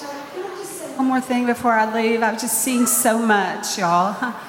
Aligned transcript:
One 0.00 1.08
more 1.08 1.20
thing 1.20 1.46
before 1.46 1.72
I 1.72 1.92
leave. 1.94 2.22
I've 2.22 2.40
just 2.40 2.62
seen 2.62 2.86
so 2.86 3.18
much, 3.18 3.78
y'all. 3.78 4.34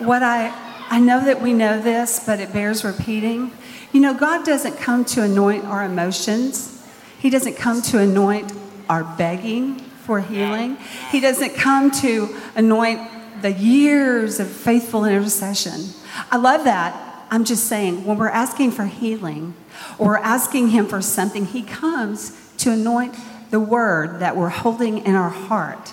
What 0.00 0.22
I 0.22 0.48
I 0.92 0.98
know 0.98 1.24
that 1.24 1.40
we 1.40 1.52
know 1.52 1.80
this, 1.80 2.24
but 2.24 2.40
it 2.40 2.52
bears 2.52 2.84
repeating. 2.84 3.52
You 3.92 4.00
know, 4.00 4.12
God 4.12 4.44
doesn't 4.44 4.76
come 4.78 5.04
to 5.06 5.22
anoint 5.22 5.64
our 5.66 5.84
emotions. 5.84 6.84
He 7.20 7.30
doesn't 7.30 7.56
come 7.56 7.80
to 7.82 7.98
anoint 7.98 8.52
our 8.88 9.04
begging 9.04 9.78
for 9.78 10.20
healing. 10.20 10.78
He 11.12 11.20
doesn't 11.20 11.54
come 11.54 11.92
to 12.00 12.34
anoint 12.56 13.00
the 13.40 13.52
years 13.52 14.40
of 14.40 14.48
faithful 14.48 15.04
intercession. 15.04 15.90
I 16.30 16.38
love 16.38 16.64
that. 16.64 17.26
I'm 17.30 17.44
just 17.44 17.66
saying, 17.66 18.04
when 18.04 18.18
we're 18.18 18.28
asking 18.28 18.72
for 18.72 18.86
healing 18.86 19.54
or 19.96 20.18
asking 20.18 20.70
Him 20.70 20.86
for 20.86 21.00
something, 21.00 21.46
He 21.46 21.62
comes 21.62 22.36
to 22.58 22.72
anoint 22.72 23.14
the 23.50 23.60
word 23.60 24.20
that 24.20 24.36
we're 24.36 24.48
holding 24.48 24.98
in 24.98 25.14
our 25.14 25.28
heart. 25.28 25.92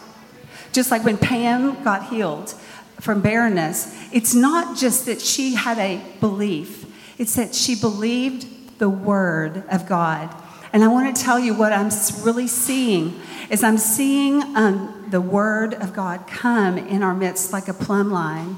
Just 0.71 0.91
like 0.91 1.03
when 1.03 1.17
Pam 1.17 1.83
got 1.83 2.09
healed 2.09 2.51
from 2.99 3.21
barrenness, 3.21 3.95
it's 4.11 4.33
not 4.33 4.77
just 4.77 5.05
that 5.05 5.21
she 5.21 5.55
had 5.55 5.77
a 5.77 6.01
belief, 6.19 6.85
it's 7.17 7.35
that 7.35 7.55
she 7.55 7.75
believed 7.75 8.79
the 8.79 8.89
word 8.89 9.63
of 9.69 9.87
God. 9.87 10.33
And 10.73 10.83
I 10.83 10.87
want 10.87 11.15
to 11.15 11.23
tell 11.23 11.39
you 11.39 11.53
what 11.53 11.73
I'm 11.73 11.89
really 12.23 12.47
seeing 12.47 13.19
is 13.49 13.63
I'm 13.63 13.77
seeing 13.77 14.43
um, 14.55 15.07
the 15.09 15.21
word 15.21 15.73
of 15.75 15.93
God 15.93 16.27
come 16.27 16.77
in 16.77 17.01
our 17.01 17.15
midst 17.15 17.53
like 17.53 17.67
a 17.67 17.73
plumb 17.73 18.11
line. 18.11 18.57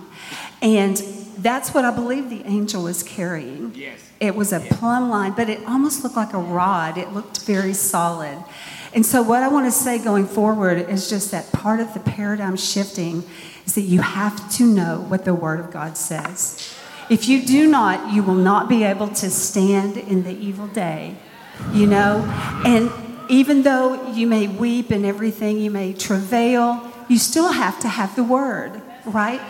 And 0.62 0.98
that's 1.38 1.74
what 1.74 1.86
I 1.86 1.92
believe 1.92 2.30
the 2.30 2.46
angel 2.46 2.84
was 2.84 3.04
carrying. 3.04 3.74
Yes. 3.76 4.12
It 4.20 4.36
was 4.36 4.52
a 4.52 4.60
plumb 4.60 5.10
line, 5.10 5.34
but 5.34 5.50
it 5.50 5.66
almost 5.66 6.04
looked 6.04 6.18
like 6.18 6.34
a 6.34 6.40
rod. 6.40 6.98
It 6.98 7.14
looked 7.14 7.46
very 7.46 7.74
solid. 7.74 8.44
And 8.94 9.06
so, 9.06 9.22
what 9.22 9.44
I 9.44 9.48
want 9.50 9.68
to 9.68 9.72
say 9.72 10.04
going 10.04 10.26
forward 10.26 10.90
is 10.90 11.10
just 11.10 11.32
that 11.32 11.52
part 11.52 11.80
of 11.80 11.94
the 11.94 12.00
paradigm 12.00 12.58
shifting 12.58 13.24
is 13.66 13.76
that 13.76 13.82
you 13.82 14.02
have 14.02 14.52
to 14.54 14.66
know 14.66 15.02
what 15.08 15.26
the 15.26 15.34
Word 15.34 15.60
of 15.60 15.72
God 15.72 15.96
says. 15.96 16.76
If 17.10 17.28
you 17.28 17.44
do 17.44 17.68
not, 17.68 18.14
you 18.14 18.24
will 18.24 18.36
not 18.36 18.68
be 18.68 18.84
able 18.84 19.08
to 19.10 19.30
stand 19.30 19.98
in 19.98 20.24
the 20.24 20.32
evil 20.32 20.68
day, 20.68 21.16
you 21.72 21.86
know? 21.86 22.24
And 22.66 22.92
even 23.30 23.62
though 23.62 24.12
you 24.12 24.26
may 24.26 24.48
weep 24.48 24.90
and 24.90 25.06
everything, 25.06 25.60
you 25.60 25.70
may 25.70 25.94
travail, 25.94 26.92
you 27.08 27.18
still 27.18 27.52
have 27.52 27.80
to 27.82 27.88
have 27.88 28.16
the 28.16 28.24
Word, 28.24 28.82
right? 29.06 29.42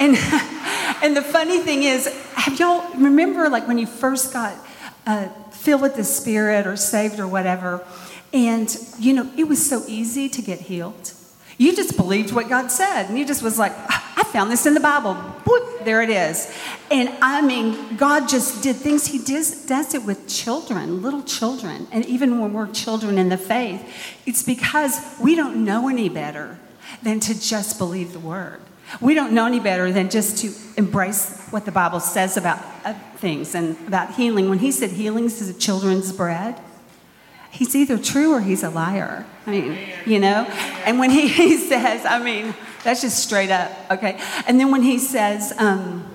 And, 0.00 0.16
and 1.02 1.16
the 1.16 1.22
funny 1.22 1.60
thing 1.60 1.84
is, 1.84 2.06
have 2.34 2.58
y'all 2.58 2.88
remember 2.94 3.48
like 3.48 3.68
when 3.68 3.78
you 3.78 3.86
first 3.86 4.32
got 4.32 4.56
uh, 5.06 5.28
filled 5.50 5.82
with 5.82 5.94
the 5.94 6.04
Spirit 6.04 6.66
or 6.66 6.76
saved 6.76 7.20
or 7.20 7.28
whatever? 7.28 7.84
And, 8.32 8.76
you 8.98 9.12
know, 9.12 9.30
it 9.36 9.44
was 9.44 9.64
so 9.68 9.82
easy 9.88 10.28
to 10.28 10.42
get 10.42 10.60
healed. 10.60 11.12
You 11.58 11.76
just 11.76 11.96
believed 11.96 12.32
what 12.32 12.48
God 12.48 12.70
said, 12.70 13.08
and 13.08 13.18
you 13.18 13.26
just 13.26 13.42
was 13.42 13.58
like, 13.58 13.72
I 13.76 14.24
found 14.24 14.50
this 14.50 14.64
in 14.64 14.74
the 14.74 14.80
Bible. 14.80 15.16
There 15.84 16.02
it 16.02 16.10
is. 16.10 16.50
And 16.90 17.08
I 17.22 17.40
mean, 17.42 17.96
God 17.96 18.28
just 18.28 18.62
did 18.62 18.76
things. 18.76 19.06
He 19.06 19.18
does, 19.18 19.66
does 19.66 19.94
it 19.94 20.04
with 20.04 20.28
children, 20.28 21.02
little 21.02 21.22
children. 21.22 21.86
And 21.90 22.04
even 22.06 22.38
when 22.38 22.52
we're 22.52 22.70
children 22.70 23.18
in 23.18 23.30
the 23.30 23.38
faith, 23.38 23.82
it's 24.26 24.42
because 24.42 25.00
we 25.20 25.34
don't 25.34 25.64
know 25.64 25.88
any 25.88 26.08
better 26.08 26.58
than 27.02 27.20
to 27.20 27.38
just 27.38 27.78
believe 27.78 28.12
the 28.12 28.20
word. 28.20 28.60
We 29.00 29.14
don't 29.14 29.32
know 29.32 29.46
any 29.46 29.60
better 29.60 29.92
than 29.92 30.10
just 30.10 30.38
to 30.38 30.52
embrace 30.76 31.46
what 31.50 31.64
the 31.64 31.72
Bible 31.72 32.00
says 32.00 32.36
about 32.36 32.58
uh, 32.84 32.94
things 33.16 33.54
and 33.54 33.76
about 33.86 34.14
healing. 34.14 34.48
When 34.48 34.58
he 34.58 34.72
said 34.72 34.90
healing 34.90 35.24
is 35.24 35.48
a 35.48 35.54
children's 35.54 36.12
bread, 36.12 36.60
he's 37.50 37.74
either 37.74 37.98
true 37.98 38.32
or 38.32 38.40
he's 38.40 38.62
a 38.62 38.70
liar. 38.70 39.26
I 39.46 39.50
mean, 39.50 39.78
you 40.06 40.18
know? 40.18 40.44
And 40.84 40.98
when 40.98 41.10
he, 41.10 41.28
he 41.28 41.56
says, 41.56 42.04
I 42.06 42.22
mean, 42.22 42.54
that's 42.84 43.02
just 43.02 43.22
straight 43.22 43.50
up, 43.50 43.70
okay? 43.90 44.20
And 44.46 44.58
then 44.58 44.70
when 44.70 44.82
he 44.82 44.98
says, 44.98 45.52
um, 45.58 46.06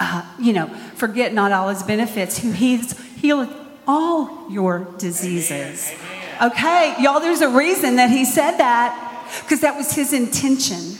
uh, 0.00 0.24
you 0.38 0.52
know, 0.52 0.68
forget 0.94 1.32
not 1.32 1.52
all 1.52 1.68
his 1.68 1.82
benefits, 1.82 2.38
who 2.38 2.52
he's 2.52 2.98
healed 3.16 3.48
all 3.86 4.46
your 4.50 4.86
diseases. 4.98 5.92
Okay, 6.40 6.94
y'all, 7.00 7.20
there's 7.20 7.40
a 7.40 7.48
reason 7.48 7.96
that 7.96 8.10
he 8.10 8.24
said 8.24 8.58
that, 8.58 9.04
because 9.42 9.60
that 9.62 9.76
was 9.76 9.92
his 9.92 10.12
intention. 10.12 10.96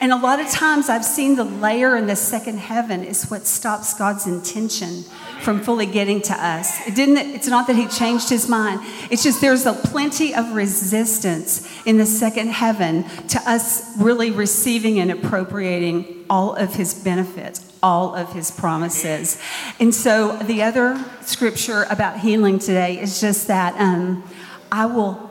And 0.00 0.12
a 0.12 0.16
lot 0.16 0.40
of 0.40 0.48
times 0.48 0.88
I've 0.88 1.04
seen 1.04 1.36
the 1.36 1.44
layer 1.44 1.96
in 1.96 2.06
the 2.06 2.16
second 2.16 2.58
heaven 2.58 3.02
is 3.02 3.30
what 3.30 3.46
stops 3.46 3.94
God's 3.94 4.26
intention 4.26 5.04
from 5.40 5.60
fully 5.60 5.86
getting 5.86 6.20
to 6.22 6.34
us. 6.34 6.86
It 6.86 6.94
didn't, 6.94 7.18
it's 7.18 7.48
not 7.48 7.66
that 7.68 7.76
he 7.76 7.86
changed 7.88 8.28
his 8.28 8.48
mind. 8.48 8.80
It's 9.10 9.22
just 9.22 9.40
there's 9.40 9.66
a 9.66 9.72
plenty 9.72 10.34
of 10.34 10.52
resistance 10.52 11.68
in 11.86 11.96
the 11.98 12.06
second 12.06 12.48
heaven 12.48 13.04
to 13.28 13.40
us 13.48 13.96
really 13.98 14.30
receiving 14.30 14.98
and 14.98 15.10
appropriating 15.10 16.24
all 16.28 16.54
of 16.54 16.74
his 16.74 16.94
benefits, 16.94 17.72
all 17.82 18.14
of 18.14 18.32
his 18.32 18.50
promises. 18.50 19.40
And 19.78 19.94
so 19.94 20.36
the 20.38 20.62
other 20.62 21.02
scripture 21.22 21.86
about 21.88 22.20
healing 22.20 22.58
today 22.58 23.00
is 23.00 23.20
just 23.20 23.46
that 23.48 23.74
um, 23.80 24.24
I 24.70 24.86
will 24.86 25.25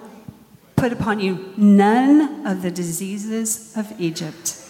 put 0.75 0.91
upon 0.91 1.19
you 1.19 1.53
none 1.57 2.45
of 2.45 2.61
the 2.61 2.71
diseases 2.71 3.75
of 3.75 3.93
Egypt. 3.99 4.61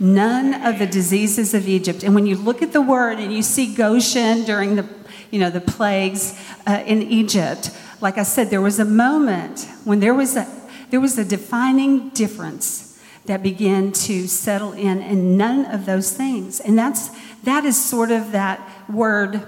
None 0.00 0.54
of 0.64 0.78
the 0.78 0.86
diseases 0.86 1.54
of 1.54 1.66
Egypt. 1.66 2.04
And 2.04 2.14
when 2.14 2.26
you 2.26 2.36
look 2.36 2.62
at 2.62 2.72
the 2.72 2.82
word 2.82 3.18
and 3.18 3.32
you 3.32 3.42
see 3.42 3.74
Goshen 3.74 4.44
during 4.44 4.76
the, 4.76 4.88
you 5.30 5.40
know, 5.40 5.50
the 5.50 5.60
plagues 5.60 6.40
uh, 6.66 6.82
in 6.86 7.02
Egypt, 7.02 7.70
like 8.00 8.16
I 8.16 8.22
said, 8.22 8.48
there 8.48 8.60
was 8.60 8.78
a 8.78 8.84
moment 8.84 9.66
when 9.84 9.98
there 9.98 10.14
was 10.14 10.36
a, 10.36 10.46
there 10.90 11.00
was 11.00 11.18
a 11.18 11.24
defining 11.24 12.10
difference 12.10 13.02
that 13.26 13.42
began 13.42 13.92
to 13.92 14.26
settle 14.26 14.72
in, 14.72 15.02
and 15.02 15.36
none 15.36 15.66
of 15.66 15.84
those 15.84 16.12
things. 16.12 16.60
And 16.60 16.78
that's, 16.78 17.10
that 17.42 17.64
is 17.64 17.76
sort 17.76 18.10
of 18.10 18.32
that 18.32 18.66
word 18.88 19.42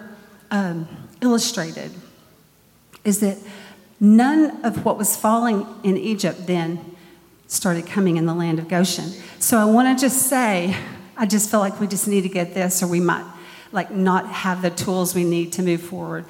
um, 0.50 0.88
illustrated, 1.22 1.92
is 3.04 3.20
that 3.20 3.38
None 4.00 4.64
of 4.64 4.84
what 4.84 4.96
was 4.96 5.14
falling 5.16 5.66
in 5.82 5.96
Egypt 5.98 6.46
then 6.46 6.96
started 7.46 7.86
coming 7.86 8.16
in 8.16 8.24
the 8.24 8.34
land 8.34 8.58
of 8.58 8.66
Goshen. 8.68 9.12
So 9.38 9.58
I 9.58 9.66
want 9.66 9.98
to 9.98 10.02
just 10.02 10.28
say, 10.28 10.74
I 11.16 11.26
just 11.26 11.50
feel 11.50 11.60
like 11.60 11.78
we 11.80 11.86
just 11.86 12.08
need 12.08 12.22
to 12.22 12.28
get 12.28 12.54
this, 12.54 12.82
or 12.82 12.86
we 12.86 13.00
might 13.00 13.24
like 13.72 13.90
not 13.90 14.26
have 14.26 14.62
the 14.62 14.70
tools 14.70 15.14
we 15.14 15.24
need 15.24 15.52
to 15.54 15.62
move 15.62 15.82
forward. 15.82 16.24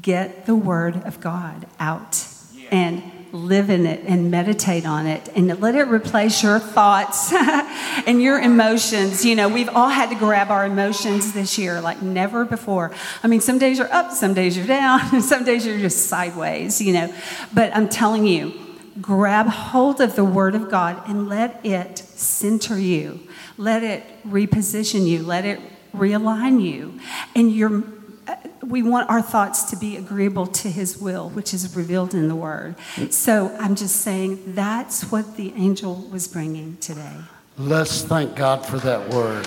Get 0.00 0.46
the 0.46 0.54
word 0.54 0.96
of 1.04 1.20
God 1.20 1.66
out 1.78 2.26
and 2.70 3.02
live 3.32 3.68
in 3.68 3.86
it 3.86 4.04
and 4.06 4.30
meditate 4.30 4.86
on 4.86 5.06
it 5.06 5.28
and 5.34 5.60
let 5.60 5.74
it 5.74 5.84
replace 5.84 6.42
your 6.42 6.58
thoughts 6.58 7.32
and 8.06 8.22
your 8.22 8.40
emotions. 8.40 9.24
You 9.24 9.36
know, 9.36 9.48
we've 9.48 9.68
all 9.68 9.88
had 9.88 10.10
to 10.10 10.16
grab 10.16 10.50
our 10.50 10.64
emotions 10.64 11.32
this 11.32 11.58
year 11.58 11.80
like 11.80 12.00
never 12.00 12.44
before. 12.44 12.92
I 13.22 13.26
mean, 13.26 13.40
some 13.40 13.58
days 13.58 13.78
you're 13.78 13.92
up, 13.92 14.12
some 14.12 14.34
days 14.34 14.56
you're 14.56 14.66
down, 14.66 15.00
and 15.12 15.24
some 15.32 15.44
days 15.44 15.66
you're 15.66 15.78
just 15.78 16.06
sideways, 16.06 16.80
you 16.80 16.92
know. 16.92 17.14
But 17.52 17.74
I'm 17.76 17.88
telling 17.88 18.26
you, 18.26 18.54
grab 19.00 19.46
hold 19.46 20.00
of 20.00 20.16
the 20.16 20.24
Word 20.24 20.54
of 20.54 20.70
God 20.70 21.02
and 21.06 21.28
let 21.28 21.64
it 21.64 21.98
center 21.98 22.78
you, 22.78 23.20
let 23.56 23.82
it 23.82 24.04
reposition 24.26 25.06
you, 25.06 25.22
let 25.22 25.44
it 25.44 25.60
realign 25.94 26.62
you. 26.62 26.98
And 27.34 27.52
you're 27.52 27.82
we 28.62 28.82
want 28.82 29.08
our 29.08 29.22
thoughts 29.22 29.64
to 29.64 29.76
be 29.76 29.96
agreeable 29.96 30.46
to 30.46 30.70
his 30.70 30.98
will, 30.98 31.30
which 31.30 31.54
is 31.54 31.74
revealed 31.74 32.14
in 32.14 32.28
the 32.28 32.36
word. 32.36 32.76
So 33.10 33.54
I'm 33.58 33.74
just 33.74 33.96
saying 34.02 34.54
that's 34.54 35.10
what 35.10 35.36
the 35.36 35.52
angel 35.54 36.06
was 36.10 36.28
bringing 36.28 36.76
today. 36.78 37.16
Let's 37.56 38.02
thank 38.02 38.36
God 38.36 38.64
for 38.64 38.78
that 38.78 39.08
word. 39.08 39.46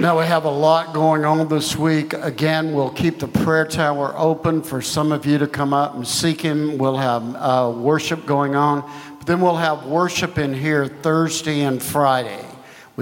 Now, 0.00 0.18
we 0.18 0.26
have 0.26 0.46
a 0.46 0.50
lot 0.50 0.92
going 0.92 1.24
on 1.24 1.46
this 1.46 1.76
week. 1.76 2.12
Again, 2.14 2.72
we'll 2.72 2.90
keep 2.90 3.20
the 3.20 3.28
prayer 3.28 3.64
tower 3.64 4.12
open 4.16 4.60
for 4.60 4.82
some 4.82 5.12
of 5.12 5.24
you 5.26 5.38
to 5.38 5.46
come 5.46 5.72
up 5.72 5.94
and 5.94 6.04
seek 6.04 6.40
Him. 6.40 6.76
We'll 6.76 6.96
have 6.96 7.36
uh, 7.36 7.72
worship 7.76 8.26
going 8.26 8.56
on. 8.56 8.80
But 9.18 9.28
then 9.28 9.40
we'll 9.40 9.58
have 9.58 9.86
worship 9.86 10.38
in 10.38 10.54
here 10.54 10.88
Thursday 10.88 11.60
and 11.60 11.80
Friday. 11.80 12.44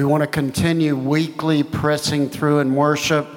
We 0.01 0.07
want 0.07 0.23
to 0.23 0.27
continue 0.27 0.97
weekly 0.97 1.63
pressing 1.63 2.31
through 2.31 2.61
in 2.61 2.75
worship. 2.75 3.29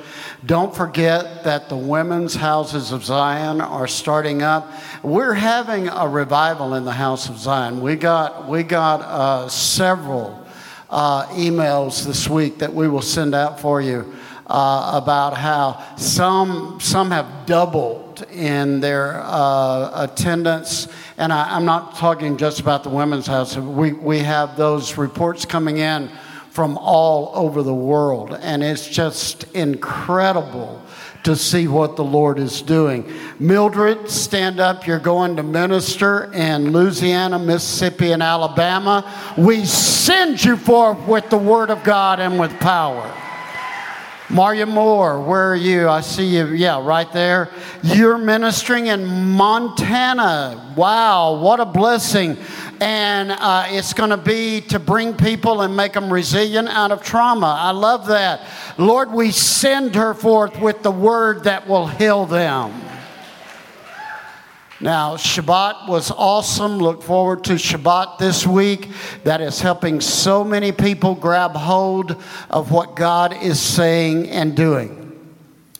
Don't 0.46 0.74
forget 0.74 1.44
that 1.44 1.68
the 1.68 1.76
women's 1.76 2.36
houses 2.36 2.94
of 2.94 3.04
Zion 3.04 3.60
are 3.60 3.86
starting 3.86 4.42
up. 4.42 4.72
We're 5.04 5.34
having 5.34 5.90
a 5.90 6.08
revival 6.08 6.76
in 6.76 6.86
the 6.86 6.94
house 6.94 7.28
of 7.28 7.38
Zion. 7.38 7.82
We 7.82 7.98
got, 7.98 8.48
we 8.48 8.64
got 8.64 9.02
uh, 9.02 9.50
several 9.50 10.42
uh, 10.90 11.26
emails 11.32 12.06
this 12.06 12.30
week 12.30 12.60
that 12.60 12.74
we 12.74 12.88
will 12.88 13.02
send 13.02 13.36
out 13.36 13.60
for 13.60 13.82
you 13.82 14.16
uh, 14.48 15.02
about 15.04 15.36
how 15.36 15.84
some, 15.98 16.80
some 16.80 17.12
have 17.12 17.46
doubled 17.46 18.26
in 18.32 18.80
their 18.80 19.20
uh, 19.22 20.06
attendance. 20.10 20.88
And 21.18 21.34
I, 21.34 21.58
I'm 21.58 21.66
not 21.66 21.98
talking 21.98 22.38
just 22.38 22.62
about 22.62 22.84
the 22.84 22.90
women's 22.90 23.28
house. 23.28 23.58
We, 23.58 23.92
we 23.92 24.20
have 24.20 24.56
those 24.56 24.98
reports 24.98 25.44
coming 25.44 25.80
in 25.80 26.10
from 26.54 26.78
all 26.78 27.32
over 27.34 27.64
the 27.64 27.74
world. 27.74 28.38
And 28.40 28.62
it's 28.64 28.88
just 28.88 29.46
incredible 29.56 30.84
to 31.24 31.36
see 31.36 31.68
what 31.68 31.96
the 31.96 32.04
Lord 32.04 32.38
is 32.38 32.62
doing. 32.62 33.12
Mildred, 33.40 34.08
stand 34.08 34.60
up. 34.60 34.86
You're 34.86 35.00
going 35.00 35.38
to 35.38 35.42
minister 35.42 36.32
in 36.32 36.72
Louisiana, 36.72 37.40
Mississippi, 37.40 38.12
and 38.12 38.22
Alabama. 38.22 39.12
We 39.36 39.66
send 39.66 40.44
you 40.44 40.56
forth 40.56 41.08
with 41.08 41.28
the 41.32 41.40
word 41.40 41.72
of 41.72 41.84
God 41.84 42.20
and 42.20 42.40
with 42.40 42.52
power. 42.60 43.12
Maria 44.30 44.66
Moore, 44.66 45.22
where 45.22 45.52
are 45.52 45.56
you? 45.56 45.90
I 45.90 46.02
see 46.02 46.26
you. 46.26 46.48
Yeah, 46.48 46.84
right 46.84 47.12
there. 47.12 47.50
You're 47.84 48.18
ministering 48.18 48.88
in 48.88 49.06
Montana. 49.06 50.74
Wow, 50.76 51.40
what 51.40 51.60
a 51.60 51.66
blessing. 51.66 52.38
And 52.80 53.32
uh, 53.32 53.66
it's 53.70 53.94
going 53.94 54.10
to 54.10 54.18
be 54.18 54.62
to 54.62 54.80
bring 54.80 55.14
people 55.14 55.62
and 55.62 55.76
make 55.76 55.94
them 55.94 56.12
resilient 56.12 56.68
out 56.70 56.92
of 56.92 57.04
trauma. 57.04 57.56
I 57.60 57.72
love 57.72 58.08
that. 58.08 58.42
Lord, 58.78 59.12
we 59.12 59.32
send 59.32 59.96
her 59.96 60.14
forth 60.14 60.60
with 60.60 60.84
the 60.84 60.92
word 60.92 61.46
that 61.46 61.68
will 61.68 61.88
heal 61.88 62.26
them. 62.26 62.82
Now, 64.82 65.16
Shabbat 65.16 65.88
was 65.88 66.12
awesome. 66.12 66.78
Look 66.78 67.04
forward 67.04 67.46
to 67.46 67.54
Shabbat 67.54 68.18
this 68.18 68.46
week. 68.46 68.90
That 69.24 69.40
is 69.40 69.62
helping 69.62 70.02
so 70.02 70.44
many 70.44 70.74
people 70.74 71.16
grab 71.16 71.56
hold 71.56 72.22
of 72.50 72.70
what 72.72 72.96
God 72.96 73.42
is 73.42 73.62
saying 73.62 74.30
and 74.30 74.58
doing. 74.58 75.00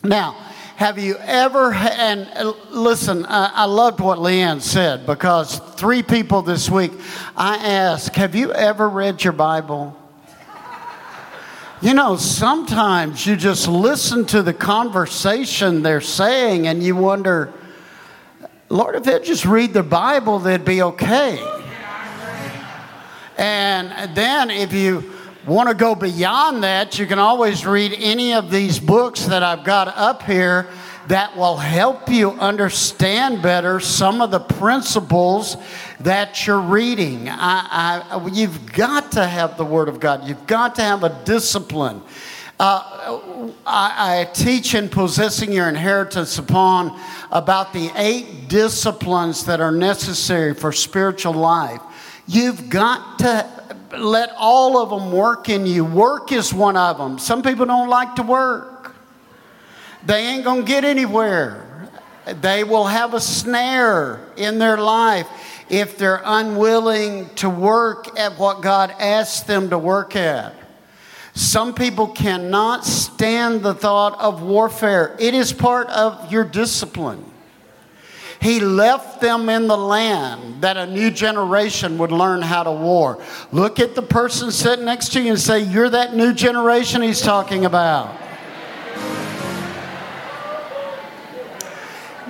Now, 0.02 0.36
have 0.84 0.98
you 0.98 1.16
ever, 1.16 1.72
and 1.72 2.28
listen, 2.68 3.24
I 3.26 3.64
loved 3.64 4.00
what 4.00 4.18
Leanne 4.18 4.60
said 4.60 5.06
because 5.06 5.58
three 5.76 6.02
people 6.02 6.42
this 6.42 6.68
week, 6.68 6.92
I 7.34 7.56
asked, 7.56 8.14
have 8.16 8.34
you 8.34 8.52
ever 8.52 8.86
read 8.86 9.24
your 9.24 9.32
Bible? 9.32 9.96
You 11.80 11.94
know, 11.94 12.16
sometimes 12.16 13.26
you 13.26 13.34
just 13.34 13.66
listen 13.66 14.26
to 14.26 14.42
the 14.42 14.52
conversation 14.52 15.80
they're 15.80 16.02
saying 16.02 16.66
and 16.66 16.82
you 16.82 16.96
wonder, 16.96 17.54
Lord, 18.68 18.96
if 18.96 19.04
they'd 19.04 19.24
just 19.24 19.46
read 19.46 19.72
the 19.72 19.82
Bible, 19.82 20.38
they'd 20.38 20.66
be 20.66 20.82
okay. 20.82 21.38
And 23.38 24.14
then 24.14 24.50
if 24.50 24.74
you 24.74 25.13
want 25.46 25.68
to 25.68 25.74
go 25.74 25.94
beyond 25.94 26.64
that, 26.64 26.98
you 26.98 27.06
can 27.06 27.18
always 27.18 27.66
read 27.66 27.94
any 27.98 28.34
of 28.34 28.50
these 28.50 28.78
books 28.78 29.26
that 29.26 29.42
I've 29.42 29.64
got 29.64 29.88
up 29.88 30.22
here 30.22 30.68
that 31.08 31.36
will 31.36 31.56
help 31.56 32.08
you 32.08 32.30
understand 32.30 33.42
better 33.42 33.78
some 33.78 34.22
of 34.22 34.30
the 34.30 34.40
principles 34.40 35.56
that 36.00 36.46
you're 36.46 36.60
reading. 36.60 37.28
I, 37.28 38.02
I, 38.10 38.28
you've 38.32 38.72
got 38.72 39.12
to 39.12 39.26
have 39.26 39.58
the 39.58 39.64
Word 39.64 39.88
of 39.88 40.00
God, 40.00 40.26
you've 40.26 40.46
got 40.46 40.76
to 40.76 40.82
have 40.82 41.04
a 41.04 41.22
discipline. 41.24 42.02
Uh, 42.58 43.50
I, 43.66 44.20
I, 44.20 44.24
teach 44.32 44.76
in 44.76 44.88
Possessing 44.88 45.52
Your 45.52 45.68
Inheritance 45.68 46.38
upon 46.38 46.98
about 47.32 47.72
the 47.72 47.90
eight 47.96 48.48
disciplines 48.48 49.44
that 49.46 49.60
are 49.60 49.72
necessary 49.72 50.54
for 50.54 50.70
spiritual 50.70 51.32
life. 51.32 51.80
You've 52.28 52.70
got 52.70 53.18
to 53.18 53.76
let 54.00 54.30
all 54.36 54.78
of 54.78 54.90
them 54.90 55.12
work 55.12 55.48
in 55.48 55.66
you. 55.66 55.84
Work 55.84 56.32
is 56.32 56.52
one 56.52 56.76
of 56.76 56.98
them. 56.98 57.18
Some 57.18 57.42
people 57.42 57.66
don't 57.66 57.88
like 57.88 58.16
to 58.16 58.22
work, 58.22 58.94
they 60.04 60.26
ain't 60.26 60.44
going 60.44 60.62
to 60.62 60.66
get 60.66 60.84
anywhere. 60.84 61.60
They 62.40 62.64
will 62.64 62.86
have 62.86 63.12
a 63.12 63.20
snare 63.20 64.18
in 64.36 64.58
their 64.58 64.78
life 64.78 65.28
if 65.68 65.98
they're 65.98 66.22
unwilling 66.24 67.28
to 67.36 67.50
work 67.50 68.18
at 68.18 68.38
what 68.38 68.62
God 68.62 68.94
asks 68.98 69.40
them 69.40 69.70
to 69.70 69.78
work 69.78 70.16
at. 70.16 70.54
Some 71.34 71.74
people 71.74 72.08
cannot 72.08 72.86
stand 72.86 73.62
the 73.62 73.74
thought 73.74 74.18
of 74.20 74.42
warfare, 74.42 75.16
it 75.18 75.34
is 75.34 75.52
part 75.52 75.88
of 75.88 76.30
your 76.32 76.44
discipline. 76.44 77.24
He 78.40 78.60
left 78.60 79.20
them 79.20 79.48
in 79.48 79.66
the 79.66 79.76
land 79.76 80.62
that 80.62 80.76
a 80.76 80.86
new 80.86 81.10
generation 81.10 81.98
would 81.98 82.12
learn 82.12 82.42
how 82.42 82.62
to 82.62 82.72
war. 82.72 83.22
Look 83.52 83.80
at 83.80 83.94
the 83.94 84.02
person 84.02 84.50
sitting 84.50 84.84
next 84.84 85.12
to 85.12 85.20
you 85.20 85.30
and 85.30 85.40
say, 85.40 85.60
You're 85.60 85.90
that 85.90 86.14
new 86.14 86.32
generation 86.32 87.02
he's 87.02 87.20
talking 87.20 87.64
about. 87.64 88.14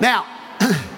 Now, 0.00 0.26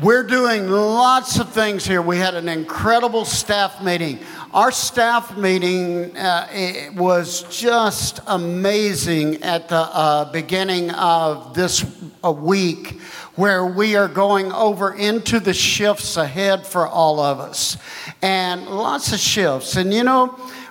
We're 0.00 0.24
doing 0.24 0.68
lots 0.68 1.38
of 1.38 1.50
things 1.50 1.86
here. 1.86 2.02
We 2.02 2.16
had 2.16 2.34
an 2.34 2.48
incredible 2.48 3.24
staff 3.24 3.80
meeting. 3.82 4.18
Our 4.54 4.70
staff 4.70 5.34
meeting 5.34 6.14
uh, 6.14 6.90
was 6.94 7.44
just 7.44 8.20
amazing 8.26 9.42
at 9.42 9.70
the 9.70 9.76
uh, 9.76 10.30
beginning 10.30 10.90
of 10.90 11.54
this 11.54 11.82
week, 12.22 13.00
where 13.34 13.64
we 13.64 13.96
are 13.96 14.08
going 14.08 14.52
over 14.52 14.92
into 14.92 15.40
the 15.40 15.54
shifts 15.54 16.18
ahead 16.18 16.66
for 16.66 16.86
all 16.86 17.18
of 17.18 17.40
us. 17.40 17.78
And 18.20 18.66
lots 18.66 19.14
of 19.14 19.20
shifts. 19.20 19.76
And 19.76 19.90
you 19.94 20.04
know, 20.04 20.26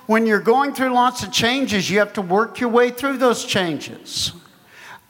when 0.06 0.26
you're 0.26 0.38
going 0.38 0.74
through 0.74 0.94
lots 0.94 1.24
of 1.24 1.32
changes, 1.32 1.90
you 1.90 1.98
have 1.98 2.12
to 2.12 2.22
work 2.22 2.60
your 2.60 2.70
way 2.70 2.90
through 2.90 3.16
those 3.16 3.44
changes. 3.44 4.30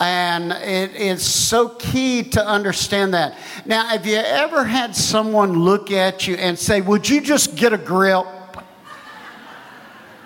And 0.01 0.51
it 0.51 0.97
is 0.97 1.23
so 1.23 1.69
key 1.69 2.23
to 2.31 2.45
understand 2.45 3.13
that. 3.13 3.37
Now, 3.67 3.87
have 3.89 4.07
you 4.07 4.17
ever 4.17 4.65
had 4.65 4.97
someone 4.97 5.53
look 5.53 5.91
at 5.91 6.27
you 6.27 6.37
and 6.37 6.59
say, 6.59 6.81
Would 6.81 7.07
you 7.07 7.21
just 7.21 7.55
get 7.55 7.75
a 7.75 7.79
grip? 7.79 8.25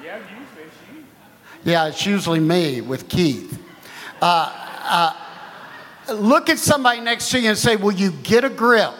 Yeah, 0.03 0.19
usually 0.19 0.65
it's 0.65 0.77
you. 0.95 1.05
Yeah, 1.67 1.89
it's 1.89 2.07
usually 2.07 2.39
me 2.39 2.81
with 2.81 3.09
Keith. 3.09 3.61
Uh, 4.23 4.53
uh, 4.85 6.15
look 6.15 6.49
at 6.49 6.61
somebody 6.61 7.01
next 7.01 7.31
to 7.31 7.41
you 7.41 7.49
and 7.49 7.59
say, 7.59 7.75
Will 7.75 7.91
you 7.91 8.13
get 8.23 8.45
a 8.45 8.49
grip? 8.49 8.95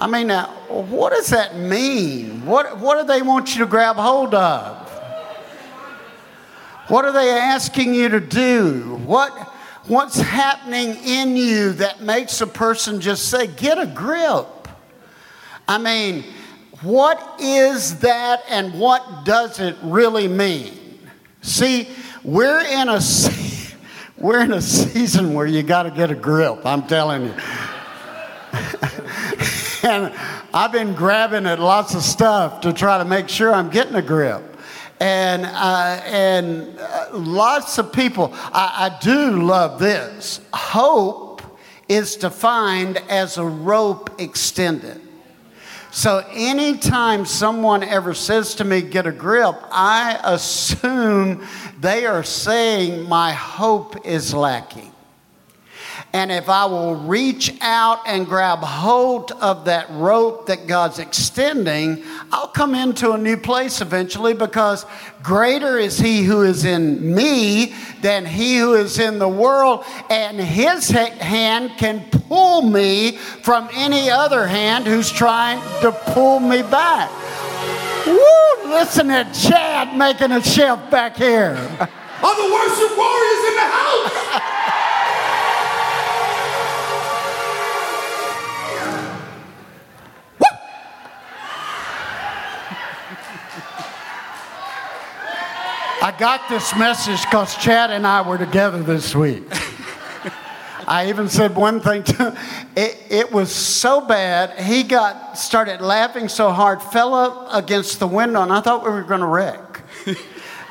I 0.00 0.08
mean, 0.08 0.26
now, 0.26 0.46
what 0.68 1.12
does 1.12 1.28
that 1.28 1.56
mean? 1.56 2.44
What, 2.44 2.80
what 2.80 3.00
do 3.00 3.06
they 3.06 3.22
want 3.22 3.54
you 3.54 3.60
to 3.60 3.70
grab 3.70 3.94
hold 3.94 4.34
of? 4.34 4.90
What 6.88 7.04
are 7.04 7.12
they 7.12 7.30
asking 7.30 7.94
you 7.94 8.08
to 8.08 8.18
do? 8.18 9.00
What, 9.06 9.30
what's 9.86 10.18
happening 10.18 10.96
in 11.04 11.36
you 11.36 11.70
that 11.74 12.00
makes 12.00 12.40
a 12.40 12.48
person 12.48 13.00
just 13.00 13.28
say, 13.28 13.46
get 13.46 13.78
a 13.78 13.86
grip? 13.86 14.61
I 15.72 15.78
mean, 15.78 16.24
what 16.82 17.40
is 17.40 17.98
that 18.00 18.42
and 18.50 18.78
what 18.78 19.24
does 19.24 19.58
it 19.58 19.74
really 19.82 20.28
mean? 20.28 20.98
See, 21.40 21.88
we're 22.22 22.60
in 22.60 22.90
a, 22.90 23.00
we're 24.18 24.40
in 24.40 24.52
a 24.52 24.60
season 24.60 25.32
where 25.32 25.46
you 25.46 25.62
got 25.62 25.84
to 25.84 25.90
get 25.90 26.10
a 26.10 26.14
grip, 26.14 26.66
I'm 26.66 26.86
telling 26.86 27.22
you. 27.22 27.30
and 29.82 30.12
I've 30.52 30.72
been 30.72 30.92
grabbing 30.92 31.46
at 31.46 31.58
lots 31.58 31.94
of 31.94 32.02
stuff 32.02 32.60
to 32.60 32.74
try 32.74 32.98
to 32.98 33.06
make 33.06 33.30
sure 33.30 33.50
I'm 33.54 33.70
getting 33.70 33.94
a 33.94 34.02
grip. 34.02 34.42
And, 35.00 35.46
uh, 35.46 36.02
and 36.04 36.78
uh, 36.78 37.08
lots 37.14 37.78
of 37.78 37.94
people, 37.94 38.30
I, 38.34 38.90
I 38.92 38.98
do 39.00 39.42
love 39.42 39.78
this. 39.78 40.42
Hope 40.52 41.40
is 41.88 42.16
defined 42.16 42.98
as 43.08 43.38
a 43.38 43.44
rope 43.46 44.20
extended. 44.20 45.00
So 45.92 46.24
anytime 46.30 47.26
someone 47.26 47.82
ever 47.82 48.14
says 48.14 48.54
to 48.56 48.64
me, 48.64 48.80
get 48.80 49.06
a 49.06 49.12
grip, 49.12 49.56
I 49.70 50.18
assume 50.24 51.46
they 51.80 52.06
are 52.06 52.24
saying 52.24 53.06
my 53.06 53.32
hope 53.32 54.06
is 54.06 54.32
lacking. 54.32 54.91
And 56.14 56.30
if 56.30 56.50
I 56.50 56.66
will 56.66 56.94
reach 56.94 57.54
out 57.62 58.00
and 58.06 58.26
grab 58.26 58.58
hold 58.58 59.32
of 59.32 59.64
that 59.64 59.86
rope 59.92 60.46
that 60.46 60.66
God's 60.66 60.98
extending, 60.98 62.04
I'll 62.30 62.48
come 62.48 62.74
into 62.74 63.12
a 63.12 63.18
new 63.18 63.38
place 63.38 63.80
eventually 63.80 64.34
because 64.34 64.84
greater 65.22 65.78
is 65.78 65.98
He 65.98 66.22
who 66.22 66.42
is 66.42 66.66
in 66.66 67.14
me 67.14 67.74
than 68.02 68.26
He 68.26 68.58
who 68.58 68.74
is 68.74 68.98
in 68.98 69.18
the 69.18 69.28
world. 69.28 69.84
And 70.10 70.38
His 70.38 70.90
hand 70.90 71.70
can 71.78 72.04
pull 72.28 72.60
me 72.60 73.16
from 73.16 73.70
any 73.72 74.10
other 74.10 74.46
hand 74.46 74.86
who's 74.86 75.10
trying 75.10 75.60
to 75.80 75.92
pull 75.92 76.40
me 76.40 76.60
back. 76.60 77.10
Woo! 78.06 78.70
Listen 78.70 79.08
to 79.08 79.26
Chad 79.32 79.96
making 79.96 80.32
a 80.32 80.42
shift 80.42 80.90
back 80.90 81.16
here. 81.16 81.56
Are 81.56 82.36
the 82.36 82.52
worship 82.52 82.98
warriors 82.98 83.44
in 83.48 83.54
the 83.54 83.68
house? 83.70 84.51
I 96.02 96.10
got 96.10 96.48
this 96.48 96.76
message 96.76 97.22
because 97.22 97.56
Chad 97.58 97.92
and 97.92 98.04
I 98.04 98.28
were 98.28 98.36
together 98.36 98.82
this 98.82 99.14
week. 99.14 99.44
I 100.88 101.06
even 101.10 101.28
said 101.28 101.54
one 101.54 101.78
thing 101.78 102.02
to 102.02 102.36
it, 102.74 102.98
it 103.08 103.30
was 103.30 103.52
so 103.54 104.00
bad, 104.00 104.58
he 104.58 104.82
got 104.82 105.38
started 105.38 105.80
laughing 105.80 106.28
so 106.28 106.50
hard, 106.50 106.82
fell 106.82 107.14
up 107.14 107.54
against 107.54 108.00
the 108.00 108.08
window, 108.08 108.42
and 108.42 108.50
I 108.50 108.60
thought 108.60 108.82
we 108.84 108.90
were 108.90 109.04
going 109.04 109.20
to 109.20 109.26
wreck. 109.26 109.82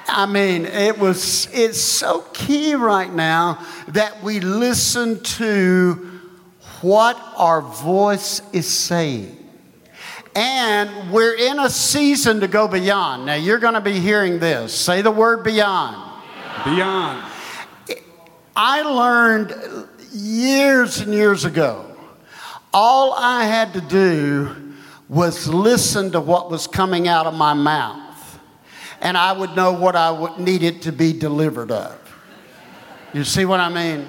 I 0.09 0.25
mean, 0.25 0.65
it 0.65 0.99
was 0.99 1.47
it's 1.53 1.79
so 1.79 2.25
key 2.33 2.75
right 2.75 3.13
now 3.13 3.65
that 3.87 4.21
we 4.21 4.41
listen 4.41 5.23
to 5.23 5.93
what 6.81 7.17
our 7.37 7.61
voice 7.61 8.41
is 8.51 8.67
saying. 8.67 9.40
And 10.35 11.11
we're 11.11 11.35
in 11.35 11.59
a 11.59 11.69
season 11.69 12.39
to 12.39 12.47
go 12.47 12.67
beyond. 12.67 13.25
Now, 13.25 13.35
you're 13.35 13.59
going 13.59 13.73
to 13.73 13.81
be 13.81 13.99
hearing 13.99 14.39
this. 14.39 14.73
Say 14.73 15.01
the 15.01 15.11
word 15.11 15.43
beyond. 15.43 15.97
Beyond. 16.63 17.23
I 18.55 18.81
learned 18.81 19.87
years 20.13 20.99
and 20.99 21.13
years 21.13 21.45
ago, 21.45 21.85
all 22.73 23.13
I 23.13 23.43
had 23.43 23.73
to 23.73 23.81
do 23.81 24.73
was 25.09 25.47
listen 25.47 26.11
to 26.11 26.21
what 26.21 26.49
was 26.49 26.67
coming 26.67 27.07
out 27.07 27.25
of 27.25 27.33
my 27.33 27.53
mouth, 27.53 28.39
and 29.01 29.17
I 29.17 29.33
would 29.33 29.55
know 29.55 29.73
what 29.73 29.95
I 29.95 30.37
needed 30.37 30.83
to 30.83 30.93
be 30.93 31.11
delivered 31.11 31.71
of. 31.71 31.97
You 33.13 33.25
see 33.25 33.43
what 33.43 33.59
I 33.59 33.67
mean? 33.67 34.07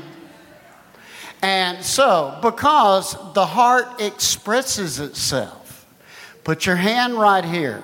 And 1.43 1.85
so, 1.85 2.38
because 2.41 3.17
the 3.35 3.45
heart 3.45 4.00
expresses 4.00 5.00
itself, 5.00 5.62
put 6.45 6.67
your 6.67 6.77
hand 6.77 7.15
right 7.15 7.45
here 7.45 7.83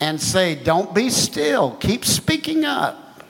and 0.00 0.20
say, 0.20 0.54
Don't 0.54 0.94
be 0.94 1.10
still, 1.10 1.72
keep 1.76 2.04
speaking 2.04 2.64
up. 2.64 3.24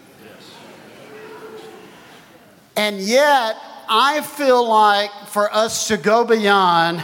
And 2.77 3.01
yet, 3.01 3.57
I 3.89 4.21
feel 4.21 4.69
like 4.69 5.11
for 5.29 5.53
us 5.53 5.89
to 5.89 5.97
go 5.97 6.25
beyond, 6.25 7.03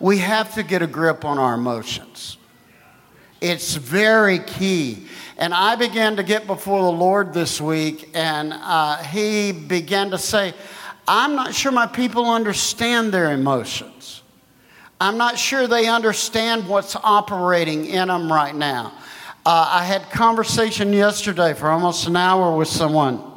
we 0.00 0.18
have 0.18 0.54
to 0.54 0.62
get 0.62 0.82
a 0.82 0.86
grip 0.86 1.24
on 1.24 1.38
our 1.38 1.54
emotions. 1.54 2.38
It's 3.40 3.74
very 3.74 4.40
key. 4.40 5.06
And 5.36 5.54
I 5.54 5.76
began 5.76 6.16
to 6.16 6.22
get 6.22 6.46
before 6.46 6.82
the 6.82 6.92
Lord 6.92 7.32
this 7.34 7.60
week, 7.60 8.10
and 8.14 8.52
uh, 8.52 9.02
He 9.04 9.52
began 9.52 10.10
to 10.10 10.18
say, 10.18 10.54
I'm 11.06 11.34
not 11.34 11.54
sure 11.54 11.72
my 11.72 11.86
people 11.86 12.30
understand 12.30 13.12
their 13.12 13.32
emotions. 13.32 14.21
I'm 15.02 15.18
not 15.18 15.38
sure 15.38 15.66
they 15.66 15.88
understand 15.88 16.68
what's 16.68 16.96
operating 16.96 17.86
in 17.86 18.08
them 18.08 18.32
right 18.32 18.54
now. 18.54 18.92
Uh, 19.44 19.68
I 19.72 19.84
had 19.84 20.10
conversation 20.10 20.92
yesterday 20.92 21.54
for 21.54 21.68
almost 21.68 22.06
an 22.06 22.16
hour 22.16 22.56
with 22.56 22.68
someone 22.68 23.32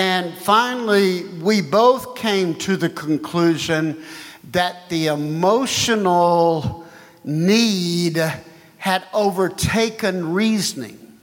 and 0.00 0.32
finally, 0.32 1.24
we 1.42 1.60
both 1.60 2.14
came 2.14 2.54
to 2.54 2.78
the 2.78 2.88
conclusion 2.88 4.02
that 4.50 4.88
the 4.88 5.08
emotional 5.08 6.86
need 7.22 8.16
had 8.78 9.04
overtaken 9.12 10.32
reasoning. 10.32 11.18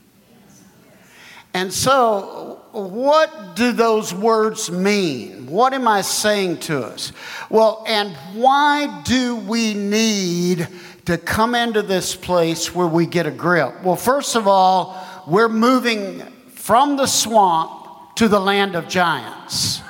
And 1.54 1.72
so, 1.72 2.47
what 2.78 3.56
do 3.56 3.72
those 3.72 4.14
words 4.14 4.70
mean? 4.70 5.46
What 5.46 5.72
am 5.72 5.88
I 5.88 6.02
saying 6.02 6.58
to 6.60 6.84
us? 6.84 7.12
Well, 7.50 7.84
and 7.86 8.14
why 8.34 9.02
do 9.04 9.36
we 9.36 9.74
need 9.74 10.68
to 11.06 11.16
come 11.18 11.54
into 11.54 11.82
this 11.82 12.14
place 12.14 12.74
where 12.74 12.86
we 12.86 13.06
get 13.06 13.26
a 13.26 13.30
grip? 13.30 13.82
Well, 13.82 13.96
first 13.96 14.36
of 14.36 14.46
all, 14.46 15.24
we're 15.26 15.48
moving 15.48 16.20
from 16.50 16.96
the 16.96 17.06
swamp 17.06 18.16
to 18.16 18.28
the 18.28 18.40
land 18.40 18.74
of 18.74 18.88
giants. 18.88 19.80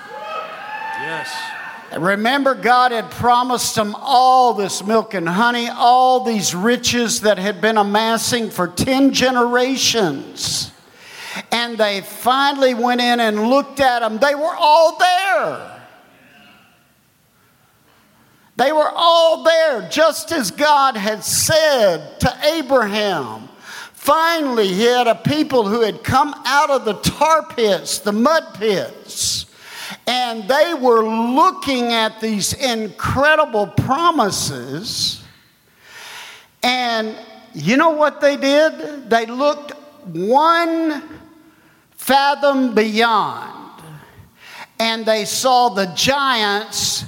Yes. 1.01 1.35
Remember, 1.97 2.55
God 2.55 2.93
had 2.93 3.11
promised 3.11 3.75
them 3.75 3.97
all 3.99 4.53
this 4.53 4.85
milk 4.85 5.15
and 5.15 5.29
honey, 5.29 5.69
all 5.69 6.23
these 6.23 6.55
riches 6.55 7.23
that 7.23 7.39
had 7.39 7.61
been 7.61 7.79
amassing 7.79 8.51
for 8.51 8.69
10 8.69 9.13
generations. 9.13 10.71
And 11.53 11.77
they 11.79 12.01
finally 12.01 12.75
went 12.75 13.01
in 13.01 13.21
and 13.21 13.49
looked 13.49 13.81
at 13.81 14.01
them. 14.01 14.19
They 14.19 14.35
were 14.35 14.55
all 14.57 14.99
there. 14.99 15.75
They 18.57 18.73
were 18.73 18.91
all 18.93 19.45
there, 19.45 19.89
just 19.89 20.33
as 20.33 20.51
God 20.51 20.97
had 20.97 21.23
said 21.23 22.19
to 22.21 22.39
Abraham. 22.55 23.49
Finally, 23.93 24.67
he 24.69 24.83
had 24.83 25.07
a 25.07 25.15
people 25.15 25.69
who 25.69 25.83
had 25.83 26.03
come 26.03 26.35
out 26.45 26.71
of 26.71 26.85
the 26.85 26.95
tar 26.95 27.47
pits, 27.47 27.99
the 27.99 28.11
mud 28.11 28.55
pits, 28.55 29.47
and 30.07 30.49
they 30.49 30.75
were 30.75 31.05
looking 31.05 31.93
at 31.93 32.21
these 32.21 32.53
incredible 32.55 33.67
promises. 33.67 35.23
And 36.63 37.15
you 37.55 37.77
know 37.77 37.91
what 37.91 38.21
they 38.21 38.37
did? 38.37 39.09
They 39.09 39.27
looked 39.27 39.73
one 40.05 41.18
fathom 42.09 42.75
beyond, 42.75 43.83
and 44.79 45.05
they 45.05 45.27
saw 45.27 45.69
the 45.69 45.85
giants 45.95 47.05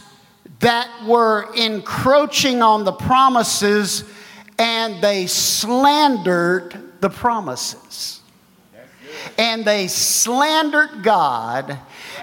that 0.58 1.06
were 1.06 1.50
encroaching 1.56 2.60
on 2.60 2.84
the 2.84 2.92
promises, 2.92 4.04
and 4.58 5.02
they 5.02 5.26
slandered 5.26 7.00
the 7.00 7.08
promises. 7.08 8.20
And 9.38 9.64
they 9.64 9.88
slandered 9.88 11.02
God 11.02 11.78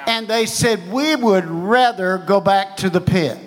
and 0.05 0.27
they 0.27 0.45
said, 0.45 0.91
We 0.91 1.15
would 1.15 1.45
rather 1.45 2.19
go 2.19 2.39
back 2.39 2.77
to 2.77 2.91
the 2.91 3.01
pit. 3.01 3.39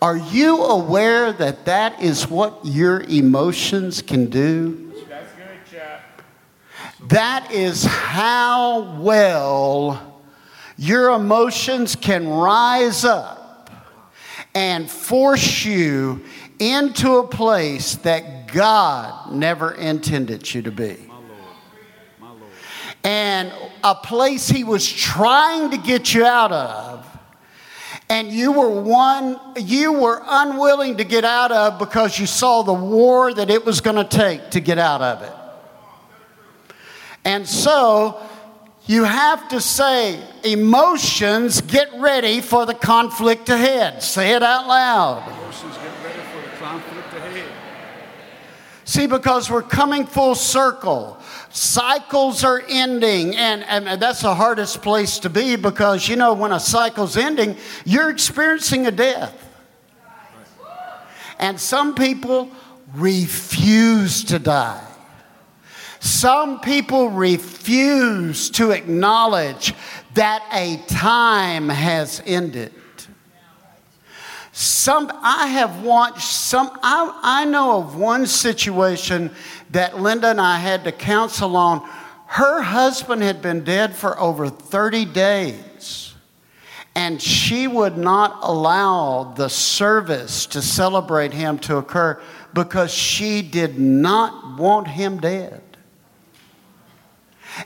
Are 0.00 0.16
you 0.16 0.62
aware 0.62 1.32
that 1.32 1.64
that 1.64 2.00
is 2.00 2.28
what 2.28 2.60
your 2.64 3.00
emotions 3.00 4.02
can 4.02 4.26
do? 4.26 4.88
That 7.06 7.52
is 7.52 7.84
how 7.84 9.00
well 9.00 10.20
your 10.76 11.10
emotions 11.10 11.94
can 11.94 12.28
rise 12.28 13.04
up 13.04 13.70
and 14.54 14.90
force 14.90 15.64
you 15.64 16.24
into 16.58 17.18
a 17.18 17.26
place 17.26 17.96
that 17.96 18.52
God 18.52 19.32
never 19.32 19.72
intended 19.72 20.52
you 20.52 20.62
to 20.62 20.72
be. 20.72 20.96
And 23.04 23.52
a 23.84 23.94
place 23.94 24.48
He 24.48 24.64
was 24.64 24.90
trying 24.90 25.70
to 25.70 25.78
get 25.78 26.12
you 26.14 26.26
out 26.26 26.50
of. 26.50 27.06
And 28.10 28.28
you 28.28 28.52
were 28.52 28.70
one, 28.70 29.38
you 29.56 29.92
were 29.92 30.20
unwilling 30.26 30.96
to 30.96 31.04
get 31.04 31.24
out 31.24 31.52
of 31.52 31.78
because 31.78 32.18
you 32.18 32.26
saw 32.26 32.62
the 32.62 32.72
war 32.72 33.32
that 33.32 33.50
it 33.50 33.64
was 33.64 33.80
going 33.80 33.96
to 33.96 34.04
take 34.04 34.50
to 34.50 34.60
get 34.60 34.78
out 34.78 35.02
of 35.02 35.22
it. 35.22 35.32
And 37.28 37.46
so 37.46 38.18
you 38.86 39.04
have 39.04 39.50
to 39.50 39.60
say, 39.60 40.18
emotions, 40.44 41.60
get 41.60 41.90
ready 41.98 42.40
for 42.40 42.64
the 42.64 42.72
conflict 42.72 43.50
ahead. 43.50 44.02
Say 44.02 44.32
it 44.32 44.42
out 44.42 44.66
loud. 44.66 45.28
Emotions 45.28 45.76
get 45.76 45.92
ready 46.02 46.20
for 46.32 46.40
the 46.40 46.56
conflict 46.56 47.12
ahead. 47.12 47.52
See, 48.86 49.06
because 49.06 49.50
we're 49.50 49.60
coming 49.60 50.06
full 50.06 50.34
circle. 50.36 51.18
Cycles 51.50 52.44
are 52.44 52.62
ending, 52.66 53.36
and, 53.36 53.62
and 53.64 54.00
that's 54.00 54.22
the 54.22 54.34
hardest 54.34 54.80
place 54.80 55.18
to 55.18 55.28
be 55.28 55.56
because, 55.56 56.08
you 56.08 56.16
know, 56.16 56.32
when 56.32 56.52
a 56.52 56.58
cycle's 56.58 57.18
ending, 57.18 57.58
you're 57.84 58.08
experiencing 58.08 58.86
a 58.86 58.90
death. 58.90 59.34
And 61.38 61.60
some 61.60 61.94
people 61.94 62.50
refuse 62.94 64.24
to 64.24 64.38
die. 64.38 64.87
Some 66.08 66.60
people 66.60 67.10
refuse 67.10 68.48
to 68.50 68.70
acknowledge 68.70 69.74
that 70.14 70.42
a 70.52 70.78
time 70.88 71.68
has 71.68 72.22
ended. 72.24 72.72
Some, 74.52 75.12
I 75.22 75.48
have 75.48 75.82
watched 75.82 76.26
some, 76.26 76.70
I, 76.82 77.20
I 77.22 77.44
know 77.44 77.78
of 77.78 77.96
one 77.96 78.26
situation 78.26 79.30
that 79.70 80.00
Linda 80.00 80.28
and 80.28 80.40
I 80.40 80.56
had 80.56 80.82
to 80.84 80.92
counsel 80.92 81.56
on. 81.56 81.86
Her 82.26 82.62
husband 82.62 83.22
had 83.22 83.42
been 83.42 83.62
dead 83.62 83.94
for 83.94 84.18
over 84.18 84.48
30 84.48 85.04
days, 85.04 86.14
and 86.94 87.20
she 87.20 87.66
would 87.68 87.98
not 87.98 88.38
allow 88.40 89.34
the 89.36 89.48
service 89.50 90.46
to 90.46 90.62
celebrate 90.62 91.34
him 91.34 91.58
to 91.60 91.76
occur 91.76 92.20
because 92.54 92.92
she 92.92 93.42
did 93.42 93.78
not 93.78 94.58
want 94.58 94.88
him 94.88 95.20
dead. 95.20 95.62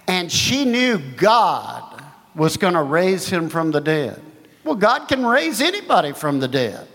And 0.06 0.30
she 0.30 0.64
knew 0.64 0.98
God 0.98 2.02
was 2.34 2.56
going 2.56 2.74
to 2.74 2.82
raise 2.82 3.28
him 3.28 3.48
from 3.48 3.70
the 3.70 3.80
dead. 3.80 4.20
Well, 4.64 4.76
God 4.76 5.08
can 5.08 5.26
raise 5.26 5.60
anybody 5.60 6.12
from 6.12 6.40
the 6.40 6.48
dead. 6.48 6.86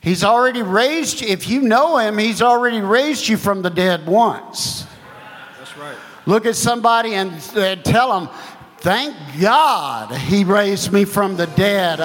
He's 0.00 0.24
already 0.24 0.62
raised 0.62 1.20
you. 1.20 1.28
If 1.28 1.48
you 1.48 1.62
know 1.62 1.98
him, 1.98 2.16
he's 2.18 2.40
already 2.40 2.80
raised 2.80 3.28
you 3.28 3.36
from 3.36 3.62
the 3.62 3.70
dead 3.70 4.06
once. 4.06 4.86
That's 5.58 5.76
right. 5.76 5.96
Look 6.26 6.46
at 6.46 6.56
somebody 6.56 7.14
and, 7.14 7.32
and 7.56 7.84
tell 7.84 8.18
them, 8.18 8.34
Thank 8.78 9.14
God 9.38 10.10
he 10.10 10.44
raised 10.44 10.90
me 10.90 11.04
from 11.04 11.36
the 11.36 11.46
dead, 11.48 11.98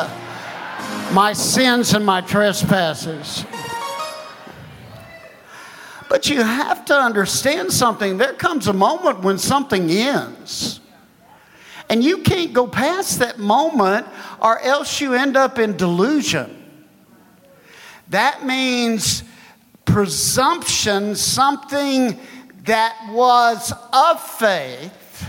my 1.14 1.32
sins 1.32 1.94
and 1.94 2.06
my 2.06 2.20
trespasses. 2.20 3.46
But 6.10 6.30
you 6.30 6.42
have 6.42 6.86
to 6.86 6.96
understand 6.96 7.72
something. 7.72 8.18
There 8.18 8.34
comes 8.34 8.68
a 8.68 8.74
moment 8.74 9.22
when 9.22 9.38
something 9.38 9.90
ends. 9.90 10.80
And 11.90 12.04
you 12.04 12.20
can't 12.20 12.54
go 12.54 12.68
past 12.68 13.20
that 13.20 13.38
moment, 13.38 14.08
or 14.42 14.60
else 14.60 15.00
you 15.02 15.14
end 15.14 15.38
up 15.38 15.60
in 15.60 15.78
delusion. 15.78 16.64
That 18.10 18.46
means 18.46 19.24
presumption, 19.86 21.16
something 21.16 22.20
that 22.64 23.10
was 23.12 23.72
of 23.94 24.22
faith, 24.22 25.28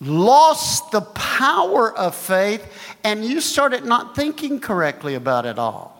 lost 0.00 0.92
the 0.92 1.00
power 1.00 1.96
of 1.96 2.14
faith, 2.14 2.64
and 3.02 3.24
you 3.24 3.40
started 3.40 3.84
not 3.84 4.14
thinking 4.14 4.60
correctly 4.60 5.14
about 5.14 5.46
it 5.46 5.58
all. 5.58 5.93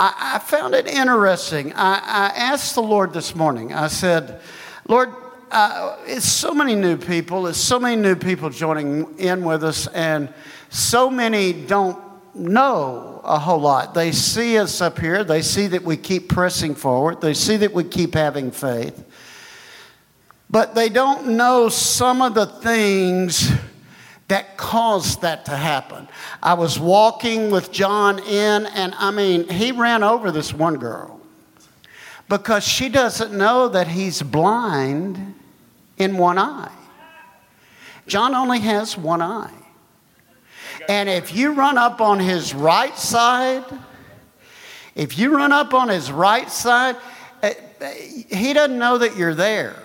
I, 0.00 0.36
I 0.36 0.38
found 0.38 0.74
it 0.74 0.86
interesting. 0.86 1.74
I, 1.74 1.96
I, 1.98 2.26
asked 2.34 2.74
the 2.74 2.82
Lord 2.82 3.12
this 3.12 3.34
morning, 3.34 3.74
I 3.74 3.88
said, 3.88 4.40
Lord, 4.88 5.10
uh, 5.50 5.98
it's 6.06 6.24
so 6.24 6.54
many 6.54 6.74
new 6.74 6.96
people, 6.96 7.46
it's 7.46 7.58
so 7.58 7.78
many 7.78 8.00
new 8.00 8.16
people 8.16 8.48
joining 8.48 9.18
in 9.18 9.44
with 9.44 9.62
us, 9.62 9.88
and 9.88 10.32
so 10.70 11.10
many 11.10 11.52
don't 11.52 11.98
know 12.34 13.20
a 13.24 13.38
whole 13.38 13.60
lot. 13.60 13.92
They 13.92 14.10
see 14.10 14.56
us 14.56 14.80
up 14.80 14.98
here, 14.98 15.22
they 15.22 15.42
see 15.42 15.66
that 15.66 15.82
we 15.82 15.98
keep 15.98 16.30
pressing 16.30 16.74
forward, 16.74 17.20
they 17.20 17.34
see 17.34 17.58
that 17.58 17.74
we 17.74 17.84
keep 17.84 18.14
having 18.14 18.52
faith, 18.52 19.04
but 20.48 20.74
they 20.74 20.88
don't 20.88 21.36
know 21.36 21.68
some 21.68 22.22
of 22.22 22.32
the 22.32 22.46
things 22.46 23.52
that 24.30 24.56
caused 24.56 25.22
that 25.22 25.44
to 25.44 25.56
happen. 25.56 26.06
I 26.40 26.54
was 26.54 26.78
walking 26.78 27.50
with 27.50 27.72
John 27.72 28.20
in, 28.20 28.66
and 28.66 28.94
I 28.96 29.10
mean, 29.10 29.48
he 29.48 29.72
ran 29.72 30.04
over 30.04 30.30
this 30.30 30.54
one 30.54 30.76
girl 30.76 31.20
because 32.28 32.62
she 32.62 32.88
doesn't 32.88 33.32
know 33.32 33.68
that 33.68 33.88
he's 33.88 34.22
blind 34.22 35.34
in 35.96 36.16
one 36.16 36.38
eye. 36.38 36.70
John 38.06 38.36
only 38.36 38.60
has 38.60 38.96
one 38.96 39.20
eye. 39.20 39.52
And 40.88 41.08
if 41.08 41.34
you 41.34 41.52
run 41.52 41.76
up 41.76 42.00
on 42.00 42.20
his 42.20 42.54
right 42.54 42.96
side, 42.96 43.64
if 44.94 45.18
you 45.18 45.36
run 45.36 45.52
up 45.52 45.74
on 45.74 45.88
his 45.88 46.10
right 46.12 46.48
side, 46.48 46.94
eh, 47.42 47.54
eh, 47.80 47.94
he 48.30 48.52
doesn't 48.52 48.78
know 48.78 48.98
that 48.98 49.16
you're 49.16 49.34
there. 49.34 49.82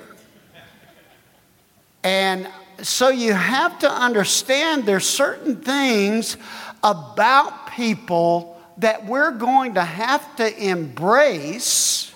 And 2.03 2.47
so 2.81 3.09
you 3.09 3.33
have 3.33 3.79
to 3.79 3.91
understand 3.91 4.85
there's 4.85 5.07
certain 5.07 5.57
things 5.57 6.37
about 6.83 7.71
people 7.71 8.61
that 8.77 9.05
we're 9.05 9.31
going 9.31 9.75
to 9.75 9.83
have 9.83 10.35
to 10.35 10.63
embrace 10.63 12.13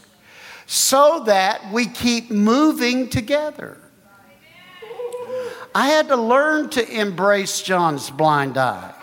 so 0.66 1.24
that 1.26 1.72
we 1.72 1.88
keep 1.88 2.30
moving 2.30 3.10
together. 3.10 3.78
I 5.74 5.88
had 5.88 6.08
to 6.10 6.16
learn 6.16 6.70
to 6.72 7.00
embrace 7.00 7.62
John's 7.62 8.10
blind 8.10 8.58
eye 8.58 8.94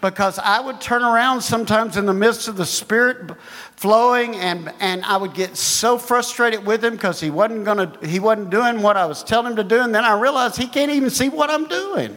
because 0.00 0.38
I 0.38 0.60
would 0.60 0.80
turn 0.80 1.02
around 1.02 1.42
sometimes 1.42 1.96
in 1.96 2.06
the 2.06 2.12
midst 2.12 2.48
of 2.48 2.56
the 2.56 2.66
Spirit 2.66 3.36
flowing, 3.82 4.36
and, 4.36 4.72
and 4.78 5.04
I 5.04 5.16
would 5.16 5.34
get 5.34 5.56
so 5.56 5.98
frustrated 5.98 6.64
with 6.64 6.84
him 6.84 6.92
because 6.94 7.18
he 7.18 7.30
wasn't 7.30 7.64
gonna 7.64 7.92
he 8.06 8.20
wasn't 8.20 8.50
doing 8.50 8.80
what 8.80 8.96
I 8.96 9.06
was 9.06 9.24
telling 9.24 9.48
him 9.48 9.56
to 9.56 9.64
do, 9.64 9.80
and 9.80 9.92
then 9.92 10.04
I 10.04 10.18
realized 10.18 10.56
he 10.56 10.68
can't 10.68 10.92
even 10.92 11.10
see 11.10 11.28
what 11.28 11.50
I'm 11.50 11.66
doing. 11.66 12.16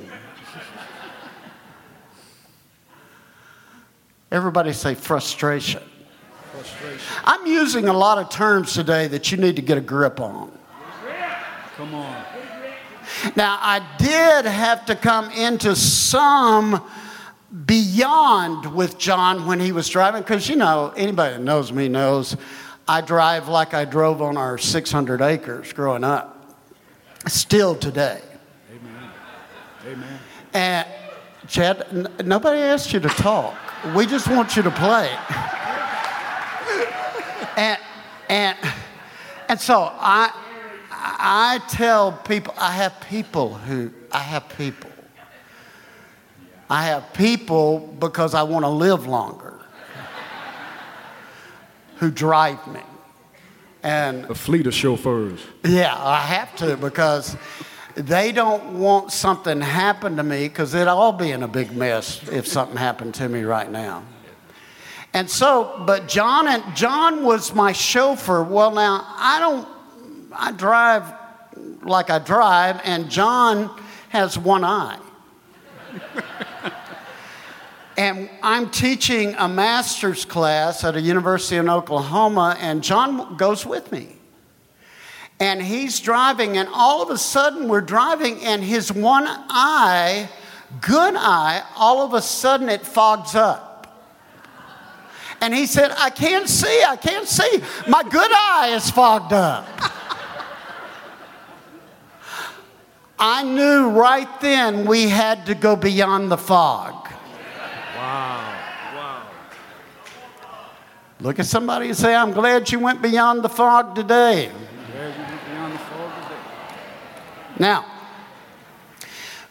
Everybody 4.31 4.73
say 4.73 4.93
frustration. 4.93 5.81
frustration. 6.51 7.01
I'm 7.23 7.47
using 7.47 7.87
a 7.87 7.93
lot 7.93 8.19
of 8.19 8.29
terms 8.29 8.73
today 8.73 9.07
that 9.07 9.31
you 9.31 9.37
need 9.37 9.55
to 9.55 9.63
get 9.63 9.79
a 9.79 9.81
grip 9.81 10.19
on. 10.19 10.51
Come 11.77 11.95
on. 11.95 12.23
Now, 13.35 13.57
I 13.59 13.81
did 13.97 14.45
have 14.45 14.85
to 14.85 14.95
come 14.95 15.31
into 15.31 15.75
some 15.75 16.83
beyond 17.65 18.73
with 18.73 18.97
John 18.97 19.45
when 19.45 19.59
he 19.59 19.71
was 19.71 19.87
driving, 19.89 20.21
because 20.21 20.49
you 20.49 20.55
know, 20.55 20.93
anybody 20.95 21.35
that 21.35 21.41
knows 21.41 21.71
me 21.71 21.87
knows 21.87 22.35
I 22.87 23.01
drive 23.01 23.47
like 23.47 23.73
I 23.73 23.85
drove 23.85 24.21
on 24.21 24.37
our 24.37 24.57
600 24.57 25.21
acres 25.21 25.73
growing 25.73 26.03
up, 26.03 26.57
still 27.27 27.75
today. 27.75 28.21
Amen. 28.71 29.11
Amen. 29.87 30.19
And 30.53 30.87
Chad, 31.47 31.85
n- 31.91 32.07
nobody 32.23 32.59
asked 32.59 32.93
you 32.93 32.99
to 32.99 33.09
talk. 33.09 33.55
We 33.95 34.05
just 34.05 34.27
want 34.27 34.55
you 34.55 34.63
to 34.63 34.71
play. 34.71 35.09
and 37.57 37.79
and 38.29 38.57
and 39.49 39.59
so 39.59 39.91
I 39.93 40.31
I 40.91 41.61
tell 41.69 42.11
people 42.11 42.53
I 42.57 42.71
have 42.71 42.99
people 43.01 43.53
who 43.53 43.91
I 44.11 44.19
have 44.19 44.49
people 44.49 44.89
I 46.69 46.85
have 46.85 47.13
people 47.13 47.79
because 47.99 48.33
I 48.33 48.43
want 48.43 48.65
to 48.65 48.69
live 48.69 49.05
longer 49.05 49.59
who 51.97 52.11
drive 52.11 52.65
me. 52.67 52.81
And 53.83 54.25
a 54.25 54.35
fleet 54.35 54.65
of 54.65 54.73
chauffeurs. 54.73 55.39
Yeah, 55.63 55.95
I 55.95 56.19
have 56.21 56.55
to 56.57 56.75
because 56.75 57.37
they 57.93 58.31
don't 58.31 58.79
want 58.79 59.11
something 59.11 59.61
happen 59.61 60.17
to 60.17 60.23
me 60.23 60.47
because 60.47 60.73
it'd 60.73 60.87
all 60.87 61.13
be 61.13 61.31
in 61.31 61.43
a 61.43 61.47
big 61.47 61.71
mess 61.75 62.27
if 62.29 62.47
something 62.47 62.77
happened 62.77 63.13
to 63.15 63.29
me 63.29 63.43
right 63.43 63.69
now. 63.71 64.03
And 65.13 65.29
so, 65.29 65.83
but 65.85 66.07
John 66.07 66.47
and 66.47 66.75
John 66.75 67.23
was 67.23 67.53
my 67.53 67.71
chauffeur. 67.71 68.43
Well, 68.43 68.71
now 68.71 69.05
I 69.17 69.39
don't. 69.39 69.67
I 70.33 70.51
drive 70.51 71.13
like 71.83 72.09
I 72.09 72.19
drive, 72.19 72.81
and 72.83 73.09
John 73.09 73.69
has 74.09 74.37
one 74.37 74.63
eye. 74.63 74.99
And 77.97 78.29
I'm 78.43 78.69
teaching 78.71 79.35
a 79.37 79.47
master's 79.47 80.25
class 80.25 80.83
at 80.83 80.95
a 80.95 81.01
university 81.01 81.55
in 81.55 81.69
Oklahoma, 81.69 82.57
and 82.59 82.83
John 82.83 83.37
goes 83.37 83.65
with 83.65 83.91
me. 83.91 84.17
And 85.39 85.61
he's 85.61 85.99
driving, 85.99 86.57
and 86.57 86.67
all 86.73 87.01
of 87.01 87.09
a 87.09 87.17
sudden 87.17 87.67
we're 87.67 87.81
driving, 87.81 88.43
and 88.43 88.63
his 88.63 88.91
one 88.91 89.25
eye, 89.27 90.29
good 90.81 91.15
eye, 91.15 91.63
all 91.75 92.05
of 92.05 92.13
a 92.13 92.21
sudden 92.21 92.69
it 92.69 92.81
fogs 92.81 93.35
up. 93.35 93.71
And 95.41 95.53
he 95.53 95.65
said, 95.65 95.91
I 95.97 96.09
can't 96.09 96.49
see, 96.49 96.83
I 96.83 96.95
can't 96.95 97.27
see. 97.27 97.61
My 97.87 98.03
good 98.03 98.31
eye 98.31 98.73
is 98.75 98.89
fogged 98.89 99.33
up. 99.33 99.67
I 103.19 103.43
knew 103.43 103.89
right 103.89 104.41
then 104.41 104.85
we 104.85 105.07
had 105.07 105.45
to 105.45 105.55
go 105.55 105.75
beyond 105.75 106.31
the 106.31 106.37
fog. 106.37 107.04
Wow. 108.05 108.61
Wow. 108.93 109.27
Look 111.21 111.39
at 111.39 111.47
somebody 111.47 111.87
and 111.87 111.97
say, 111.97 112.13
I'm 112.13 112.33
glad 112.33 112.71
you 112.71 112.79
went 112.79 113.01
beyond 113.01 113.43
the 113.43 113.49
fog 113.49 113.95
today. 113.95 114.51
Now, 117.57 117.83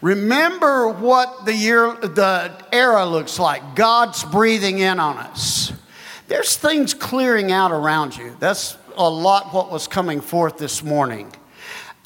remember 0.00 0.88
what 0.88 1.46
the 1.46 1.54
year 1.54 1.94
the 1.94 2.52
era 2.70 3.04
looks 3.04 3.40
like. 3.40 3.74
God's 3.74 4.22
breathing 4.22 4.78
in 4.78 5.00
on 5.00 5.16
us. 5.16 5.72
There's 6.28 6.56
things 6.56 6.94
clearing 6.94 7.50
out 7.50 7.72
around 7.72 8.16
you. 8.16 8.36
That's 8.38 8.76
a 8.96 9.10
lot 9.10 9.52
what 9.52 9.72
was 9.72 9.88
coming 9.88 10.20
forth 10.20 10.58
this 10.58 10.84
morning. 10.84 11.32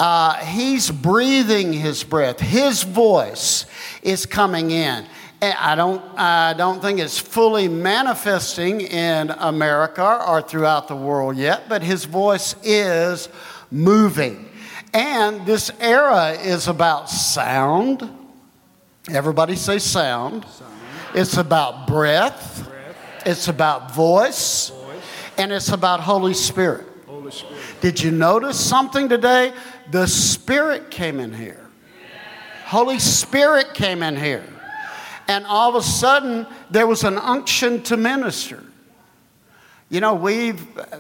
Uh, 0.01 0.37
he's 0.37 0.91
breathing 0.91 1.75
his 1.75 2.05
breath. 2.05 2.41
His 2.41 2.85
voice 2.85 3.67
is 4.03 4.25
coming 4.25 4.71
in. 4.71 5.05
And 5.41 5.55
I 5.59 5.77
don't, 5.77 6.03
I 6.19 6.53
don't 6.55 6.81
think 6.81 6.99
it's 6.99 7.19
fully 7.19 7.69
manifesting 7.69 8.81
in 8.81 9.31
America 9.31 10.25
or 10.27 10.43
throughout 10.43 10.89
the 10.89 10.97
world 10.97 11.37
yet, 11.37 11.69
but 11.69 11.83
his 11.83 12.05
voice 12.05 12.57
is 12.65 13.29
moving. 13.71 14.49
And 14.93 15.47
this 15.47 15.71
era 15.79 16.33
is 16.33 16.67
about 16.67 17.09
sound. 17.09 18.09
Everybody 19.11 19.55
say 19.55 19.79
sound. 19.79 20.45
sound. 20.47 20.75
It's 21.15 21.37
about 21.37 21.87
breath. 21.87 22.65
breath. 22.69 22.97
It's 23.25 23.49
about 23.49 23.95
voice. 23.95 24.71
voice. 24.71 25.03
And 25.39 25.53
it's 25.53 25.69
about 25.69 26.01
Holy 26.01 26.35
Spirit. 26.35 26.87
Holy 27.07 27.31
Spirit. 27.31 27.63
Did 27.81 28.03
you 28.03 28.11
notice 28.11 28.59
something 28.59 29.09
today? 29.09 29.53
The 29.93 30.07
Spirit 30.07 30.91
came 30.91 31.21
in 31.21 31.33
here. 31.33 31.65
Holy 32.65 32.99
Spirit 32.99 33.73
came 33.73 34.03
in 34.03 34.17
here. 34.17 34.45
And 35.29 35.47
all 35.47 35.69
of 35.69 35.75
a 35.77 35.83
sudden, 35.83 36.47
there 36.71 36.87
was 36.87 37.05
an 37.05 37.19
unction 37.19 37.83
to 37.85 37.97
minister. 37.97 38.65
You 39.91 40.01
know, 40.01 40.15
we've 40.15 40.79
uh, 40.79 40.99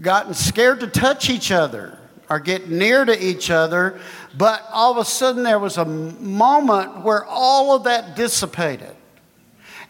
gotten 0.00 0.34
scared 0.34 0.80
to 0.80 0.86
touch 0.86 1.30
each 1.30 1.52
other. 1.52 1.98
or 2.28 2.40
get 2.40 2.68
near 2.68 3.04
to 3.04 3.24
each 3.24 3.50
other, 3.50 4.00
but 4.36 4.64
all 4.72 4.90
of 4.90 4.98
a 4.98 5.04
sudden 5.04 5.44
there 5.44 5.60
was 5.60 5.76
a 5.76 5.84
moment 5.84 7.04
where 7.04 7.24
all 7.24 7.76
of 7.76 7.84
that 7.84 8.16
dissipated 8.16 8.96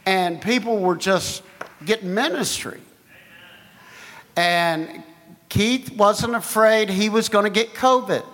and 0.04 0.40
people 0.40 0.78
were 0.78 0.96
just 0.96 1.42
getting 1.84 2.14
ministry. 2.14 2.80
And 4.36 5.02
Keith 5.48 5.90
wasn't 5.92 6.34
afraid 6.34 6.90
he 6.90 7.08
was 7.08 7.28
going 7.28 7.44
to 7.44 7.50
get 7.50 7.74
COVID. 7.74 8.24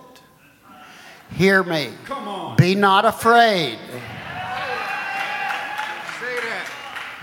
Hear 1.37 1.63
me. 1.63 1.91
Come 2.05 2.29
on. 2.29 2.57
Be 2.57 2.75
not 2.75 3.05
afraid. 3.05 3.79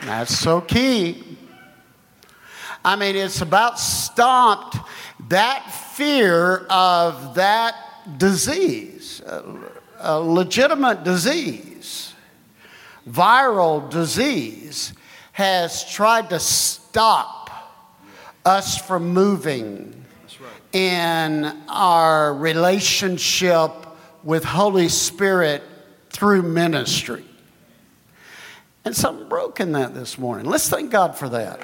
That's 0.06 0.38
so 0.38 0.62
key. 0.62 1.24
I 2.84 2.96
mean, 2.96 3.16
it's 3.16 3.42
about 3.42 3.80
stopped 3.80 4.78
that 5.28 5.72
fear 5.96 6.66
of 6.70 7.36
that 7.36 7.76
disease, 8.18 9.22
a, 10.00 10.20
legitimate 10.20 11.04
disease, 11.04 12.14
viral 13.08 13.90
disease, 13.90 14.94
has 15.34 15.90
tried 15.92 16.30
to 16.30 16.40
stop 16.40 17.50
us 18.46 18.78
from 18.78 19.14
moving 19.14 20.06
in 20.72 21.46
our 21.68 22.34
relationship 22.34 23.72
with 24.24 24.44
Holy 24.44 24.88
Spirit 24.88 25.64
through 26.10 26.44
ministry. 26.44 27.26
And 28.86 28.96
something 28.96 29.28
broke 29.28 29.60
in 29.60 29.74
that 29.74 29.94
this 29.94 30.18
morning. 30.18 30.46
Let's 30.46 30.70
thank 30.70 30.90
God 30.90 31.16
for 31.16 31.30
that. 31.30 31.60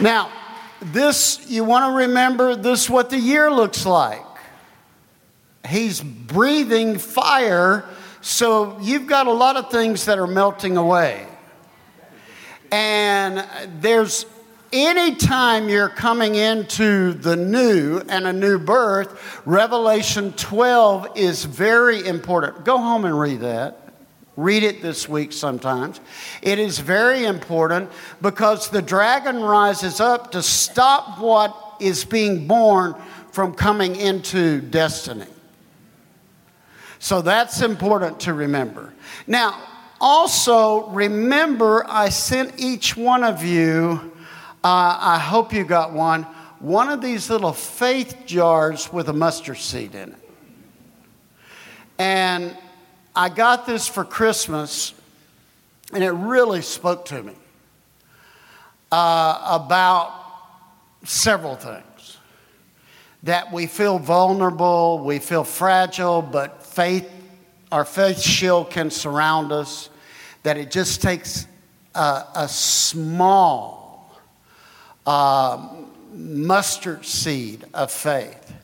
Now, 0.00 0.32
this, 0.80 1.50
you 1.50 1.62
want 1.64 1.92
to 1.92 2.06
remember, 2.06 2.56
this 2.56 2.84
is 2.84 2.90
what 2.90 3.10
the 3.10 3.18
year 3.18 3.50
looks 3.50 3.84
like. 3.84 4.24
He's 5.68 6.00
breathing 6.00 6.96
fire, 6.96 7.84
so 8.22 8.78
you've 8.80 9.06
got 9.06 9.26
a 9.26 9.32
lot 9.32 9.56
of 9.56 9.70
things 9.70 10.06
that 10.06 10.18
are 10.18 10.26
melting 10.26 10.78
away. 10.78 11.26
And 12.72 13.46
there's 13.80 14.24
anytime 14.72 15.68
you're 15.68 15.88
coming 15.88 16.34
into 16.34 17.12
the 17.12 17.36
new 17.36 18.02
and 18.08 18.26
a 18.26 18.32
new 18.32 18.58
birth, 18.58 19.42
Revelation 19.46 20.32
12 20.34 21.16
is 21.16 21.44
very 21.44 22.06
important. 22.06 22.64
Go 22.64 22.78
home 22.78 23.04
and 23.04 23.18
read 23.18 23.40
that. 23.40 23.92
Read 24.36 24.62
it 24.62 24.80
this 24.80 25.08
week 25.08 25.32
sometimes. 25.32 26.00
It 26.40 26.58
is 26.58 26.78
very 26.78 27.24
important 27.24 27.90
because 28.22 28.70
the 28.70 28.80
dragon 28.80 29.40
rises 29.40 30.00
up 30.00 30.32
to 30.32 30.42
stop 30.42 31.18
what 31.18 31.54
is 31.80 32.04
being 32.04 32.46
born 32.46 32.94
from 33.32 33.54
coming 33.54 33.96
into 33.96 34.60
destiny. 34.60 35.26
So 36.98 37.22
that's 37.22 37.62
important 37.62 38.20
to 38.20 38.34
remember. 38.34 38.92
Now, 39.26 39.58
also 40.00 40.88
remember, 40.90 41.84
I 41.88 42.08
sent 42.08 42.58
each 42.58 42.96
one 42.96 43.24
of 43.24 43.44
you, 43.44 44.09
uh, 44.62 44.98
I 45.00 45.18
hope 45.18 45.54
you 45.54 45.64
got 45.64 45.92
one, 45.92 46.24
one 46.58 46.90
of 46.90 47.00
these 47.00 47.30
little 47.30 47.54
faith 47.54 48.14
jars 48.26 48.92
with 48.92 49.08
a 49.08 49.12
mustard 49.14 49.56
seed 49.56 49.94
in 49.94 50.10
it. 50.10 50.30
And 51.98 52.56
I 53.16 53.30
got 53.30 53.66
this 53.66 53.88
for 53.88 54.04
Christmas, 54.04 54.92
and 55.94 56.04
it 56.04 56.10
really 56.10 56.60
spoke 56.60 57.06
to 57.06 57.22
me 57.22 57.32
uh, 58.92 59.60
about 59.62 60.12
several 61.04 61.56
things. 61.56 62.18
That 63.22 63.52
we 63.52 63.66
feel 63.66 63.98
vulnerable, 63.98 65.02
we 65.04 65.18
feel 65.18 65.44
fragile, 65.44 66.20
but 66.20 66.62
faith, 66.62 67.10
our 67.72 67.84
faith 67.84 68.20
shield 68.20 68.70
can 68.70 68.90
surround 68.90 69.52
us. 69.52 69.88
That 70.42 70.56
it 70.56 70.70
just 70.70 71.00
takes 71.02 71.46
a, 71.94 72.24
a 72.34 72.48
small 72.48 73.79
uh, 75.10 75.68
mustard 76.12 77.04
seed 77.04 77.64
of 77.74 77.90
faith 77.90 78.54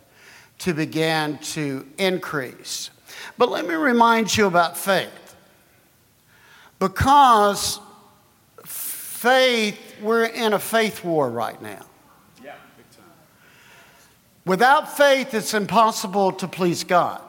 to 0.58 0.72
begin 0.72 1.38
to 1.38 1.84
increase. 1.98 2.90
But 3.36 3.50
let 3.50 3.66
me 3.66 3.74
remind 3.74 4.36
you 4.36 4.46
about 4.46 4.78
faith. 4.78 5.34
Because 6.78 7.80
faith, 8.64 9.76
we're 10.00 10.26
in 10.26 10.52
a 10.52 10.60
faith 10.60 11.02
war 11.02 11.28
right 11.28 11.60
now. 11.60 11.84
Yeah, 12.44 12.54
big 12.76 12.90
time. 12.96 13.10
Without 14.44 14.96
faith, 14.96 15.34
it's 15.34 15.52
impossible 15.52 16.30
to 16.34 16.46
please 16.46 16.84
God. 16.84 17.20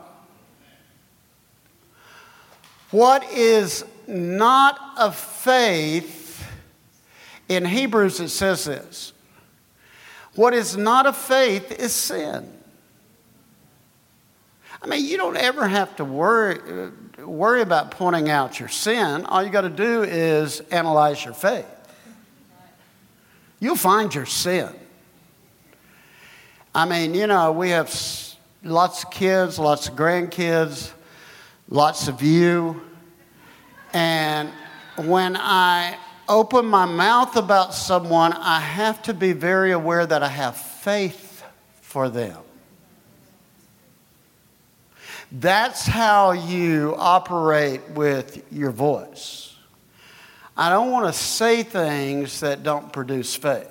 What 2.92 3.24
is 3.32 3.84
not 4.06 4.80
of 4.96 5.16
faith, 5.16 6.17
in 7.50 7.66
Hebrews 7.66 8.20
it 8.20 8.30
says 8.30 8.66
this 8.66 9.14
what 10.38 10.54
is 10.54 10.78
not 10.78 11.08
of 11.08 11.18
faith 11.18 11.72
is 11.72 11.94
sin. 11.94 12.48
I 14.80 14.86
mean, 14.86 15.04
you 15.04 15.18
don't 15.18 15.36
ever 15.36 15.68
have 15.68 15.96
to 15.96 16.06
worry, 16.06 16.92
worry 17.18 17.64
about 17.64 17.90
pointing 17.90 18.30
out 18.30 18.60
your 18.60 18.70
sin. 18.70 19.26
All 19.26 19.44
you 19.44 19.50
got 19.50 19.62
to 19.62 19.70
do 19.70 20.04
is 20.04 20.60
analyze 20.70 21.26
your 21.26 21.34
faith. 21.34 21.66
You'll 23.60 23.76
find 23.76 24.14
your 24.14 24.28
sin. 24.28 24.70
I 26.76 26.86
mean, 26.86 27.16
you 27.16 27.26
know, 27.26 27.52
we 27.52 27.72
have 27.72 27.88
lots 28.64 29.04
of 29.04 29.10
kids, 29.10 29.58
lots 29.58 29.88
of 29.88 29.96
grandkids, 29.96 30.92
lots 31.68 32.08
of 32.08 32.22
you. 32.22 32.80
And 33.94 34.52
when 34.98 35.36
I 35.36 35.98
open 36.30 36.66
my 36.66 36.86
mouth 36.86 37.36
about 37.36 37.74
someone, 37.74 38.34
I 38.34 38.60
have 38.60 39.02
to 39.04 39.14
be 39.14 39.34
very 39.34 39.72
aware 39.72 40.06
that 40.06 40.24
I 40.24 40.28
have 40.28 40.58
faith 40.58 41.44
for 41.82 42.10
them. 42.10 42.38
That's 45.32 45.86
how 45.86 46.32
you 46.32 46.96
operate 46.98 47.90
with 47.90 48.46
your 48.52 48.72
voice. 48.72 49.56
I 50.56 50.70
don't 50.70 50.92
want 50.92 51.14
to 51.14 51.20
say 51.20 51.64
things 51.64 52.40
that 52.40 52.64
don't 52.64 52.92
produce 52.92 53.36
faith. 53.36 53.68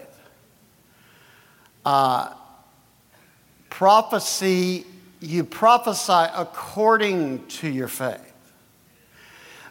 Uh, 1.84 2.32
prophecy, 3.70 4.84
you 5.20 5.44
prophesy 5.44 6.30
according 6.34 7.46
to 7.46 7.68
your 7.68 7.88
faith. 7.88 8.25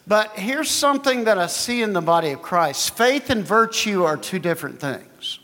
But 0.07 0.31
here's 0.37 0.69
something 0.69 1.23
that 1.23 1.37
I 1.37 1.47
see 1.47 1.81
in 1.81 1.93
the 1.93 2.01
body 2.01 2.31
of 2.31 2.41
Christ 2.41 2.95
faith 2.95 3.29
and 3.29 3.43
virtue 3.43 4.03
are 4.03 4.17
two 4.17 4.39
different 4.39 4.79
things. 4.79 5.39